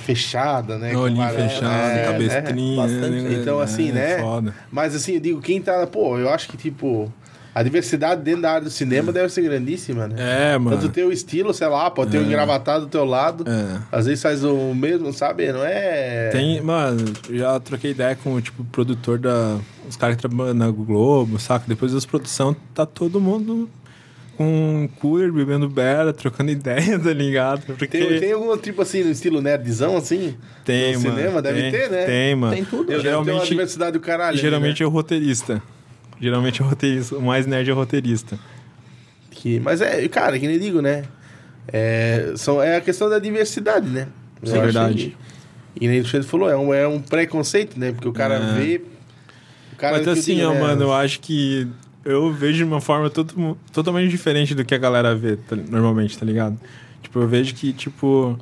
[0.00, 0.94] Fechada, né?
[0.96, 2.76] Olhinho várias- fechado, é, cabestrinha.
[2.76, 3.22] Bastante.
[3.22, 3.32] né?
[3.34, 4.18] Então, assim, É, né?
[4.18, 4.54] Foda.
[4.70, 5.86] Mas assim, eu digo, quem tá.
[5.86, 7.12] Pô, eu acho que, tipo,
[7.58, 10.52] a diversidade dentro da área do cinema deve ser grandíssima, né?
[10.52, 10.76] É, mano.
[10.76, 13.44] Tanto o teu estilo, sei lá, pode ter um engravatado do teu lado.
[13.48, 13.80] É.
[13.90, 15.50] Às vezes faz o mesmo, sabe?
[15.52, 16.28] Não é.
[16.30, 19.58] Tem, mano, já troquei ideia com tipo, o produtor da.
[19.88, 21.64] Os caras que trabalham na Globo, saca?
[21.66, 23.68] Depois das produções, tá todo mundo
[24.36, 27.62] com um cooler, bebendo bera, trocando ideia, tá ligado?
[27.66, 30.36] Porque Tem, tem algum tipo assim, no estilo nerdzão, assim?
[30.64, 31.16] tem, no mano.
[31.16, 31.42] cinema?
[31.42, 32.04] Deve tem, ter, né?
[32.04, 32.54] Tem, mano.
[32.54, 32.92] Tem tudo.
[32.92, 33.02] Eu, geralmente...
[33.02, 34.28] Tem uma Geralmente, diversidade do caralho.
[34.28, 34.84] ali, geralmente né?
[34.84, 35.60] é o roteirista.
[36.20, 37.16] Geralmente é o roteirista.
[37.16, 38.38] O mais nerd é o roteirista.
[39.30, 41.04] Que, mas é, cara, que nem digo, né?
[41.72, 44.08] É, são, é a questão da diversidade, né?
[44.42, 45.16] Eu é verdade.
[45.74, 47.92] que- e nem o Xande falou, é um, é um preconceito, né?
[47.92, 48.52] Porque o cara É.
[48.54, 48.80] vê.
[49.72, 50.60] O cara Mas assim, digo, ó, né?
[50.60, 51.68] mano, eu acho que
[52.04, 56.18] eu vejo de uma forma todo- totalmente diferente do que a galera vê tá- normalmente,
[56.18, 56.58] tá ligado?
[57.02, 58.36] Tipo, eu vejo que, tipo,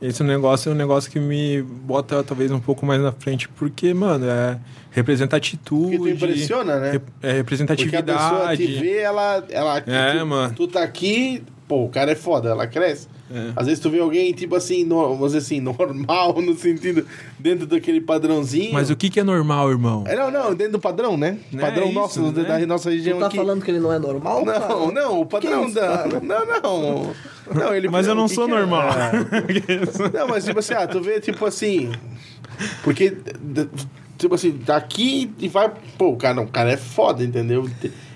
[0.00, 3.92] esse negócio é um negócio que me bota talvez um pouco mais na frente, porque,
[3.94, 4.58] mano, é
[4.90, 5.96] representa atitude.
[5.96, 6.88] Porque tu impressiona, né?
[6.88, 8.12] É Porque a representatividade.
[8.12, 9.44] pessoa te vê, ela.
[9.50, 10.54] ela É, tu, mano.
[10.54, 13.08] Tu tá aqui, pô, o cara é foda, ela cresce.
[13.32, 13.52] É.
[13.54, 17.06] Às vezes tu vê alguém, tipo assim, no, vamos dizer assim, normal, no sentido,
[17.38, 18.72] dentro daquele padrãozinho.
[18.72, 20.04] Mas o que, que é normal, irmão?
[20.06, 21.38] É, não, não, dentro do padrão, né?
[21.52, 22.66] Né, Padrão é nosso, isso, da né?
[22.66, 23.36] nossa região Tu tá aqui.
[23.36, 24.44] falando que ele não é normal?
[24.44, 24.68] cara?
[24.68, 25.80] Não, não, o padrão isso, da.
[25.80, 26.20] cara?
[26.20, 27.14] Não, não.
[27.54, 28.56] Não, ele Mas eu não sou que é?
[28.56, 28.88] normal.
[30.12, 31.90] Não, mas tipo assim, ah, tu vê, tipo assim.
[32.84, 33.16] Porque,
[34.18, 35.70] tipo assim, daqui e vai.
[35.98, 37.68] Pô, o cara, o cara é foda, entendeu?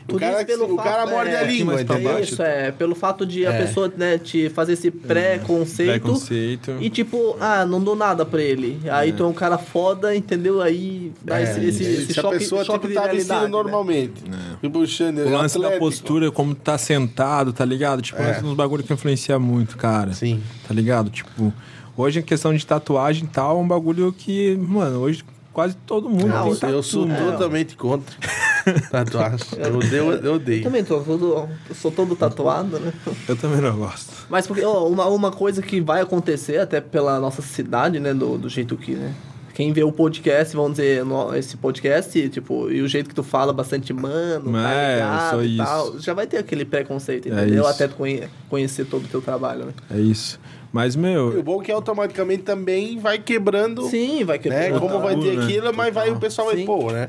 [0.06, 2.18] O Tu cara, pelo o cara fato, morde é, a língua, entendeu?
[2.18, 3.62] Isso, é, pelo fato de a É.
[3.62, 5.92] pessoa né, te fazer esse pré-conceito.
[6.02, 6.76] Preconceito.
[6.78, 8.78] E tipo, ah, não dou nada pra ele.
[8.90, 10.60] Aí tu é um cara foda, entendeu?
[10.60, 13.48] Aí dá É, esse, esse, esse se choque, a pessoa choque tipo, de tá né?
[13.48, 14.22] normalmente.
[14.62, 18.02] E puxando, O lance da postura, como tá sentado, tá ligado?
[18.02, 18.38] Tipo, É.
[18.38, 18.44] é.
[18.44, 20.12] uns bagulho que influencia muito, cara.
[20.12, 20.42] Sim.
[20.68, 21.08] Tá ligado?
[21.08, 21.50] Tipo,
[21.96, 25.24] hoje a questão de tatuagem e tal é um bagulho que, mano, hoje
[25.54, 27.32] quase todo mundo Não, tem tatu, eu sou mano.
[27.32, 28.14] totalmente contra
[28.90, 29.46] tatuagem.
[29.58, 30.62] Eu odeio, eu Eu odeio.
[30.62, 32.92] também tô todo, sou todo tatuado, né?
[33.28, 34.12] Eu também não gosto.
[34.28, 38.12] Mas porque, ó, uma, uma coisa que vai acontecer até pela nossa cidade, né?
[38.12, 39.14] Do, do jeito que, né?
[39.54, 43.22] Quem vê o podcast, vamos dizer, no- esse podcast, tipo, e o jeito que tu
[43.22, 45.56] fala bastante mano, tá É, ligado só isso.
[45.58, 47.60] tal, já vai ter aquele preconceito, É entendeu?
[47.62, 47.70] isso.
[47.70, 49.72] Até tu conhe- conhecer todo o teu trabalho, né?
[49.92, 50.40] É isso.
[50.74, 54.42] Mas, E o meu, bom é que automaticamente também vai quebrando, Sim, vai né?
[54.42, 54.80] quebrar.
[54.80, 55.44] Como vai ter né?
[55.44, 56.66] aquilo, mas vai o pessoal vai Sim.
[56.66, 57.08] pô, né?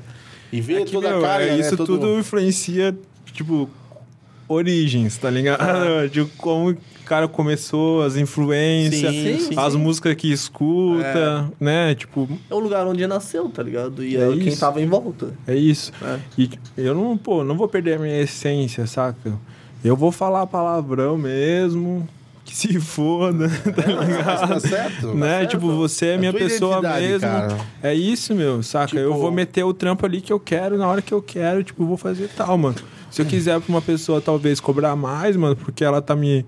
[0.53, 1.59] E ver é que, toda meu, a carga, é, né?
[1.61, 2.95] isso Todo- tudo influencia,
[3.34, 3.68] tipo,
[4.47, 5.59] origens, tá ligado?
[6.11, 9.80] De como o cara começou, as influências, Sim, sim, as sim.
[9.80, 11.95] músicas que escuta, né?
[11.95, 14.03] Tipo, É o lugar onde nasceu, tá ligado?
[14.03, 14.59] E É é quem isso.
[14.59, 15.34] tava em volta.
[15.47, 15.91] É isso.
[16.03, 16.20] É.
[16.38, 19.34] E eu não, pô, não vou perder a minha essência, saca?
[19.84, 22.07] Eu vou falar palavrão mesmo,
[22.56, 24.47] se foda, tá Mas ligado?
[24.47, 25.08] tá certo?
[25.14, 25.28] né?
[25.39, 25.49] certo.
[25.51, 27.20] Tipo, você é A minha pessoa mesmo.
[27.20, 27.58] cara.
[27.84, 28.95] É isso, meu, saca?
[28.97, 31.64] eu Tipo- vou meter o trampo ali que eu quero, na hora que eu quero,
[31.64, 32.76] tipo, eu vou fazer tal, mano.
[33.12, 36.45] Se eu quiser pra uma pessoa talvez cobrar mais, mano, porque ela tá me,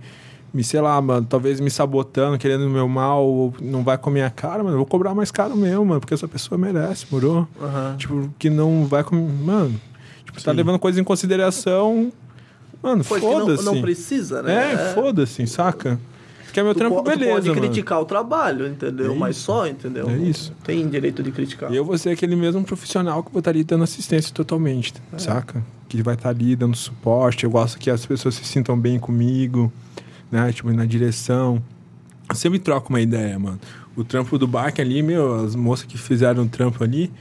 [0.53, 4.09] me sei lá, mano, talvez me sabotando, querendo o meu mal, ou não vai com
[4.09, 7.05] a minha cara, mano, eu vou cobrar mais caro mesmo, mano, porque essa pessoa merece,
[7.11, 7.47] morou?
[7.61, 7.95] Aham.
[7.97, 9.15] Tipo, que não vai com.
[9.15, 9.79] Mano,
[10.25, 10.57] tipo, tá Sim.
[10.57, 12.11] levando coisa em consideração.
[12.89, 13.65] Mano, que não, foda-se.
[13.65, 14.73] não precisa, né?
[14.73, 15.99] É, foda-se, saca?
[16.45, 17.61] Porque é meu Tu, trampo, po- beleza, pode mano.
[17.61, 19.11] criticar o trabalho, entendeu?
[19.11, 20.09] É Mas só, entendeu?
[20.09, 20.53] É isso.
[20.63, 21.71] Tem direito de criticar.
[21.71, 25.17] E eu vou ser aquele mesmo profissional que vou estar ali dando assistência totalmente, É.
[25.19, 25.63] saca?
[25.89, 27.43] Que vai estar ali dando suporte.
[27.43, 29.71] Eu gosto que as pessoas se sintam bem comigo,
[30.31, 30.51] né?
[30.53, 31.61] Tipo, na direção.
[32.29, 33.59] Eu sempre troco uma ideia, mano.
[33.95, 37.11] O trampo do Bark ali, meu, as moças que fizeram o trampo ali,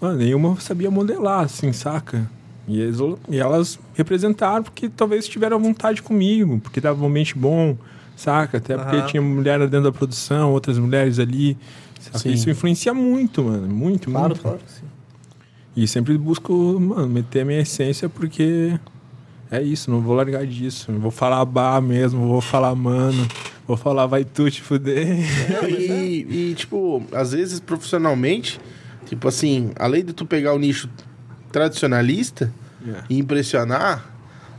[0.00, 2.28] mano, nenhuma sabia modelar, assim, saca?
[2.68, 2.98] E, eles-
[3.30, 7.76] e elas representaram porque talvez tiveram vontade comigo, porque dava um ambiente bom,
[8.14, 8.58] saca?
[8.58, 11.56] Até porque tinha mulher dentro da produção, outras mulheres ali.
[12.26, 13.66] Isso influencia muito, mano.
[13.74, 14.42] Muito, Claro, muito.
[14.42, 14.82] claro que sim.
[15.76, 18.78] E sempre busco, mano, meter a minha essência porque
[19.50, 20.90] é isso, não vou largar disso.
[20.92, 23.26] Não vou falar bar mesmo, vou falar mano,
[23.66, 25.06] vou falar vai tu te fuder.
[25.62, 28.60] Não, e, e, tipo, às vezes profissionalmente,
[29.06, 30.88] tipo assim, além de tu pegar o nicho
[31.52, 33.04] tradicionalista Yeah.
[33.10, 34.04] e impressionar,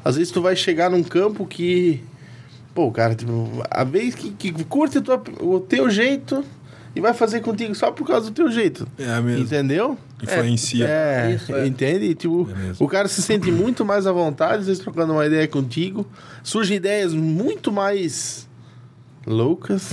[0.04, 2.04] às vezes tu vai chegar num campo que,
[2.76, 6.44] pô, cara, tipo, a vez que, que curte tua- o teu jeito
[6.94, 8.86] e vai fazer contigo só por causa do teu jeito.
[8.98, 9.46] É mesmo.
[9.46, 9.98] Entendeu?
[10.22, 10.86] Influencia.
[10.86, 11.66] É, Isso, é.
[11.66, 12.14] entende?
[12.14, 15.48] Tipo, É o cara se sente muito mais à vontade, às vezes trocando uma ideia
[15.48, 16.06] contigo.
[16.44, 18.49] Surgem ideias muito mais
[19.26, 19.92] loucas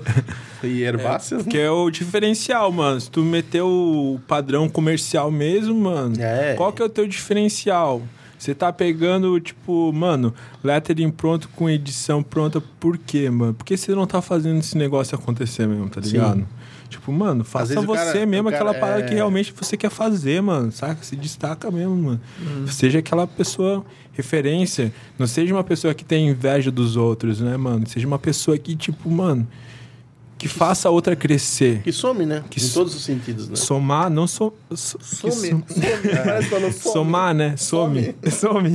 [0.62, 1.44] e herbáceas.
[1.46, 3.00] Que é o diferencial, mano.
[3.00, 6.54] Se tu meter o padrão comercial mesmo, mano, É.
[6.54, 8.02] qual que é o teu diferencial?
[8.38, 13.54] Você tá pegando, tipo, mano, lettering pronto com edição pronta, por quê, mano?
[13.54, 16.10] Por que você não tá fazendo esse negócio acontecer mesmo, tá Sim.
[16.88, 20.40] Tipo, mano, faça você cara- mesmo cara aquela parada é- que realmente você quer fazer,
[20.42, 21.02] mano, saca?
[21.02, 22.20] Se destaca mesmo, mano.
[22.68, 24.92] Seja aquela pessoa referência.
[25.18, 27.86] Não seja uma pessoa que tem inveja dos outros, né, mano?
[27.86, 29.46] Seja uma pessoa que, tipo, mano,
[30.38, 31.80] que faça a outra crescer.
[31.82, 32.44] Que some, né?
[32.50, 33.56] Que em so- todos os sentidos, né?
[33.56, 35.62] Somar, não so, so- Some, som- some,
[36.72, 36.72] some.
[36.72, 37.54] Somar, né?
[37.56, 38.14] Some.
[38.30, 38.72] Some.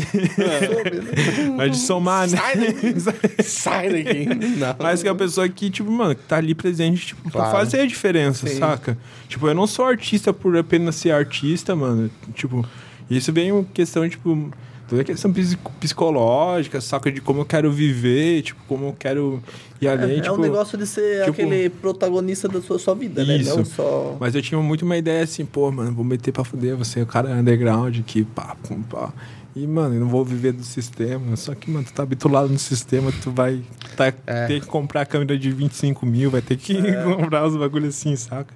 [1.57, 2.37] Mas de somar, né?
[2.37, 2.95] Sai daqui.
[3.43, 4.25] Sai daqui.
[4.57, 4.75] Não.
[4.79, 7.57] Mas que é a pessoa que, tipo, mano, que tá ali presente, tipo, pra Claro.
[7.57, 8.57] fazer a diferença, Sim.
[8.59, 8.97] saca?
[9.27, 12.09] Tipo, eu não sou artista por apenas ser artista, mano.
[12.33, 12.65] Tipo,
[13.09, 14.51] isso vem uma questão, tipo,
[14.91, 17.09] toda a questão psico- psicológica, saca?
[17.11, 19.41] De como eu quero viver, tipo, como eu quero
[19.81, 20.35] ir além, É, tipo...
[20.35, 23.37] um negócio de ser tipo- aquele protagonista da sua, sua vida, né?
[23.37, 23.55] Isso.
[23.57, 24.17] Não só.
[24.19, 27.03] Mas eu tinha muito uma ideia assim, pô, mano, vou meter pra fuder, você é
[27.03, 29.13] o cara underground que pá, pum, pá.
[29.55, 31.35] E, mano, eu não vou viver do sistema.
[31.35, 33.61] Só que, mano, tu tá habituado no sistema, tu vai
[33.95, 34.47] tá, É.
[34.47, 36.73] ter que comprar a câmera de 25 mil, vai ter que
[37.03, 38.53] comprar os bagulhos assim, saca?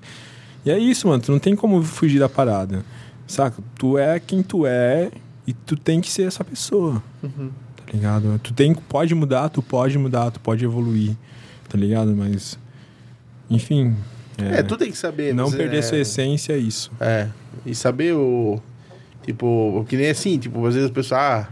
[0.66, 2.84] E é isso, mano, tu não tem como fugir da parada,
[3.28, 3.62] saca?
[3.78, 5.12] Tu é quem tu é
[5.48, 8.40] e tu tem que ser essa pessoa, tá ligado?
[8.44, 11.16] Tu tem, pode mudar, tu pode mudar, tu pode evoluir,
[11.70, 12.16] tá ligado?
[12.16, 12.58] Mas,
[13.50, 13.96] enfim...
[14.38, 15.34] É, tu tem que saber.
[15.34, 16.92] Não você- perder é, sua essência é isso.
[17.00, 17.30] É.
[17.66, 18.60] E saber o.
[19.24, 21.48] Tipo, que nem assim, tipo, às vezes o pessoal, ah,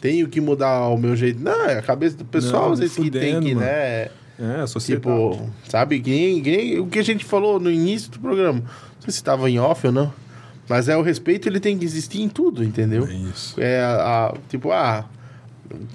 [0.00, 1.38] tenho que mudar o meu jeito.
[1.40, 3.66] Não, é a cabeça do pessoal, Não, às vezes que tem fudendo, que, mano.
[3.66, 4.08] né?
[4.38, 5.06] É, a sociedade.
[5.06, 6.00] Tipo, sabe?
[6.00, 8.60] Que nem, que nem o que a gente falou no início do programa.
[8.60, 10.12] Não sei se estava em off ou não.
[10.68, 13.06] Mas é o respeito, ele tem que existir em tudo, entendeu?
[13.06, 13.60] É isso.
[13.60, 15.04] É a, a- tipo, ah.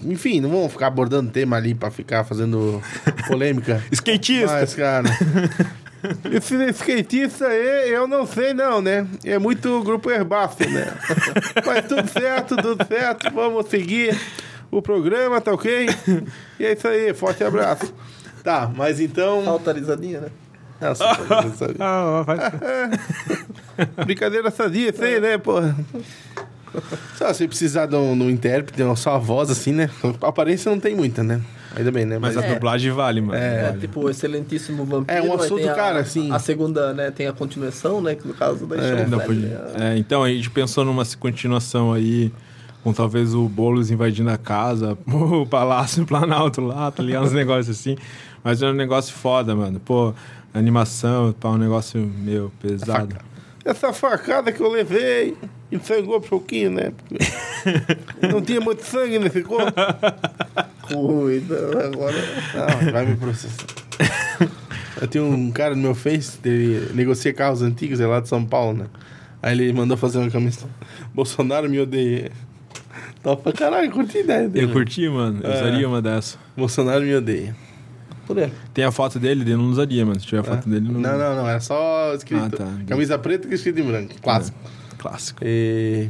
[0.04, 2.82] Enfim, não vamos ficar abordando tema ali pra ficar fazendo
[3.28, 3.84] polêmica.
[3.92, 4.48] Skatista!
[4.54, 5.08] Mas, cara.
[6.32, 9.06] Esse skatista aí, eu não sei não, né?
[9.24, 10.88] É muito grupo herbáceo, né?
[11.66, 13.32] Mas tudo certo, tudo certo.
[13.34, 14.18] Vamos seguir
[14.72, 15.88] o programa, tá ok?
[16.60, 17.94] E é isso aí, forte abraço.
[18.44, 19.44] Tá, mas então.
[19.44, 20.28] Falta a risadinha, né?
[20.82, 21.06] Nossa?
[21.80, 22.38] Ah, vai...
[24.06, 25.76] Brincadeira sadia, isso aí, né, porra?
[27.16, 29.90] Só se precisar de um, de um intérprete, uma só a voz assim, né?
[30.22, 31.42] A aparência não tem muita, né?
[31.76, 32.18] Ainda bem, né?
[32.20, 32.54] Mas a É.
[32.54, 33.38] dublagem vale, mano.
[33.40, 33.80] É, É, vale.
[33.80, 35.18] tipo, o excelentíssimo vampiro.
[35.18, 36.32] É, um aí assunto, a- cara, assim.
[36.32, 38.16] A segunda, né, tem a continuação, né?
[38.16, 41.04] Que no caso da É, Não, né, pode- né, é, então, a gente pensou numa
[41.20, 42.32] continuação aí,
[42.84, 47.26] com talvez o Boulos invadindo a casa, o Palácio Planalto lá, tá ligado?
[47.26, 47.96] Uns negócios assim.
[48.44, 49.80] Mas é um negócio foda, mano.
[49.80, 50.14] Pô,
[50.54, 53.16] animação, pá, um negócio meio pesado.
[53.66, 55.36] Essa facada que eu levei
[55.72, 56.92] ensangou um pouquinho, né?
[56.96, 59.74] Porque não tinha muito sangue nesse corpo.
[60.88, 62.16] Cuida, agora.
[62.86, 63.66] Não, vai me processar.
[65.02, 68.44] Eu tenho um cara no meu Face, ele negocia carros antigos, é lá de São
[68.46, 68.86] Paulo, né?
[69.44, 70.66] Aí ele mandou fazer uma camisa.
[71.14, 72.32] Bolsonaro me odeia.
[73.22, 74.66] Top pra caralho, curti a ideia dele.
[74.66, 75.42] Eu curti, mano.
[75.44, 75.56] Eu É.
[75.62, 76.38] usaria uma dessa.
[76.56, 77.56] Bolsonaro me odeia.
[78.28, 78.52] Por ele.
[78.74, 80.20] Tem a foto dele, ele não usaria, mano.
[80.20, 81.00] Se tiver a foto dele, não.
[81.00, 82.44] Não, não, não, era só escrito.
[82.44, 82.68] Ah, tá.
[82.86, 84.14] Camisa preta e escrito em branco.
[84.22, 84.58] Clássico.
[84.98, 85.40] Clássico.
[85.44, 86.10] E...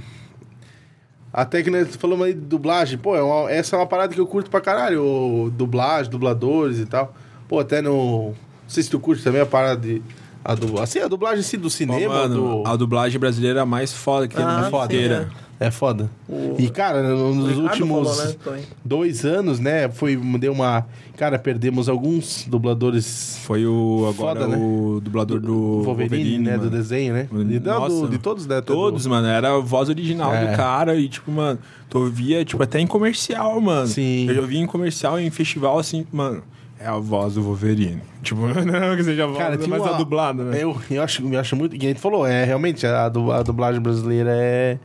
[1.32, 2.97] Até que nós falamos aí de dublagem.
[2.97, 5.03] Pô, é uma- essa é uma parada que eu curto pra caralho.
[5.03, 7.13] o Dublagem, dubladores e tal.
[7.47, 8.30] Pô, até no...
[8.30, 8.36] Não
[8.68, 10.01] sei se tu curte também a parada de...
[10.43, 10.80] A du...
[10.82, 12.68] Assim, a dublagem assim, do cinema, mano, do...
[12.68, 15.32] a dublagem brasileira é a mais foda que tem Ah, sim, mundo inteiro.
[15.60, 16.10] É foda.
[16.30, 19.89] O- E, cara, nos Ricardo últimos falou, né, dois anos, né?
[19.89, 20.16] Foi...
[20.16, 20.86] Deu uma...
[21.18, 23.39] Cara, perdemos alguns dubladores...
[23.43, 24.58] Foi o agora Foda, né?
[24.64, 26.51] o dublador do Wolverine, né?
[26.58, 26.70] mano.
[26.70, 27.28] Do desenho, né?
[27.32, 28.01] De, Nossa.
[28.01, 28.62] do- de todos, né?
[28.62, 30.45] Todos, mano, era a voz original É.
[30.51, 31.58] do cara e, tipo, mano,
[31.89, 33.88] tu ouvia, tipo, até em comercial, mano.
[33.88, 34.28] Sim.
[34.30, 36.43] Eu já ouvi em comercial, em festival, assim, mano,
[36.80, 37.99] é a voz do Wolverine.
[38.22, 39.93] Tipo, não que seja a voz, Cara, mas tinha a uma...
[39.97, 40.62] dublada, né?
[40.62, 41.75] Eu, eu, acho, eu acho muito...
[41.75, 44.78] E a gente falou, é, realmente, a, a dublagem brasileira é...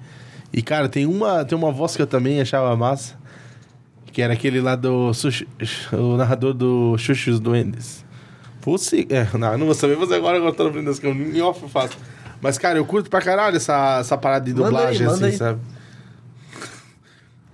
[0.52, 3.14] E, cara, tem uma, tem uma voz que eu também achava massa,
[4.12, 5.10] que era aquele lá do...
[5.92, 8.04] O narrador do Xuxa e os Duendes.
[8.60, 9.06] Fosse...
[9.10, 11.34] É, não, eu não vou saber fazer agora, agora eu tô na frente das câmeras.
[11.34, 11.96] Em off eu faço.
[12.40, 15.24] Mas, cara, eu curto pra caralho essa, essa parada de Manda aí, dublagem, manda assim,
[15.26, 15.38] aí.
[15.38, 15.60] sabe?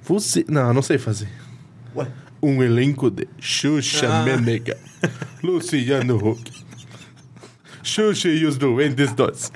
[0.03, 0.45] Fosse...
[0.49, 1.29] Não, eu não sei fazer.
[1.95, 2.07] Ué.
[2.43, 4.23] Um elenco de Xuxa Ah.
[4.23, 4.77] Menega,
[5.43, 6.53] Luciano Huck,
[7.83, 9.51] Xuxa e os Doentes Dois.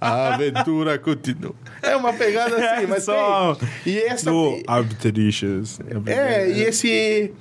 [0.00, 1.54] A aventura continua.
[1.82, 3.68] É uma pegada assim, mas Só tem.
[3.94, 4.30] E essa...
[4.30, 5.78] Do Arbitricious.
[6.06, 7.32] É, e esse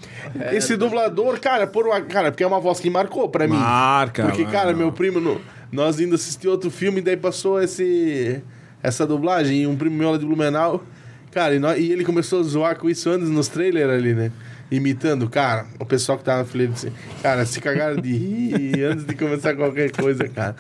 [0.52, 3.56] esse dublador, cara, por uma, cara, porque é uma voz que marcou pra mim.
[3.56, 4.52] Marca, Porque, mano.
[4.53, 5.41] cara, meu primo, no-
[5.72, 8.41] nós indo assistir outro filme, daí passou esse
[8.84, 10.84] essa dublagem, e um primo meu lá de Blumenau,
[11.32, 14.32] cara, e, nós- e ele começou a zoar com isso antes nos trailers ali, né?
[14.70, 16.91] Imitando, cara, o pessoal que tava na fila disse,
[17.22, 20.56] cara, se cagaram de rir antes de começar qualquer coisa, cara.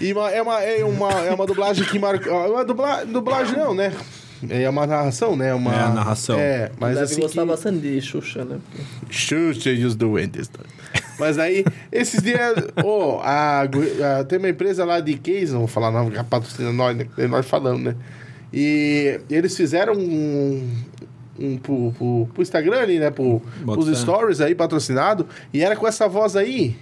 [0.00, 2.32] E uma- é, uma, é, uma, é uma dublagem que marcou.
[2.32, 3.92] É uma dubla, dublagem não, né?
[4.48, 5.52] É uma narração, né?
[5.52, 6.38] Uma, É a narração.
[6.38, 7.20] É, mas Deve assim.
[7.20, 7.48] gostar que...
[7.48, 8.58] bastante de Xuxa, né?
[9.10, 10.50] Xuxa e os doentes.
[11.18, 15.68] Mas aí, esses dias, ô, a, a- tem uma empresa lá de case, não vou
[15.68, 17.06] falar não, que patrocina nós, né?
[17.28, 17.94] Nós falando, né?
[18.52, 20.66] E eles fizeram um,
[21.38, 23.10] um pro, pro, pro Instagram ali, né?
[23.10, 23.94] Pro, Bota pros fé.
[24.02, 26.76] stories aí, patrocinado, e era com essa voz aí.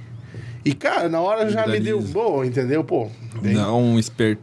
[0.69, 2.85] E, cara, na hora já me deu boa, entendeu?
[2.85, 3.09] Pô,
[3.41, 4.39] bem- Dá um expert...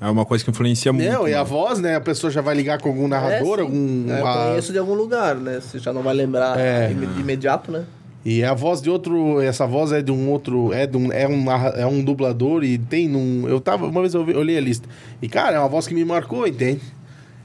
[0.00, 1.10] É uma coisa que influencia muito.
[1.12, 1.50] Não, e a mano.
[1.50, 1.96] voz, né?
[1.96, 4.06] A pessoa já vai ligar com algum narrador, É, algum.
[4.08, 5.60] É, eu conheço de algum lugar, né?
[5.60, 6.88] Você já não vai lembrar É.
[6.88, 7.84] de imediato, né?
[8.24, 9.40] E é a voz de outro.
[9.42, 10.72] Essa voz é de um outro.
[10.72, 13.46] É, de um, é, um, é um dublador e tem num.
[13.46, 13.86] Eu tava.
[13.88, 14.88] Uma vez eu olhei a lista.
[15.20, 16.80] E, cara, é uma voz que me marcou, entende?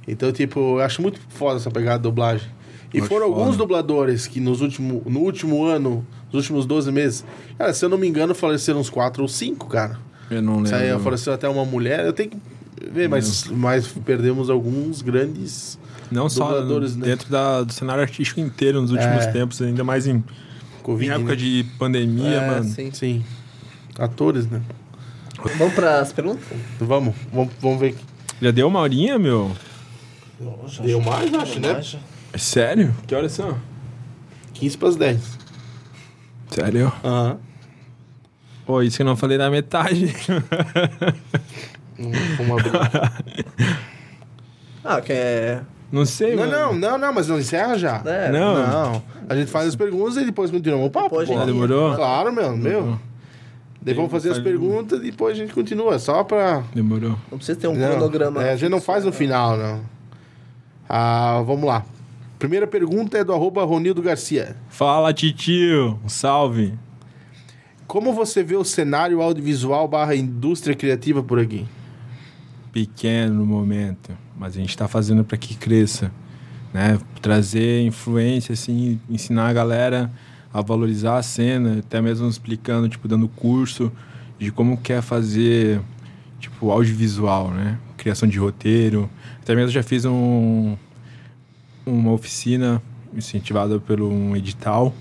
[0.08, 2.48] Então, tipo, eu acho muito foda essa pegada de dublagem.
[2.94, 3.58] E Acho foram alguns foda.
[3.58, 7.24] dubladores que nos último, no último ano, nos últimos 12 meses,
[7.58, 9.98] cara, se eu não me engano, faleceram uns 4 ou 5, cara.
[10.30, 11.00] Eu não lembro.
[11.02, 12.06] faleceu até uma mulher.
[12.06, 12.38] Eu tenho que
[12.92, 15.78] ver, mas, mas perdemos alguns grandes.
[16.12, 16.88] Não só né?
[17.06, 19.32] dentro da- do cenário artístico inteiro nos últimos É.
[19.32, 20.24] tempos, ainda mais em,
[20.84, 21.10] Covid.
[21.10, 21.36] em época né?
[21.36, 22.64] de pandemia, É, mano.
[22.70, 22.92] sim.
[22.92, 23.24] Sim.
[23.98, 24.62] Atores, né?
[25.58, 26.44] Vamos para as perguntas?
[26.80, 27.96] Vamos, vamos, vamos ver.
[28.42, 29.52] Já deu uma horinha, meu?
[30.84, 31.82] Deu mais, acho, né?
[32.34, 32.94] É sério?
[33.08, 33.58] Que horas são?
[34.54, 35.22] 15 para as 10.
[36.50, 36.92] Sério?
[37.04, 37.38] Aham.
[38.66, 40.08] Pô, isso que eu não falei na metade.
[41.98, 43.76] Vamos abrir.
[44.84, 45.62] Ah, que é.
[45.92, 46.52] não sei, Não, mano.
[46.52, 48.02] não, não, não, mas não encerra já.
[48.06, 48.56] É, Não.
[48.56, 49.04] Não.
[49.30, 51.10] A gente faz as perguntas e depois continuamos o papo.
[51.20, 51.46] Depois pô.
[51.46, 51.96] Demorou?
[51.96, 52.80] Claro, meu, meu.
[52.82, 53.00] Uhum.
[53.82, 55.98] Daí vamos fazer as perguntas e depois a gente continua.
[56.00, 56.64] Só pra.
[56.74, 57.18] Demorou.
[57.32, 58.44] Não precisa ter um Não, cronograma.
[58.44, 59.82] é, a gente não faz no final, não.
[60.90, 61.84] Ah, vamos lá.
[62.46, 64.56] Primeira pergunta é do arroba Ronildo Garcia.
[64.70, 66.00] Fala, titio.
[66.06, 66.76] Um salve.
[67.88, 71.66] Como você vê o cenário audiovisual barra indústria criativa por aqui?
[72.72, 76.12] Pequeno no momento, mas a gente tá fazendo para que cresça,
[76.72, 77.00] né?
[77.20, 80.12] Trazer influência, assim, ensinar a galera
[80.54, 83.92] a valorizar a cena, até mesmo explicando, tipo, dando curso
[84.38, 85.82] de como quer fazer,
[86.40, 87.80] tipo, audiovisual, né?
[87.98, 89.10] Criação de roteiro.
[89.42, 90.78] Até mesmo já fiz um,
[91.86, 92.82] uma oficina
[93.14, 94.94] incentivada pelo um edital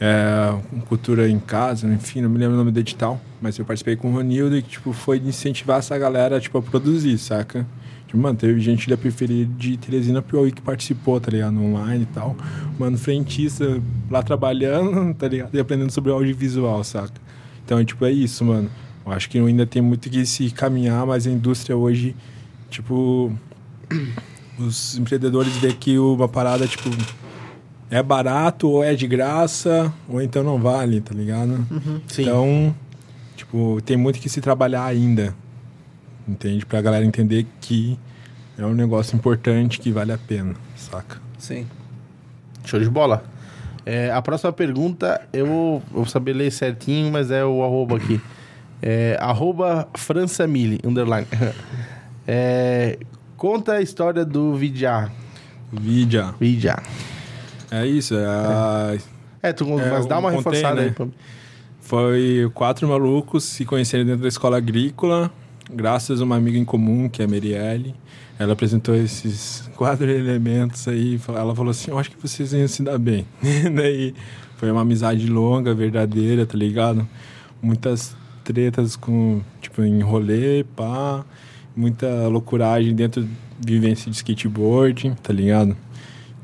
[0.00, 0.54] é,
[0.86, 4.10] cultura em casa, enfim, não me lembro o nome do edital, mas eu participei com
[4.10, 7.66] o Ronildo e, tipo, foi de incentivar essa galera, tipo, a produzir, saca?
[8.06, 11.60] Tipo, mano, teve gente da periferia de Teresina Piauí que participou, tá ligado?
[11.60, 12.36] Online e tal.
[12.78, 15.54] Mano, frentista lá trabalhando, tá ligado?
[15.54, 17.20] E aprendendo sobre audiovisual, saca?
[17.64, 18.70] Então, tipo, é isso, mano.
[19.04, 22.14] Eu acho que ainda tem muito que se caminhar, mas a indústria hoje,
[22.70, 23.32] tipo...
[24.58, 26.90] Os empreendedores vê que uma parada, tipo,
[27.90, 31.64] é barato ou é de graça, ou então não vale, tá ligado?
[32.06, 32.22] Sim.
[32.22, 32.74] Então,
[33.36, 35.34] tipo, tem muito que se trabalhar ainda.
[36.26, 36.66] Entende?
[36.66, 37.98] Pra galera entender que
[38.58, 41.18] é um negócio importante que vale a pena, saca?
[41.38, 41.66] Sim.
[42.64, 43.24] Show de bola.
[43.86, 48.20] É, a próxima pergunta eu vou, vou saber ler certinho, mas é o arroba aqui.
[48.82, 51.26] É, arroba Françamille, underline.
[52.30, 52.98] É,
[53.38, 55.10] conta a história do Vidya.
[55.72, 56.34] Vidya.
[56.38, 56.76] Vidya.
[57.70, 58.96] É isso, é a-
[59.42, 60.88] É, tu, É, mas dá uma contei, reforçada né?
[60.88, 60.90] aí.
[60.92, 61.06] pra-
[61.80, 65.30] Foi quatro malucos se conheceram dentro da escola agrícola,
[65.72, 67.94] graças a uma amiga em comum, que é a Merielle.
[68.38, 71.18] Ela apresentou esses quatro elementos aí.
[71.28, 73.26] Ela falou assim: Eu acho que vocês iam se dar bem.
[73.74, 74.14] Daí
[74.56, 77.08] foi uma amizade longa, verdadeira, tá ligado?
[77.62, 81.24] Muitas tretas com, tipo, em rolê, pá.
[81.78, 83.22] Muita loucuragem dentro
[83.60, 85.76] de vivência de skateboard, tá ligado?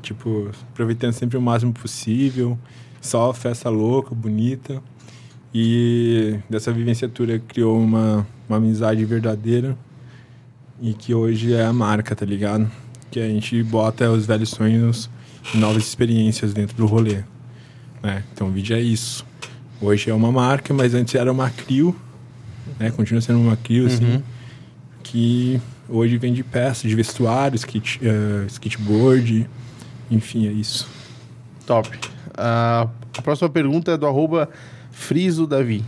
[0.01, 2.57] Tipo, aproveitando sempre o máximo possível.
[3.01, 4.81] Só festa louca, bonita.
[5.53, 9.77] E dessa vivenciatura criou uma, uma amizade verdadeira
[10.81, 12.71] e que hoje é a marca, tá ligado?
[13.11, 15.09] Que a gente bota os velhos sonhos
[15.53, 17.23] e novas experiências dentro do rolê.
[18.01, 18.23] Né?
[18.31, 19.25] Então o vídeo é isso.
[19.81, 21.93] Hoje é uma marca, mas antes era uma crio,
[22.79, 22.89] né?
[22.91, 24.23] Continua sendo uma crio, assim,
[25.05, 29.47] que hoje vende peças de vestuário, skate, eh, skateboard,
[30.09, 30.87] enfim, é isso.
[31.65, 31.89] Top.
[32.35, 34.49] Ah, a próxima pergunta é do arroba
[34.91, 35.85] Friso Davi.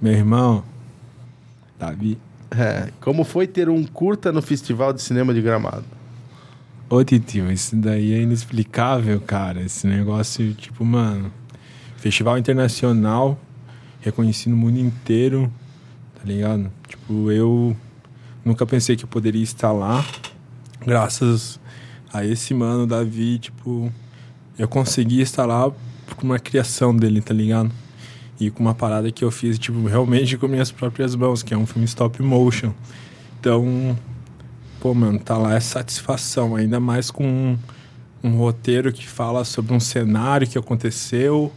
[0.00, 0.64] Meu irmão,
[1.78, 2.16] Davi.
[2.52, 5.84] É, como foi ter um curta no Festival de Cinema de Gramado?
[6.88, 9.62] Ô, Titio, isso daí é inexplicável, cara.
[9.62, 11.32] Esse negócio, tipo, mano.
[11.96, 13.38] Festival internacional,
[14.00, 15.50] reconhecido no mundo inteiro,
[16.14, 16.70] tá ligado?
[16.86, 17.76] Tipo, eu
[18.44, 20.04] nunca pensei que eu poderia estar lá.
[20.84, 21.60] Graças
[22.12, 23.92] a esse mano, Davi, tipo,
[24.58, 25.70] eu consegui estar lá
[26.16, 27.70] com uma criação dele, tá ligado?
[28.38, 31.56] E com uma parada que eu fiz, tipo, realmente com minhas próprias mãos, que é
[31.56, 32.72] um filme stop motion.
[33.40, 33.96] Então,
[34.80, 36.56] pô, mano, tá lá é satisfação.
[36.56, 37.58] Ainda mais com um,
[38.22, 41.52] um roteiro que fala sobre um cenário que aconteceu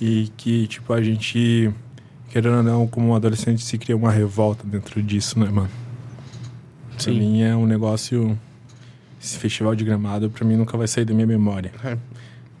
[0.00, 1.72] e que, tipo, a gente,
[2.30, 5.83] querendo ou não, como um adolescente, se cria uma revolta dentro disso, né, mano?
[6.94, 7.18] Pra Sim.
[7.18, 8.38] mim é um negócio.
[9.22, 11.72] Esse festival de gramado, pra mim, nunca vai sair da minha memória.
[11.82, 11.96] É.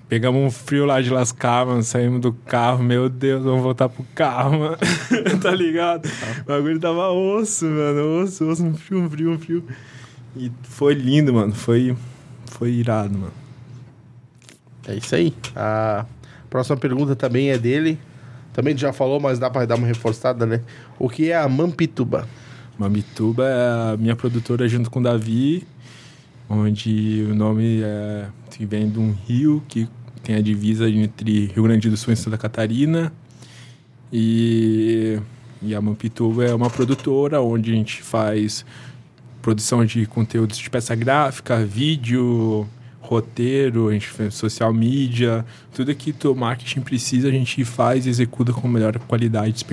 [0.08, 1.82] Pegamos um frio lá de lascar, mano.
[1.82, 4.76] Saímos do carro, meu Deus, vamos voltar pro carro, mano.
[5.42, 6.06] tá ligado?
[6.42, 8.22] O bagulho tava osso, mano.
[8.22, 9.64] Osso, osso, um frio, um frio, um frio.
[10.36, 11.54] E foi lindo, mano.
[11.54, 11.96] Foi,
[12.46, 13.32] foi irado, mano.
[14.86, 15.34] É isso aí.
[15.56, 16.06] A
[16.50, 17.98] próxima pergunta também é dele.
[18.52, 20.60] Também já falou, mas dá pra dar uma reforçada, né?
[20.98, 22.28] O que é a Mampituba?
[22.78, 25.66] Mamituba é a minha produtora junto com o Davi,
[26.48, 28.26] onde o nome é,
[28.60, 29.88] vem de um rio que
[30.22, 33.12] tem a divisa entre Rio Grande do Sul e Santa Catarina.
[34.12, 35.18] E,
[35.62, 38.64] e a Mampituba é uma produtora onde a gente faz
[39.42, 42.66] produção de conteúdos de peça gráfica, vídeo,
[43.00, 48.08] roteiro, a gente faz social media, tudo que o marketing precisa a gente faz e
[48.08, 49.64] executa com a melhor qualidade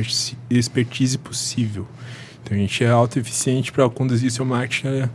[0.49, 1.87] e expertise possível.
[2.43, 5.09] Então a gente é autoeficiente para conduzir seu marketing a,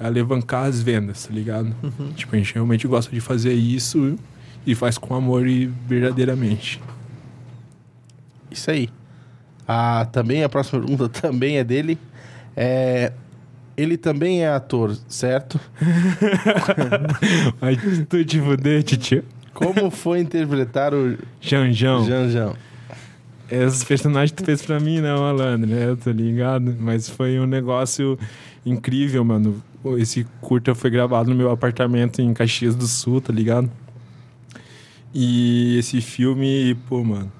[0.00, 1.74] a alavancar as vendas, tá ligado?
[2.16, 4.18] Tipo, a gente realmente gosta de fazer isso
[4.66, 6.80] e faz com amor e verdadeiramente.
[8.50, 8.88] Isso aí.
[9.66, 11.98] A, também a próxima pergunta também é dele.
[12.56, 13.12] É,
[13.76, 15.58] ele também é ator, certo?
[17.62, 17.76] Ai,
[18.08, 19.24] tu te fuder, tio.
[19.54, 22.06] Como foi interpretar o Janjão.
[22.06, 22.56] Janjão?
[23.50, 25.10] Esses personagens tu fez pra mim, né?
[25.88, 26.76] Eu tô ligado.
[26.78, 28.18] Mas foi um negócio
[28.64, 29.62] incrível, mano.
[29.98, 33.70] Esse curta foi gravado no meu apartamento em Caxias do Sul, tá ligado?
[35.12, 37.32] E esse filme, pô, mano.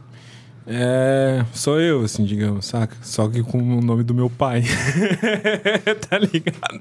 [0.67, 1.45] É.
[1.53, 2.97] Sou eu, assim, digamos, saca?
[3.03, 4.63] Só que com o nome do meu pai.
[6.09, 6.81] tá ligado?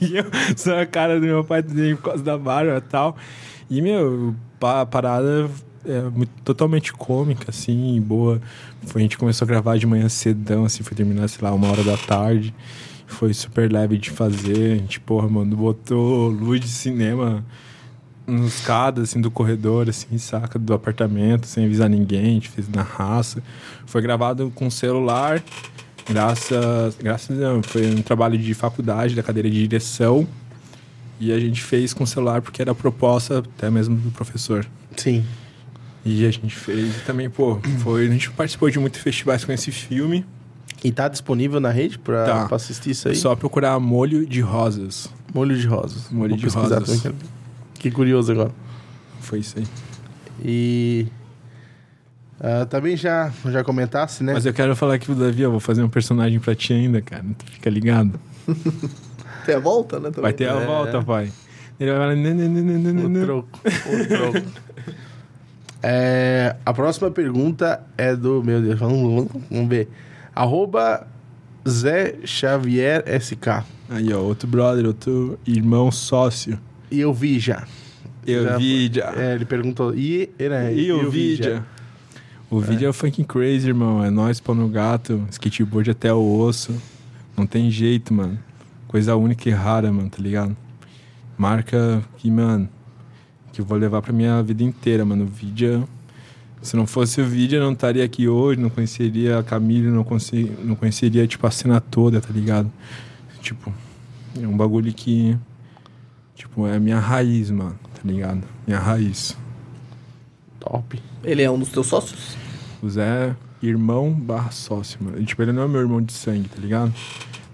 [0.00, 0.24] E eu
[0.56, 3.16] sou a cara do meu pai por causa da barba e tal.
[3.70, 5.50] E, meu, a parada
[5.86, 8.40] é totalmente cômica, assim, boa.
[8.86, 11.68] Foi, a gente começou a gravar de manhã cedão, assim, foi terminar, sei lá, uma
[11.68, 12.54] hora da tarde.
[13.06, 14.72] Foi super leve de fazer.
[14.72, 17.44] A gente, porra, mano, botou luz de cinema
[18.26, 20.58] nos escadas, assim, do corredor, assim, saca?
[20.58, 22.22] Do apartamento, sem avisar ninguém.
[22.22, 23.42] A gente fez na raça.
[23.86, 25.42] Foi gravado com celular.
[26.08, 26.96] Graças...
[26.96, 27.62] Graças a...
[27.62, 30.26] Foi um trabalho de faculdade, da cadeira de direção.
[31.20, 34.66] E a gente fez com celular porque era a proposta até mesmo do professor.
[34.96, 35.24] Sim.
[36.04, 39.52] E a gente fez e também, pô, foi, a gente participou de muitos festivais com
[39.52, 40.24] esse filme.
[40.82, 42.46] E tá disponível na rede pra, Tá.
[42.46, 43.16] pra assistir isso aí?
[43.16, 45.08] Só procurar molho de rosas.
[45.32, 46.10] Molho de rosas.
[46.10, 47.00] Molho Vou de rosas.
[47.02, 47.16] também,
[47.78, 48.50] Que curioso agora.
[49.20, 49.64] Foi isso aí.
[50.44, 51.06] E...
[52.38, 54.34] ah, também já, já comentasse, né?
[54.34, 57.00] Mas eu quero falar aqui pro Davi, eu vou fazer um personagem pra ti ainda,
[57.00, 57.24] cara.
[57.38, 58.20] Tu fica ligado.
[59.46, 60.08] Tem a volta, né?
[60.10, 60.22] também.
[60.22, 60.66] Vai ter a É.
[60.66, 61.32] volta, pai.
[61.80, 62.14] Ele vai falar.
[62.16, 63.24] "Nã, nã, nã, nã, nã, O nã".
[63.24, 63.48] troco.
[63.64, 64.46] O troco.
[65.86, 68.42] É, a próxima pergunta é do.
[68.42, 69.86] Meu Deus, vamos, vamos ver.
[70.34, 71.06] Arroba
[71.68, 73.62] Zé Xavier SK.
[73.90, 76.58] Aí, ó, outro brother, outro irmão sócio.
[76.90, 77.66] E eu vi já.
[78.26, 79.12] Eu Já vi já.
[79.14, 79.94] É, ele perguntou.
[79.94, 81.62] E, né, E o vi já.
[82.50, 82.92] O vídeo é.
[82.92, 84.02] fucking crazy, irmão.
[84.02, 86.74] É nós, pau no gato, skateboard até o osso.
[87.36, 88.38] Não tem jeito, mano.
[88.88, 90.56] Coisa única e rara, mano, tá ligado?
[91.36, 92.70] Marca que, mano,
[93.54, 95.24] que eu vou levar pra minha vida inteira, mano.
[95.24, 95.88] O vídeo.
[96.60, 100.02] Se não fosse o vídeo, eu não estaria aqui hoje, não conheceria a Camila, não,
[100.02, 102.70] conheci- não conheceria, tipo, a cena toda, tá ligado?
[103.42, 103.72] Tipo,
[104.40, 105.36] é um bagulho que.
[106.34, 108.42] Tipo, é a minha raiz, mano, tá ligado?
[108.66, 109.36] Minha raiz.
[110.58, 110.98] Top.
[111.22, 112.36] Ele é um dos teus sócios?
[112.82, 115.22] O Zé irmão barra sócio, mano.
[115.24, 116.92] Tipo, ele não é meu irmão de sangue, tá ligado?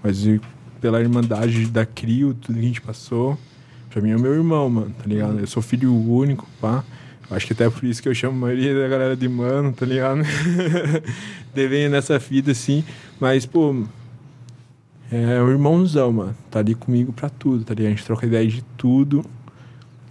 [0.03, 0.25] Mas
[0.81, 3.37] pela irmandade da CRIO, tudo que a gente passou,
[3.91, 5.39] pra mim é meu irmão, mano, tá ligado?
[5.39, 6.85] Eu sou filho único, pá.
[7.31, 9.87] Acho que até por isso que eu chamo a maioria da galera de mano, tá
[9.87, 10.23] ligado?
[11.55, 12.85] Devendo nessa fita, assim.
[13.21, 13.85] Mas, pô,
[15.13, 16.37] é um irmãozão, mano.
[16.51, 17.93] Tá ali comigo pra tudo, tá ligado?
[17.93, 19.25] A gente troca ideia de tudo.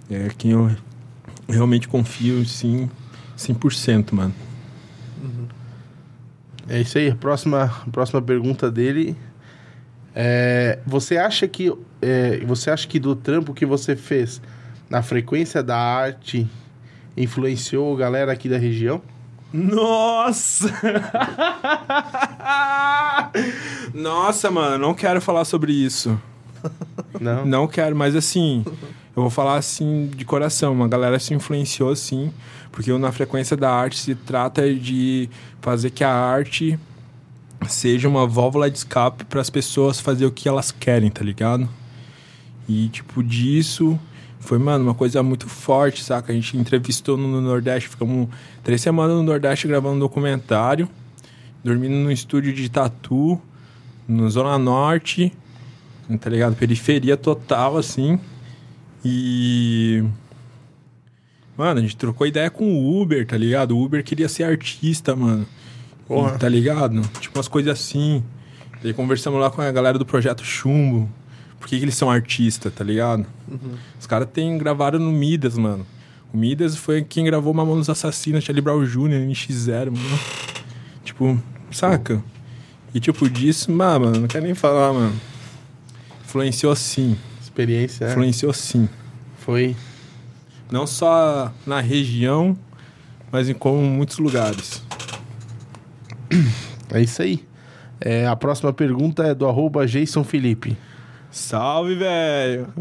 [0.09, 0.71] É quem eu
[1.47, 2.89] realmente confio, sim,
[3.37, 4.33] 100%, mano.
[6.69, 7.13] É isso aí.
[7.13, 9.17] Próxima, próxima pergunta dele
[10.15, 11.71] é: você acha que
[12.01, 14.41] é, você acha que do trampo que você fez
[14.89, 16.47] na frequência da arte
[17.15, 19.01] influenciou a galera aqui da região?
[19.51, 20.71] Nossa!
[23.93, 26.19] Nossa, mano, não quero falar sobre isso.
[27.19, 27.45] Não.
[27.45, 28.63] Não quero, mas assim,
[29.15, 30.73] eu vou falar assim de coração.
[30.73, 32.31] Uma galera se influenciou sim,
[32.71, 35.29] porque na frequência da arte se trata de
[35.61, 36.79] fazer que a arte
[37.67, 41.67] seja uma válvula de escape para as pessoas fazer o que elas querem, tá ligado?
[42.67, 43.99] E, tipo, disso
[44.39, 46.31] foi, mano, uma coisa muito forte, saca?
[46.31, 48.29] A gente entrevistou no Nordeste, ficamos
[48.63, 50.87] três semanas no Nordeste gravando um documentário,
[51.63, 53.39] dormindo no estúdio de Tatu,
[54.07, 55.33] no Zona Norte,
[56.19, 56.55] tá ligado?
[56.55, 58.19] Periferia total, assim.
[59.03, 60.03] E.
[61.57, 63.77] Mano, a gente trocou ideia com o Uber, tá ligado?
[63.77, 65.45] O Uber queria ser artista, mano.
[66.09, 66.35] Porra.
[66.35, 67.01] E, tá ligado?
[67.21, 68.23] Tipo umas coisas assim.
[68.81, 71.07] Daí conversamos lá com a galera do projeto Chumbo.
[71.59, 73.27] Por que, que eles são artistas, tá ligado?
[73.99, 75.85] Os caras tem, gravaram no Midas, mano.
[76.33, 80.19] O Midas foi quem gravou Mamonos Assassinos, Charlie Brown Jr., NX0, mano.
[81.03, 81.39] Tipo,
[81.71, 82.23] saca?
[82.93, 85.15] E tipo, disso, mas, mano, não quero nem falar, mano.
[86.25, 87.17] Influenciou sim.
[87.41, 88.11] Experiência, é.
[88.11, 88.87] Influenciou sim.
[89.39, 89.75] Foi.
[90.71, 92.57] Não só na região,
[93.31, 94.81] mas em como muitos lugares.
[96.91, 97.45] É isso aí.
[98.01, 100.75] É, a próxima pergunta é do arroba Jason Felipe.
[101.31, 102.67] Salve, velho!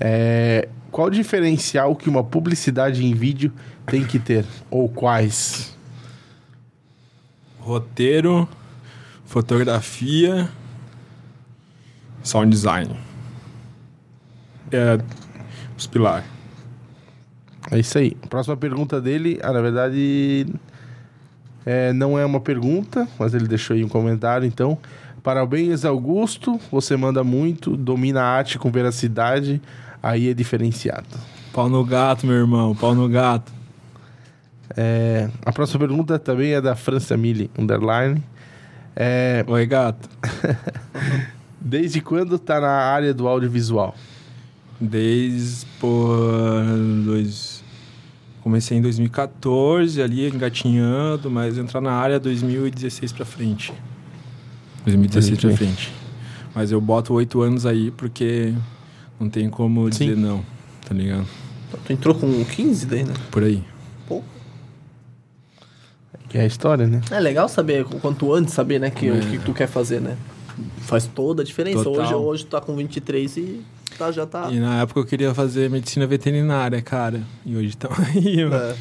[0.00, 3.52] É, qual o diferencial que uma publicidade em vídeo
[3.86, 4.44] tem que ter?
[4.68, 5.78] Ou quais?
[7.60, 8.48] Roteiro,
[9.24, 10.50] fotografia,
[12.24, 12.90] sound design.
[14.72, 14.98] É
[15.76, 16.26] os pilares.
[17.70, 18.16] É isso aí.
[18.22, 20.46] A próxima pergunta dele, ah, na verdade,
[21.64, 24.78] é, não é uma pergunta, mas ele deixou aí um comentário, então.
[25.22, 26.60] Parabéns, Augusto.
[26.70, 29.60] Você manda muito, domina a arte com veracidade,
[30.02, 31.06] aí é diferenciado.
[31.52, 33.52] Pau no gato, meu irmão, pau no gato.
[34.76, 38.22] É, a próxima pergunta também é da França Mille, underline.
[38.96, 40.08] É, Oi, gato.
[41.60, 43.94] desde quando tá na área do audiovisual?
[44.80, 46.08] Desde, pô,
[47.04, 47.53] dois...
[48.44, 53.72] Comecei em 2014, ali engatinhando, mas entrar na área 2016 pra frente.
[54.84, 55.64] 2016 pra Entendi.
[55.72, 55.92] frente.
[56.54, 58.52] Mas eu boto oito anos aí porque
[59.18, 60.08] não tem como Sim.
[60.10, 60.44] dizer não,
[60.86, 61.26] tá ligado?
[61.86, 63.14] Tu entrou com 15 daí, né?
[63.30, 63.64] Por aí.
[64.06, 64.22] Pô.
[66.28, 67.00] Que é a história, né?
[67.10, 69.12] É legal saber, o quanto antes saber, né, que, É.
[69.12, 70.18] o que tu quer fazer, né?
[70.82, 71.82] Faz toda a diferença.
[71.82, 72.04] Total.
[72.04, 73.62] Hoje, hoje tu tá com 23 e
[73.98, 74.48] tá, já tá...
[74.50, 77.22] E na época eu queria fazer medicina veterinária, cara.
[77.44, 78.56] E hoje estamos aí, mano.
[78.56, 78.74] É.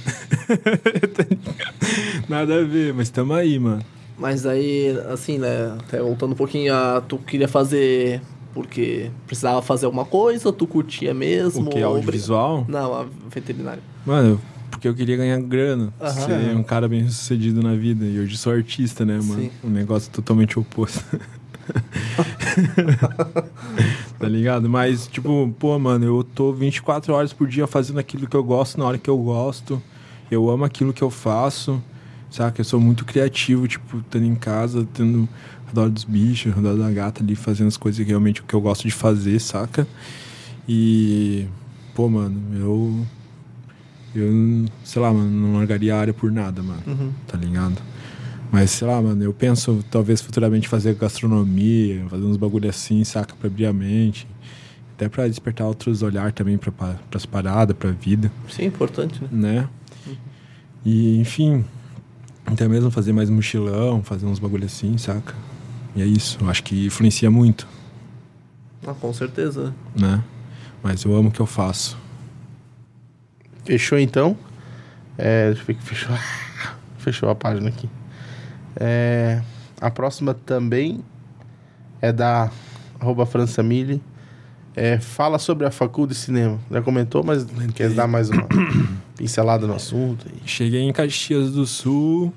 [2.29, 3.83] Nada a ver, mas estamos aí, mano.
[4.17, 8.21] Mas aí, assim, né, até voltando um pouquinho, a, tu queria fazer
[8.53, 11.67] porque precisava fazer alguma coisa, ou tu curtia mesmo?
[11.67, 11.83] O que?
[11.83, 12.65] ou- Audiovisual?
[12.67, 13.81] Não, a veterinária.
[14.05, 15.91] Mano, porque eu queria ganhar grana.
[15.99, 16.11] Aham.
[16.11, 18.05] Ser um cara bem sucedido na vida.
[18.05, 19.41] E hoje sou artista, né, mano?
[19.41, 19.51] Sim.
[19.63, 21.03] Um negócio totalmente oposto.
[24.19, 24.69] tá ligado?
[24.69, 28.77] Mas, tipo, pô, mano, eu tô 24 horas por dia fazendo aquilo que eu gosto
[28.77, 29.81] na hora que eu gosto.
[30.29, 31.81] Eu amo aquilo que eu faço.
[32.29, 32.61] Saca?
[32.61, 35.29] Eu sou muito criativo, tipo, estando em casa, tendo
[35.67, 38.61] redor dos bichos, redor da gata ali, fazendo as coisas que realmente o que eu
[38.61, 39.87] gosto de fazer, saca?
[40.67, 41.47] E,
[41.93, 43.05] pô, mano, eu.
[44.15, 46.83] Eu, sei lá, mano, não largaria a área por nada, mano.
[46.85, 47.11] Uhum.
[47.27, 47.81] Tá ligado?
[48.53, 53.33] Mas, sei lá, mano, eu penso talvez futuramente fazer gastronomia, fazer uns bagulho assim, saca?
[53.35, 54.27] Pra abrir a mente.
[54.95, 56.71] Até pra despertar outros olhar também pra,
[57.09, 59.29] pras paradas, pra vida, Sim, importante, né?
[59.31, 59.69] né?
[60.85, 61.65] E, enfim,
[62.45, 65.33] até mesmo fazer mais mochilão, fazer uns bagulho assim, saca?
[65.95, 67.67] E é isso, eu acho que influencia muito,
[68.85, 69.73] Ah, com certeza.
[69.99, 70.23] né?
[70.83, 71.97] Mas eu amo o que eu faço.
[73.65, 74.37] Fechou então?
[75.17, 76.15] É, deixa eu ver que fechou.
[76.99, 77.89] Fechou a página aqui.
[78.75, 79.41] É,
[79.79, 81.03] a próxima também
[82.01, 82.51] é da
[82.99, 84.01] arroba França Mille.
[84.75, 86.59] É, fala sobre a faculdade de cinema.
[86.71, 87.45] Já comentou, mas
[87.75, 88.47] quer dar mais uma
[89.15, 90.25] pincelada no assunto?
[90.45, 92.33] Cheguei em Caxias do Sul.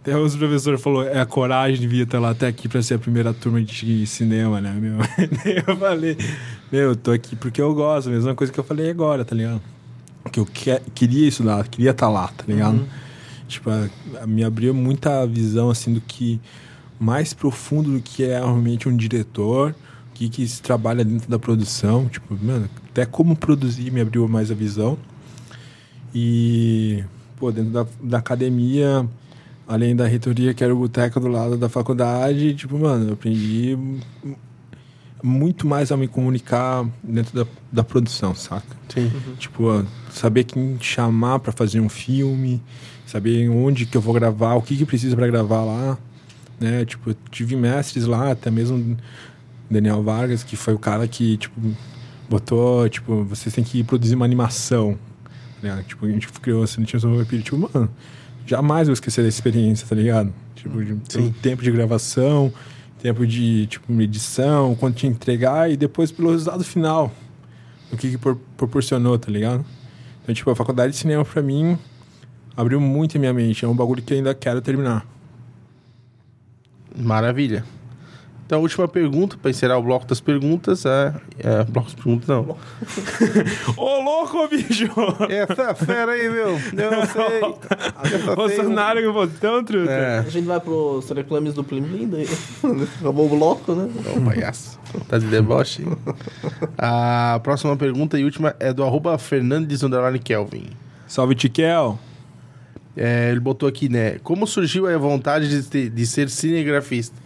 [0.00, 2.98] Até os professores falou, é a coragem devia estar lá até aqui pra ser a
[2.98, 4.96] primeira turma de cinema, né, meu?
[5.68, 6.16] Eu falei,
[6.72, 9.36] meu, eu tô aqui porque eu gosto, a mesma coisa que eu falei agora, tá
[9.36, 9.62] ligado?
[10.32, 12.84] Que eu que, queria estudar, queria estar lá, tá ligado?
[13.52, 13.88] Tipo, a-
[14.22, 16.40] a- me abriu muita visão, assim, do que
[16.98, 19.74] mais profundo do que é realmente um diretor,
[20.10, 24.26] o que, que se trabalha dentro da produção, tipo, mano, até como produzir me abriu
[24.28, 24.96] mais a visão.
[26.14, 27.02] E,
[27.36, 29.08] pô, dentro da, da academia,
[29.66, 33.76] além da reitoria, que era o boteco do lado da faculdade, tipo, mano, eu aprendi
[35.22, 38.76] muito mais a me comunicar dentro da, da produção, saca?
[38.88, 39.10] Sim.
[39.38, 42.60] Tipo, ó, saber quem chamar pra fazer um filme,
[43.06, 45.98] saber onde que eu vou gravar, o que que precisa pra gravar lá,
[46.58, 46.84] né?
[46.84, 48.96] Tipo, eu tive mestres lá, até mesmo
[49.70, 51.60] Daniel Vargas, que foi o cara que, tipo,
[52.28, 54.98] botou, tipo, vocês têm que produzir uma animação,
[55.62, 55.84] né?
[55.86, 57.90] Tipo, a gente criou assim, tinha um tipo, mano,
[58.46, 60.32] jamais vou esquecer dessa experiência, tá ligado?
[60.54, 62.52] Tipo, de, tempo de gravação,
[63.02, 67.12] tempo de tipo medição, quanto tinha que entregar e depois pelo resultado final,
[67.92, 69.64] o que, que por- proporcionou, tá ligado?
[70.22, 71.76] Então, tipo, a faculdade de cinema pra mim
[72.56, 73.64] abriu muito a minha mente.
[73.64, 75.06] É um bagulho que eu ainda quero terminar.
[76.96, 77.64] Maravilha.
[78.52, 81.14] Então, a última pergunta, para encerrar o bloco das perguntas, é.
[81.38, 82.54] é bloco das perguntas, não.
[83.78, 84.90] Ô, louco, bicho!
[85.30, 86.48] Essa fera aí, meu.
[86.76, 88.54] Eu não sei.
[88.54, 89.90] Cenário que botão, truta.
[89.90, 90.18] É.
[90.18, 92.28] A gente vai pros reclames do Plim Plim, daí
[93.00, 93.88] acabou o bloco, né?
[94.14, 94.78] Ô, palhaço.
[95.08, 95.86] Tá de deboche?
[96.76, 99.80] A próxima pergunta e última é do arroba Fernandes
[100.22, 100.66] Kelvin.
[101.06, 101.98] Salve, Tiquel!
[102.96, 104.18] É, ele botou aqui, né?
[104.22, 107.16] Como surgiu a vontade de, ter- de ser cinegrafista?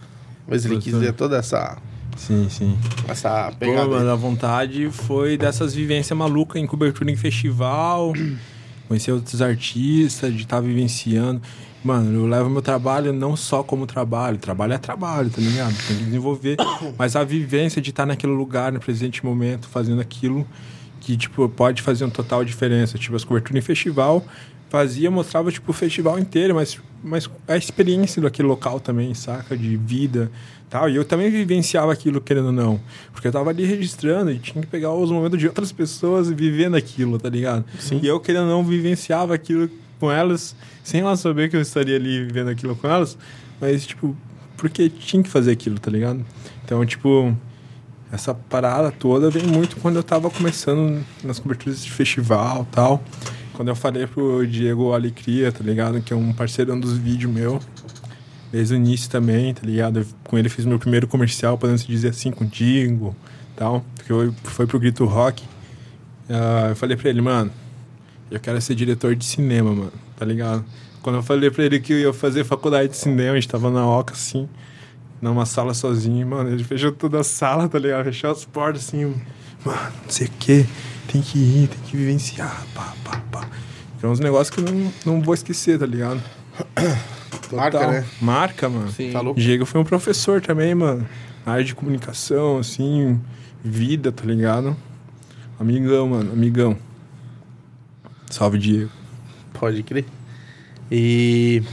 [0.47, 1.77] Mas ele quis dizer toda essa,
[2.15, 2.77] Sim, sim.
[3.07, 3.99] essa Pô, pegada.
[4.01, 4.09] aí.
[4.09, 8.13] a vontade foi dessas vivências malucas em cobertura em festival,
[8.87, 11.41] conhecer outros artistas, de estar vivenciando.
[11.83, 15.75] Mano, eu levo meu trabalho não só como trabalho, trabalho é trabalho, tá ligado?
[15.87, 16.55] Tem que desenvolver,
[16.97, 20.47] mas a vivência de estar naquele lugar, no presente momento, fazendo aquilo
[21.01, 22.97] que, tipo, pode fazer uma total diferença.
[22.97, 24.25] Tipo, as coberturas em festival
[24.69, 29.55] fazia, mostrava, tipo, o festival inteiro, mas, mas a experiência daquele local também, saca?
[29.55, 30.31] De vida
[30.69, 30.89] tal.
[30.89, 32.79] E eu também vivenciava aquilo, querendo ou não.
[33.11, 36.33] Porque eu tava ali registrando e tinha que pegar os momentos de outras pessoas e
[36.33, 37.65] vivendo aquilo, tá ligado?
[37.79, 37.99] Sim.
[38.01, 39.69] E eu, querendo ou não, vivenciava aquilo
[39.99, 43.17] com elas, sem elas saber que eu estaria ali vivendo aquilo com elas,
[43.59, 44.15] mas, tipo,
[44.55, 46.23] porque tinha que fazer aquilo, tá ligado?
[46.63, 47.35] Então, tipo,
[48.11, 53.03] essa parada toda vem muito quando eu tava começando nas coberturas de festival tal.
[53.57, 55.99] Quando eu falei pro Diego Alecria, tá ligado?
[55.99, 57.59] Que é um parceirão dos vídeos meu.
[58.51, 60.01] Desde o início também, tá ligado?
[60.01, 63.15] Eu, com ele fiz meu primeiro comercial, podendo se dizer assim, contigo,
[63.55, 63.83] tal.
[63.95, 65.43] Porque eu, foi pro Grito Rock.
[66.29, 67.51] Ah, eu falei pra ele, mano,
[68.29, 70.63] eu quero ser diretor de cinema, mano, tá ligado?
[71.01, 73.71] Quando eu falei pra ele que eu ia fazer faculdade de cinema, a gente tava
[73.71, 74.47] na Oca, assim,
[75.19, 78.03] numa sala sozinho, mano, ele fechou toda a sala, tá ligado?
[78.05, 79.05] Fechou as portas, assim,
[79.65, 80.65] mano, não sei o que,
[81.11, 83.49] tem que ir, tem que vivenciar, pá, pá, pá.
[83.97, 86.21] Então, uns negócios que eu não, não vou esquecer, tá ligado?
[87.51, 87.91] Marca, Total.
[87.91, 88.05] né?
[88.21, 88.91] Marca, mano.
[88.91, 89.11] Sim.
[89.11, 89.39] Tá louco?
[89.39, 91.07] Diego foi um professor também, mano.
[91.45, 93.19] Na área de comunicação, assim,
[93.63, 94.75] vida, tá ligado?
[95.59, 96.77] Amigão, mano, amigão.
[98.29, 98.91] Salve, Diego.
[99.53, 100.05] Pode crer.
[100.91, 101.63] E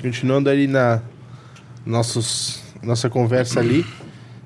[0.00, 1.00] continuando ali na
[1.84, 3.84] nossos, nossa conversa ali,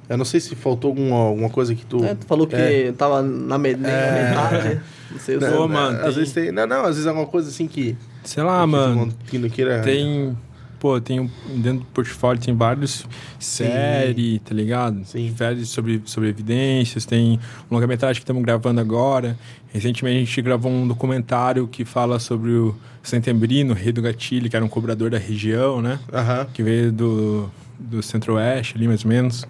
[0.08, 2.04] eu não sei se faltou alguma, alguma coisa que tu.
[2.04, 2.92] É, tu falou que É.
[2.92, 3.74] tava na, me- É.
[3.76, 4.80] metade.
[5.10, 6.52] Não sei, Não, mano, às tem- vezes tem.
[6.52, 7.96] Não, não, às vezes é alguma coisa assim que.
[8.24, 9.12] Sei lá, que mano.
[9.26, 9.80] que não queira.
[9.80, 10.36] Tem.
[10.78, 13.04] Pô, tem um- dentro do portfólio tem vários
[13.40, 15.04] séries, tá ligado?
[15.04, 15.34] Sim.
[15.36, 17.40] Séries sobre, sobre evidências, tem
[17.70, 19.36] um longa-metragem que estamos gravando agora.
[19.72, 24.54] Recentemente a gente gravou um documentário que fala sobre o Setembrino, rei do gatilho, que
[24.54, 25.98] era um cobrador da região, né?
[26.12, 26.46] Aham.
[26.54, 29.46] que veio do, do centro-oeste ali, mais ou menos,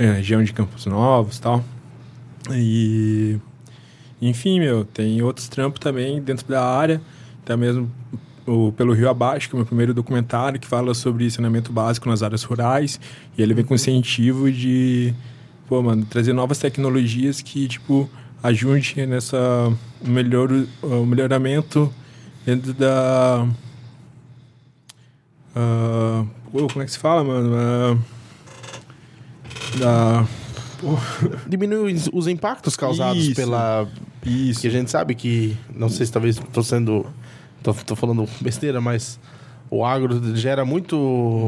[0.00, 1.62] é, região de Campos Novos e tal.
[2.52, 3.38] E,
[4.20, 7.02] enfim, meu, tem outros trampos também dentro da área,
[7.42, 7.90] até mesmo
[8.46, 12.08] o Pelo Rio Abaixo, que é o meu primeiro documentário, que fala sobre saneamento básico
[12.08, 12.98] nas áreas rurais,
[13.36, 15.12] e ele vem com incentivo de,
[15.68, 18.08] pô, mano, trazer novas tecnologias que, tipo,
[18.42, 19.70] ajudem nessa
[20.02, 20.48] melhor,
[20.82, 21.92] o melhoramento
[22.46, 23.46] dentro da
[26.50, 28.02] pô, como é que se fala, mano?
[29.82, 30.24] Ah.
[31.46, 33.34] Diminui os- os impactos causados Isso.
[33.36, 33.86] pela.
[34.24, 34.60] Isso.
[34.62, 35.56] Que a gente sabe que.
[35.74, 37.06] Não sei se talvez estou sendo.
[37.62, 39.18] Tô, tô falando besteira, mas.
[39.72, 40.96] O agro gera muito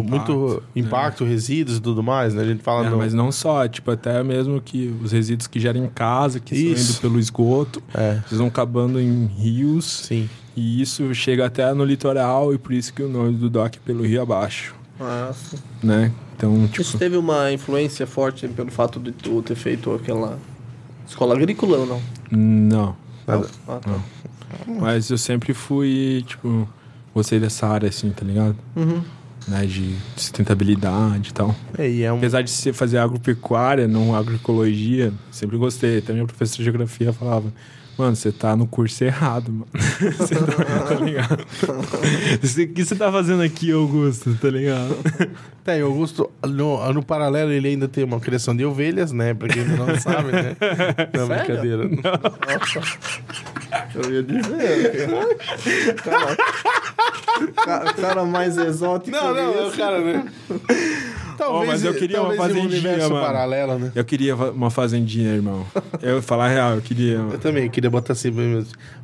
[0.07, 2.43] impacto, muito impacto resíduos e tudo mais, né?
[2.43, 5.59] A gente fala É, no- mas não só, tipo, até mesmo que os resíduos que
[5.59, 6.93] geram em casa, que Isso.
[6.93, 10.31] estão indo pelo esgoto, É, eles vão acabando em rios, sim.
[10.55, 13.81] e isso chega até no litoral, e por isso que o nome do DOC é
[13.85, 15.57] pelo rio abaixo, Nossa.
[15.83, 16.13] né?
[16.43, 20.37] Então, Isso tipo, teve uma influência forte pelo fato de tu ter feito aquela
[21.07, 22.03] escola agrícola ou não?
[22.33, 22.97] não.
[23.25, 23.49] Nada.
[23.69, 24.01] Ah, tá.
[24.67, 26.69] Mas eu sempre fui, tipo,
[27.15, 28.57] gostei dessa área, assim, tá ligado?
[28.75, 29.03] Uhum.
[29.47, 31.55] Né, de sustentabilidade e tal.
[31.79, 32.19] É, e é um.
[32.19, 35.99] Apesar de ser fazer agropecuária, não agroecologia, sempre gostei.
[35.99, 37.53] Até minha professora de geografia falava,
[37.97, 39.67] mano, você tá no curso errado, mano.
[40.19, 41.47] Você tá, tá ligado?
[42.43, 44.97] O que você tá fazendo aqui, Augusto, tá ligado?
[45.65, 49.35] Tá, e Augusto, no, no paralelo, ele ainda tem uma criação de ovelhas, né?
[49.35, 50.57] Pra quem não sabe, né?
[51.13, 51.45] Não, Sério?
[51.45, 51.91] brincadeira.
[53.95, 55.39] Eu ia dizer.
[56.03, 56.37] Cara,
[57.65, 59.11] cara, cara mais exótico.
[59.11, 59.77] Não, não, é o esse.
[59.77, 60.25] cara, né?
[61.39, 63.25] talvez, mas eu queria uma um fazendinha, universo mano.
[63.25, 63.93] paralelo, né?
[63.95, 65.67] Eu queria uma fazendinha, irmão.
[66.01, 67.17] Eu vou falar a real, eu queria.
[67.17, 68.31] Eu também queria botar assim,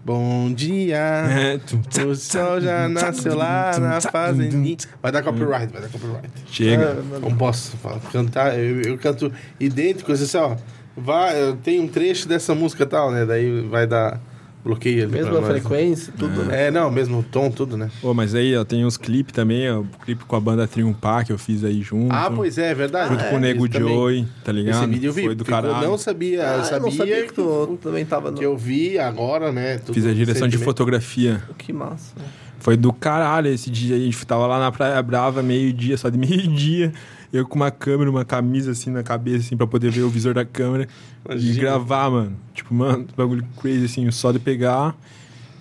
[0.04, 4.76] bom dia, É, tum, o sol já nasceu lá na fazendinha.
[5.02, 6.30] Vai dar copyright, vai dar copyright.
[6.46, 6.94] Chega.
[7.20, 10.56] Não posso falar, cantar, eu, eu canto idêntico, assim, ó,
[10.96, 14.20] vai, tem um trecho dessa música e tal, né, daí vai dar
[14.68, 15.50] bloqueio ali pra Mesma nós.
[15.50, 16.66] frequência, tudo, né?
[16.66, 17.90] É, não, mesmo tom, tudo, né?
[18.02, 21.24] Pô, mas aí, ó, tem uns clipes também, ó, o clipe com a banda Triunfar
[21.24, 22.12] que eu fiz aí junto.
[22.14, 23.10] Ah, pois é, é verdade.
[23.10, 23.94] Junto é, com o Nego isso também.
[23.94, 24.82] Joey, tá ligado?
[24.82, 25.88] Esse vídeo eu vi, Foi do ficou- caralho.
[25.88, 28.36] não sabia, Ah, eu eu sabia, não sabia que tu também tava no...
[28.38, 29.78] que eu vi agora, né?
[29.78, 31.42] tudo Fiz a direção de fotografia.
[31.56, 32.14] Que massa.
[32.60, 33.94] Foi do caralho esse dia.
[33.96, 36.92] A gente tava lá na Praia Brava, meio-dia, só de meio-dia.
[37.32, 40.32] Eu com uma câmera, uma camisa assim na cabeça, assim, pra poder ver o visor
[40.34, 40.88] da câmera.
[41.28, 41.60] E Imagina.
[41.60, 42.36] gravar, mano.
[42.54, 44.96] Tipo, mano, bagulho crazy, assim, só de pegar.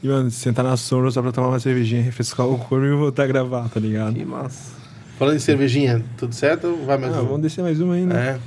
[0.01, 3.23] E, mano, sentar na sombra só pra tomar uma cervejinha, refrescar o corpo e voltar
[3.23, 4.13] a gravar, tá ligado?
[4.15, 4.77] Que massa.
[5.19, 6.67] Falando em cervejinha, tudo certo?
[6.67, 7.25] ou Vai mais Ah, um?
[7.25, 8.39] vamos descer mais uma aí, né?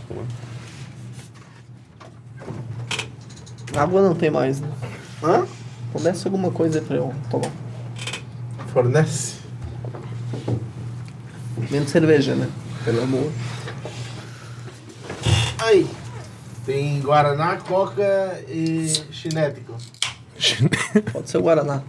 [3.75, 4.69] É, Água não tem mais, né?
[5.23, 5.47] Hã?
[5.93, 7.51] Começa alguma coisa aí pra eu tomar.
[8.73, 9.37] Fornece.
[11.71, 12.49] Menos cerveja, né?
[12.85, 13.33] Pelo amor.
[15.59, 15.87] Aí.
[16.65, 19.75] Tem Guaraná, Coca e Cinético.
[21.13, 21.83] Pode ser o Guaraná.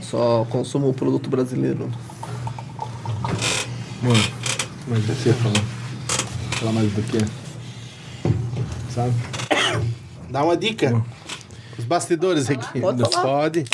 [0.00, 1.90] Só consumo o produto brasileiro.
[4.02, 4.24] Mano,
[4.88, 5.64] mas você falar.
[6.58, 7.18] Falar mais do que?
[8.92, 9.14] Sabe?
[10.30, 11.04] Dá uma dica.
[11.78, 12.80] Os bastidores aqui.
[12.80, 13.22] Pode falar.
[13.22, 13.64] Pode.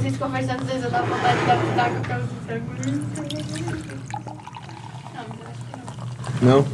[0.00, 1.46] Vocês conversando, às vezes eu dava vontade de
[1.76, 2.92] dar por causa do bagulho.
[5.14, 6.56] Não, mas eu acho que não.
[6.58, 6.66] Não.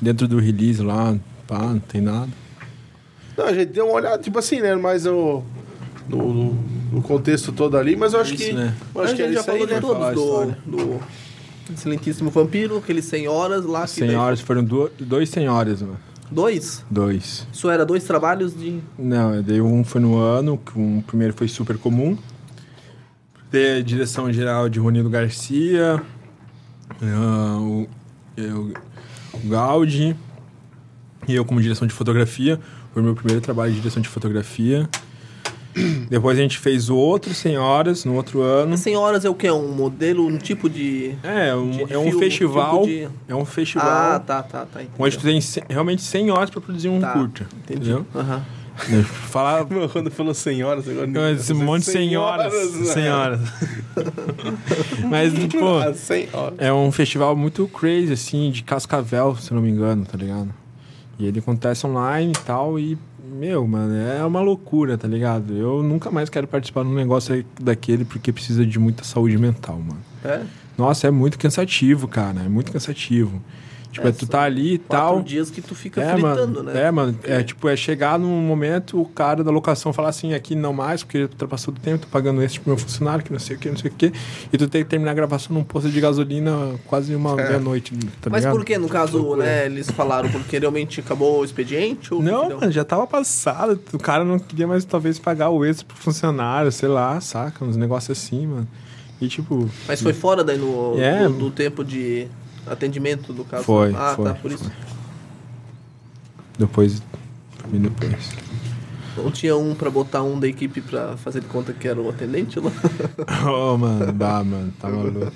[0.00, 1.16] Dentro do release lá,
[1.46, 2.28] pá, não tem nada.
[3.36, 4.74] Não, a gente deu uma olhada, tipo assim, né?
[4.74, 5.42] Mas no,
[6.08, 6.58] no, no-
[6.92, 8.52] no contexto todo ali, mas eu acho Isso, que.
[8.52, 8.74] né?
[8.94, 9.78] Eu acho a que gente é já falou de né?
[9.78, 11.00] A todos, do,
[11.72, 13.82] excelentíssimo vampiro, aqueles 100 horas lá.
[13.84, 15.98] que 100 daí- horas, foram do, dois 100 horas, mano.
[16.32, 16.84] Dois?
[16.90, 17.46] Dois.
[17.52, 18.80] Isso era dois trabalhos de...
[18.98, 22.16] Não, daí um foi no ano, que um primeiro foi super comum.
[23.52, 26.02] A direção geral de Ronildo Garcia,
[27.02, 27.86] ah, o,
[28.34, 28.72] eu,
[29.34, 30.16] o Gaudi,
[31.28, 32.58] e eu como direção de fotografia.
[32.92, 34.88] Foi o meu primeiro trabalho de direção de fotografia.
[36.10, 38.76] Depois a gente fez outro 100 horas no outro ano.
[38.76, 39.50] 100 horas é o quê?
[39.50, 41.14] Um modelo, um tipo de...
[41.22, 43.86] É, um, de é um filme, tipo tipo de- É um festival.
[43.88, 44.80] Ah, tá, tá, tá.
[44.98, 45.42] Onde tu entendeu.
[45.54, 47.46] tem realmente 100 horas pra produzir um Tá, curta.
[47.64, 47.90] Entendi.
[47.90, 48.06] Entendeu?
[48.14, 48.42] Aham.
[49.30, 51.06] Falar Meu, Quando falou senhoras, agora.
[51.06, 52.52] Não, Esse monte de senhoras.
[52.74, 52.84] né?
[52.86, 53.40] Senhoras.
[55.08, 56.54] Mas, pô, Ah, 100 horas.
[56.58, 60.52] é um festival muito crazy, assim, de Cascavel, se não me engano, tá ligado?
[61.18, 62.98] E ele acontece online e tal, e,
[63.32, 65.54] meu, mano, é uma loucura, tá ligado?
[65.56, 69.78] Eu nunca mais quero participar de um negócio daquele porque precisa de muita saúde mental,
[69.78, 70.00] mano.
[70.24, 70.42] É?
[70.76, 73.42] Nossa, é muito cansativo, cara, é muito cansativo.
[73.92, 75.22] Tipo, É, é, tu tá ali e tal.
[75.22, 76.72] dias que tu fica É, fritando, mano.
[76.72, 76.82] né?
[76.84, 77.16] É, mano.
[77.24, 81.02] É tipo, é chegar num momento, o cara da locação falar assim, aqui não mais,
[81.04, 83.68] porque ultrapassou do tempo, tô pagando esse pro meu funcionário, que não sei o que,
[83.68, 84.10] não sei o que.
[84.52, 87.48] E tu tem que terminar a gravação num posto de gasolina quase uma É.
[87.48, 88.56] meia-noite, tá Mas ligado?
[88.56, 92.14] por que, no caso, né, eles falaram porque realmente acabou o expediente?
[92.14, 93.78] Ou Não, mano, já tava passado.
[93.92, 97.62] O cara não queria mais, talvez, pagar o extra pro funcionário, sei lá, saca?
[97.64, 98.66] Uns negócios assim, mano.
[99.20, 99.68] E tipo.
[99.86, 101.28] Mas foi fora daí no, É.
[101.28, 102.26] do, do tempo de
[102.66, 103.64] atendimento do caso?
[103.64, 104.70] Foi, Ah, foi, tá, por isso.
[106.58, 107.02] Depois.
[107.70, 108.30] Mim depois.
[109.16, 112.08] Não tinha um pra botar um da equipe pra fazer de conta que era o
[112.08, 112.70] atendente lá?
[113.50, 115.32] Ô, mano, dá, mano, tá maluco.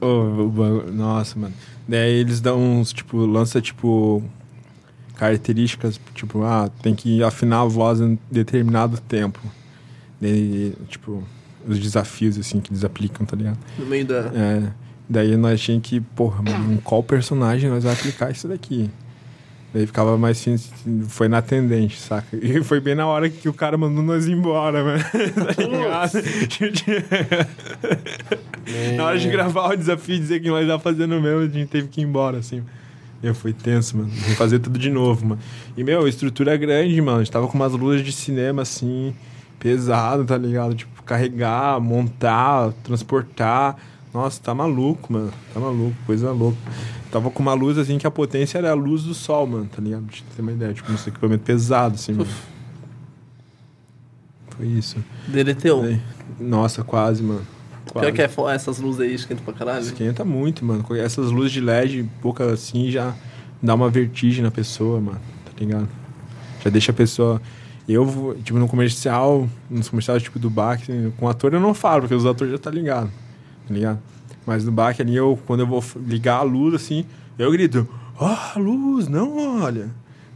[0.00, 0.06] Ô,
[0.44, 1.54] o bagulho- nossa, mano.
[1.88, 4.22] Daí eles dão uns, tipo, lança, tipo,
[5.16, 9.40] características, tipo, ah, tem que afinar a voz em determinado tempo.
[10.20, 11.22] Daí, tipo,
[11.66, 13.58] os desafios, assim, que eles aplicam, tá ligado?
[13.78, 14.30] No meio da.
[14.32, 14.62] É.
[15.08, 18.90] Daí nós tínhamos que, porra, em qual personagem nós vamos aplicar isso daqui?
[19.72, 20.56] Daí ficava mais assim,
[21.06, 22.36] foi na atendente, saca?
[22.36, 25.04] E foi bem na hora que o cara mandou nós ir embora, mano.
[25.84, 26.08] tá?
[28.96, 31.68] Na hora de gravar o desafio e dizer que nós ia fazendo mesmo, a gente
[31.68, 32.62] teve que ir embora, assim.
[33.22, 34.08] Eu fui tenso, mano.
[34.08, 35.40] Vou fazer tudo de novo, mano.
[35.76, 37.18] E, meu, a estrutura é grande, mano.
[37.18, 39.14] A gente tava com umas luzes de cinema, assim,
[39.58, 40.74] pesado, tá ligado?
[40.74, 43.76] Tipo, carregar, montar, transportar.
[44.16, 45.30] Nossa, tá maluco, mano.
[45.52, 46.56] Tá maluco, coisa louca.
[47.12, 49.82] Tava com uma luz, assim, que a potência era a luz do sol, mano, tá
[49.82, 50.06] ligado?
[50.06, 50.72] Pra ter uma ideia.
[50.72, 52.30] Tipo, um equipamento pesado, assim, mano.
[54.56, 54.96] Foi isso.
[55.28, 55.98] Deleteu.
[56.40, 57.42] Nossa, quase, mano.
[57.84, 58.12] Pior Quase.
[58.12, 59.82] que é essas luzes aí esquentam pra caralho.
[59.82, 60.82] Esquenta muito, mano.
[60.96, 63.14] Essas luzes de LED, pouca assim, já
[63.62, 65.20] dá uma vertigem na pessoa, mano.
[65.44, 65.88] Tá ligado?
[66.64, 67.42] Já deixa a pessoa.
[67.86, 70.80] Eu, vou, tipo, no comercial, nos comerciais tipo do Bach,
[71.18, 73.10] com ator eu não falo, porque os atores já tá ligado,
[73.66, 73.98] tá ligado?
[74.46, 77.04] Mas no Bach ali, eu, quando eu vou ligar a luz, assim,
[77.38, 77.88] eu grito,
[78.18, 79.88] ó, a luz, não olha.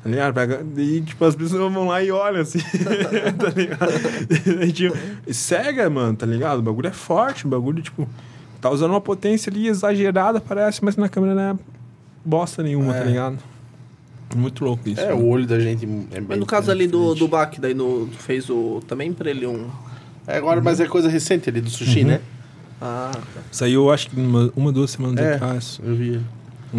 [0.03, 0.33] Tá ligado?
[0.35, 2.59] Pega- E, tipo, as pessoas vão lá e olham, assim,
[3.39, 4.63] tá ligado?
[4.65, 4.97] E, tipo,
[5.33, 6.59] cega, mano, tá ligado?
[6.59, 8.09] O bagulho é forte, o bagulho, tipo,
[8.61, 11.57] tá usando uma potência ali exagerada, parece, mas na câmera não é
[12.25, 13.39] bosta nenhuma, tá ligado?
[14.35, 15.01] Muito louco isso.
[15.01, 15.23] É, mano.
[15.23, 17.19] o olho da gente é bem Mas no caso ali do, diferente.
[17.19, 18.81] do Bach, daí no, fez o.
[18.87, 19.69] Também pra ele um.
[20.27, 22.21] É, agora, mas é coisa recente ali do sushi, né?
[22.81, 23.41] Ah, tá.
[23.53, 25.35] Saiu, acho que uma, uma duas semanas É.
[25.35, 25.81] atrás.
[25.83, 26.21] Eu vi.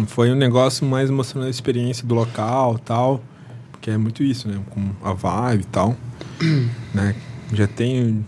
[0.06, 3.22] Foi um negócio mais mostrando a experiência do local tal.
[3.70, 4.60] Porque é muito isso, né?
[4.70, 5.96] Com a vibe e tal.
[6.94, 7.14] né?
[7.52, 8.24] Já tem,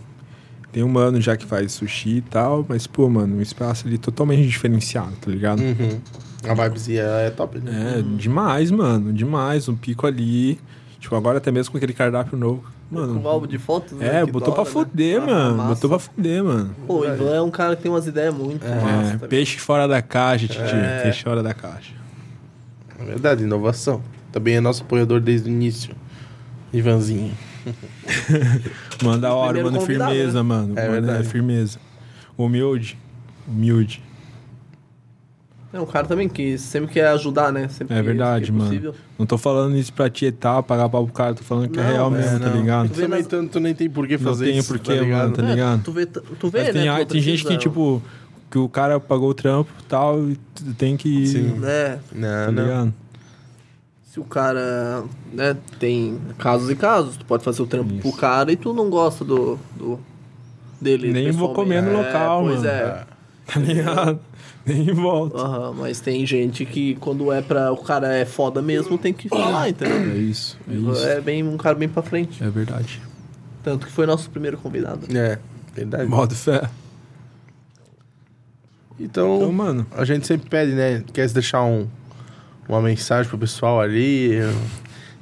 [0.72, 2.66] tem um ano já que faz sushi e tal.
[2.68, 5.60] Mas, pô, mano, um espaço ali totalmente diferenciado, tá ligado?
[5.60, 6.00] Uhum.
[6.46, 7.98] A vibezinha é top, né?
[7.98, 9.12] É, demais, mano.
[9.12, 9.68] Demais.
[9.68, 10.60] Um pico ali.
[11.00, 12.64] Tipo, agora até mesmo com aquele cardápio novo.
[12.94, 13.20] Mano.
[13.20, 13.98] um álbum de fotos.
[13.98, 14.70] né, É, botou da pra né?
[14.70, 15.56] fuder, Ah, mano.
[15.56, 15.74] massa.
[15.74, 16.76] Botou pra fuder, mano.
[16.86, 19.28] Pô, o Ivan é um cara que tem umas ideias muito É, massas.
[19.28, 20.60] peixe fora da caixa, Titi.
[20.74, 21.00] É.
[21.02, 21.92] Peixe fora da caixa.
[22.98, 24.00] É verdade, inovação.
[24.32, 25.94] Também é nosso apoiador desde o início.
[26.72, 27.32] Ivanzinho.
[29.02, 30.42] Mano, da hora, convidado, firmeza, né?
[30.42, 30.72] mano.
[30.78, 31.28] É Mano, verdade.
[31.28, 31.78] firmeza.
[32.36, 32.98] Humilde.
[33.46, 34.02] Humilde.
[35.74, 37.66] É um cara também que sempre quer ajudar, né?
[37.68, 38.64] Sempre É verdade, que mano.
[38.66, 38.94] possível.
[39.18, 41.90] Não tô falando isso pra tietar, pagar pau pro cara, tô falando que é Não,
[41.90, 42.56] real é, mesmo, tá não.
[42.60, 42.88] ligado?
[42.90, 45.20] Tu vê tu, tu nem tem por que Não fazer tem isso, porquê, tá ligado?
[45.22, 45.82] mano, tá É, ligado?
[45.82, 47.04] Tu vê, tu vê Mas tem, né?
[47.04, 48.00] tu tem gente que, tipo,
[48.50, 51.26] que o cara pagou o trampo e tal, e tu tem que.
[51.26, 51.60] Sim.
[51.64, 52.62] É, Não, Tá não.
[52.62, 52.94] ligado?
[54.12, 55.02] se o cara,
[55.32, 58.00] né, tem casos e casos, tu pode fazer o trampo Isso.
[58.02, 59.98] pro cara e tu não gosta do, do
[60.80, 62.68] dele Nem vou comer no local, pois mano.
[62.68, 63.04] é.
[63.44, 64.20] Tá ligado?
[64.66, 65.36] Nem volta.
[65.38, 69.28] Aham, mas tem gente que quando é pra o cara é foda mesmo, tem que
[69.28, 70.20] falar, É entendeu?
[70.22, 71.04] isso, é isso.
[71.06, 72.42] É bem um cara bem pra frente.
[72.42, 73.00] É verdade.
[73.62, 75.06] Tanto que foi nosso primeiro convidado.
[75.16, 75.38] É,
[75.74, 76.06] verdade.
[76.06, 76.68] Modo fé.
[78.98, 81.02] Então, Então, mano, a gente sempre pede, né?
[81.12, 81.86] Quer deixar um,
[82.68, 84.30] uma mensagem pro pessoal ali?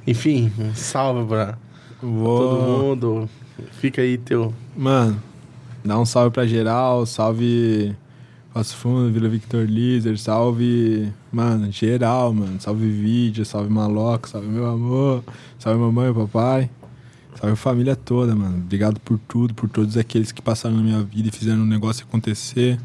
[0.05, 1.57] Enfim, um salve pra
[1.99, 3.29] todo mundo.
[3.79, 4.53] Fica aí teu.
[4.75, 5.21] Mano,
[5.83, 7.95] dá um salve pra geral, salve
[8.53, 12.59] Passo Fundo, Vila Victor Lizer, salve, mano, geral, mano.
[12.59, 15.23] Salve vídeo, salve maloca, salve meu amor,
[15.57, 16.69] salve mamãe papai.
[17.39, 18.57] Salve família toda, mano.
[18.57, 22.05] Obrigado por tudo, por todos aqueles que passaram na minha vida e fizeram o negócio
[22.07, 22.79] acontecer.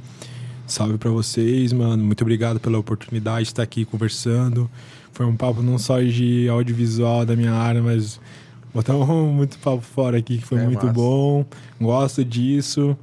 [0.67, 2.03] Salve pra vocês, mano.
[2.03, 4.71] Muito obrigado pela oportunidade de estar aqui conversando.
[5.13, 8.19] Foi um papo não só de audiovisual da minha área, mas
[8.73, 10.93] botamos muito papo fora aqui, que foi É muito massa.
[10.95, 11.45] bom.
[11.79, 12.97] Gosto disso.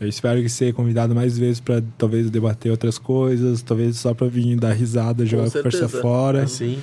[0.00, 4.26] Eu espero que ser convidado mais vezes pra talvez debater outras coisas, talvez só pra
[4.26, 6.42] vir dar risada, jogar a conversa fora.
[6.42, 6.78] Assim.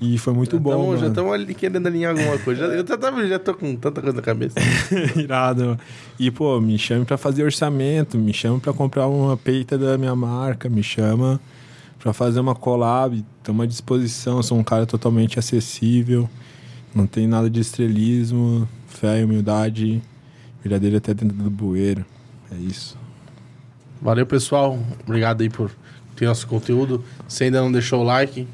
[0.00, 2.66] E foi muito já bom, tamo- já estamos ali querendo alinhar alguma coisa.
[2.66, 4.56] Já, eu já, tava, já tô com tanta coisa na cabeça.
[5.16, 5.78] Irado.
[6.18, 10.16] E, pô, me chame pra fazer orçamento, me chama pra comprar uma peita da minha
[10.16, 11.40] marca, me chama
[12.00, 16.28] pra fazer uma collab, tamo à disposição, eu sou um cara totalmente acessível,
[16.92, 20.02] não tem nada de estrelismo, fé e humildade,
[20.64, 22.04] verdadeiro até dentro do bueiro.
[22.52, 22.96] É isso.
[24.00, 24.78] Valeu, pessoal.
[25.06, 25.70] Obrigado aí por
[26.16, 27.04] ter nosso conteúdo.
[27.28, 28.46] Se ainda não deixou o like,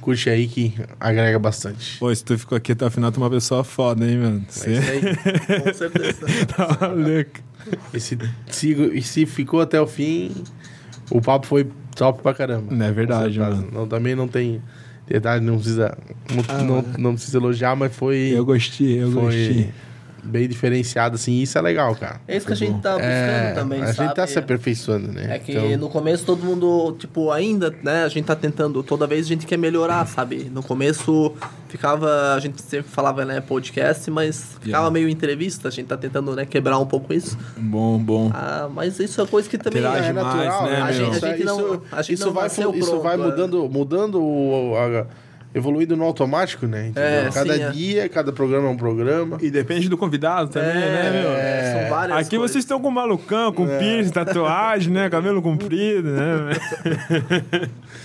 [0.00, 1.98] curte aí que agrega bastante.
[1.98, 4.46] Pô, se tu ficou aqui até o final, tu é uma pessoa foda, hein, mano?
[4.48, 5.60] É isso aí.
[5.62, 6.26] Com certeza.
[6.56, 6.94] tá.
[7.92, 8.18] E se,
[8.48, 10.32] se, e se ficou até o fim,
[11.10, 11.66] o papo foi
[11.96, 12.74] top pra caramba.
[12.74, 13.56] Não é verdade, certeza.
[13.56, 13.68] mano.
[13.72, 14.62] Não, também não tem
[15.06, 15.96] verdade, não precisa,
[16.34, 19.70] não, Ah, não, não precisa elogiar, mas foi, Eu gostei, eu foi gostei.
[20.22, 21.40] Bem diferenciado, assim.
[21.40, 22.20] Isso é legal, cara.
[22.26, 23.98] É isso que a gente tá buscando É, também, a sabe?
[24.08, 25.36] gente tá se aperfeiçoando, né?
[25.36, 29.06] É que Então, no começo todo mundo, tipo, ainda, né, a gente tá tentando, toda
[29.06, 30.50] vez a gente quer melhorar, sabe?
[30.52, 31.32] No começo
[31.68, 34.90] ficava, a gente sempre falava, né, podcast, mas ficava Yeah.
[34.90, 37.36] meio entrevista, a gente tá tentando, né, quebrar um pouco isso.
[37.56, 38.30] Bom, bom.
[38.34, 40.82] Ah, mas isso é coisa que também Interage é mais, natural, né, né?
[40.82, 43.14] A gente- Isso, a gente não- isso, a gente isso não vai, isso pronto, vai
[43.14, 43.16] é.
[43.18, 45.06] mudando, mudando o, a-
[45.58, 46.92] evoluindo no automático, né?
[46.94, 47.70] É, cada sim, é.
[47.70, 49.38] dia, cada programa é um programa.
[49.40, 51.32] E depende do convidado também, né, meu?
[51.32, 52.52] É, são várias Aqui coisas.
[52.52, 55.10] vocês estão com malucão, com piercing, tatuagem, né?
[55.10, 56.52] Cabelo comprido, né?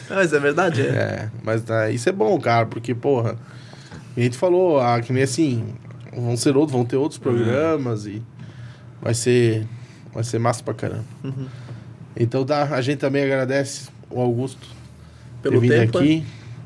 [0.10, 0.86] É, Mas é verdade, é.
[0.86, 3.38] É, mas tá, isso é bom, cara, porque, porra,
[4.16, 5.64] a gente falou, ah, que nem assim,
[6.16, 8.22] vão ser outros, vão ter outros programas e
[9.02, 9.66] vai ser,
[10.14, 11.06] vai ser massa pra caramba.
[11.24, 11.48] Uhum.
[12.16, 14.68] Então tá, a gente também agradece o Augusto
[15.42, 16.26] Pelo ter vindo tempo, aqui, né?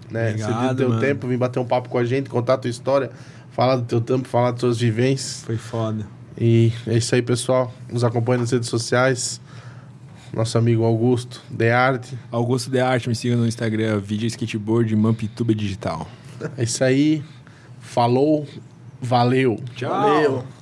[0.10, 1.02] Obrigado, Você deu teu mano.
[1.02, 3.12] tempo, vir bater um papo com a gente, contar a tua história,
[3.52, 5.44] falar do teu tempo, falar das tuas vivências.
[5.46, 6.06] Foi foda.
[6.40, 7.74] E é isso aí, pessoal.
[7.92, 9.42] Nos acompanha nas redes sociais.
[10.34, 12.18] Nosso amigo Augusto, The Arte.
[12.32, 16.08] Augusto de Arte, me siga no Instagram, vídeo skateboard Mampituba Digital.
[16.58, 17.24] É isso aí.
[17.80, 18.46] Falou
[19.02, 19.60] Valeu!
[19.76, 19.90] Tchau.
[19.90, 20.44] Valeu.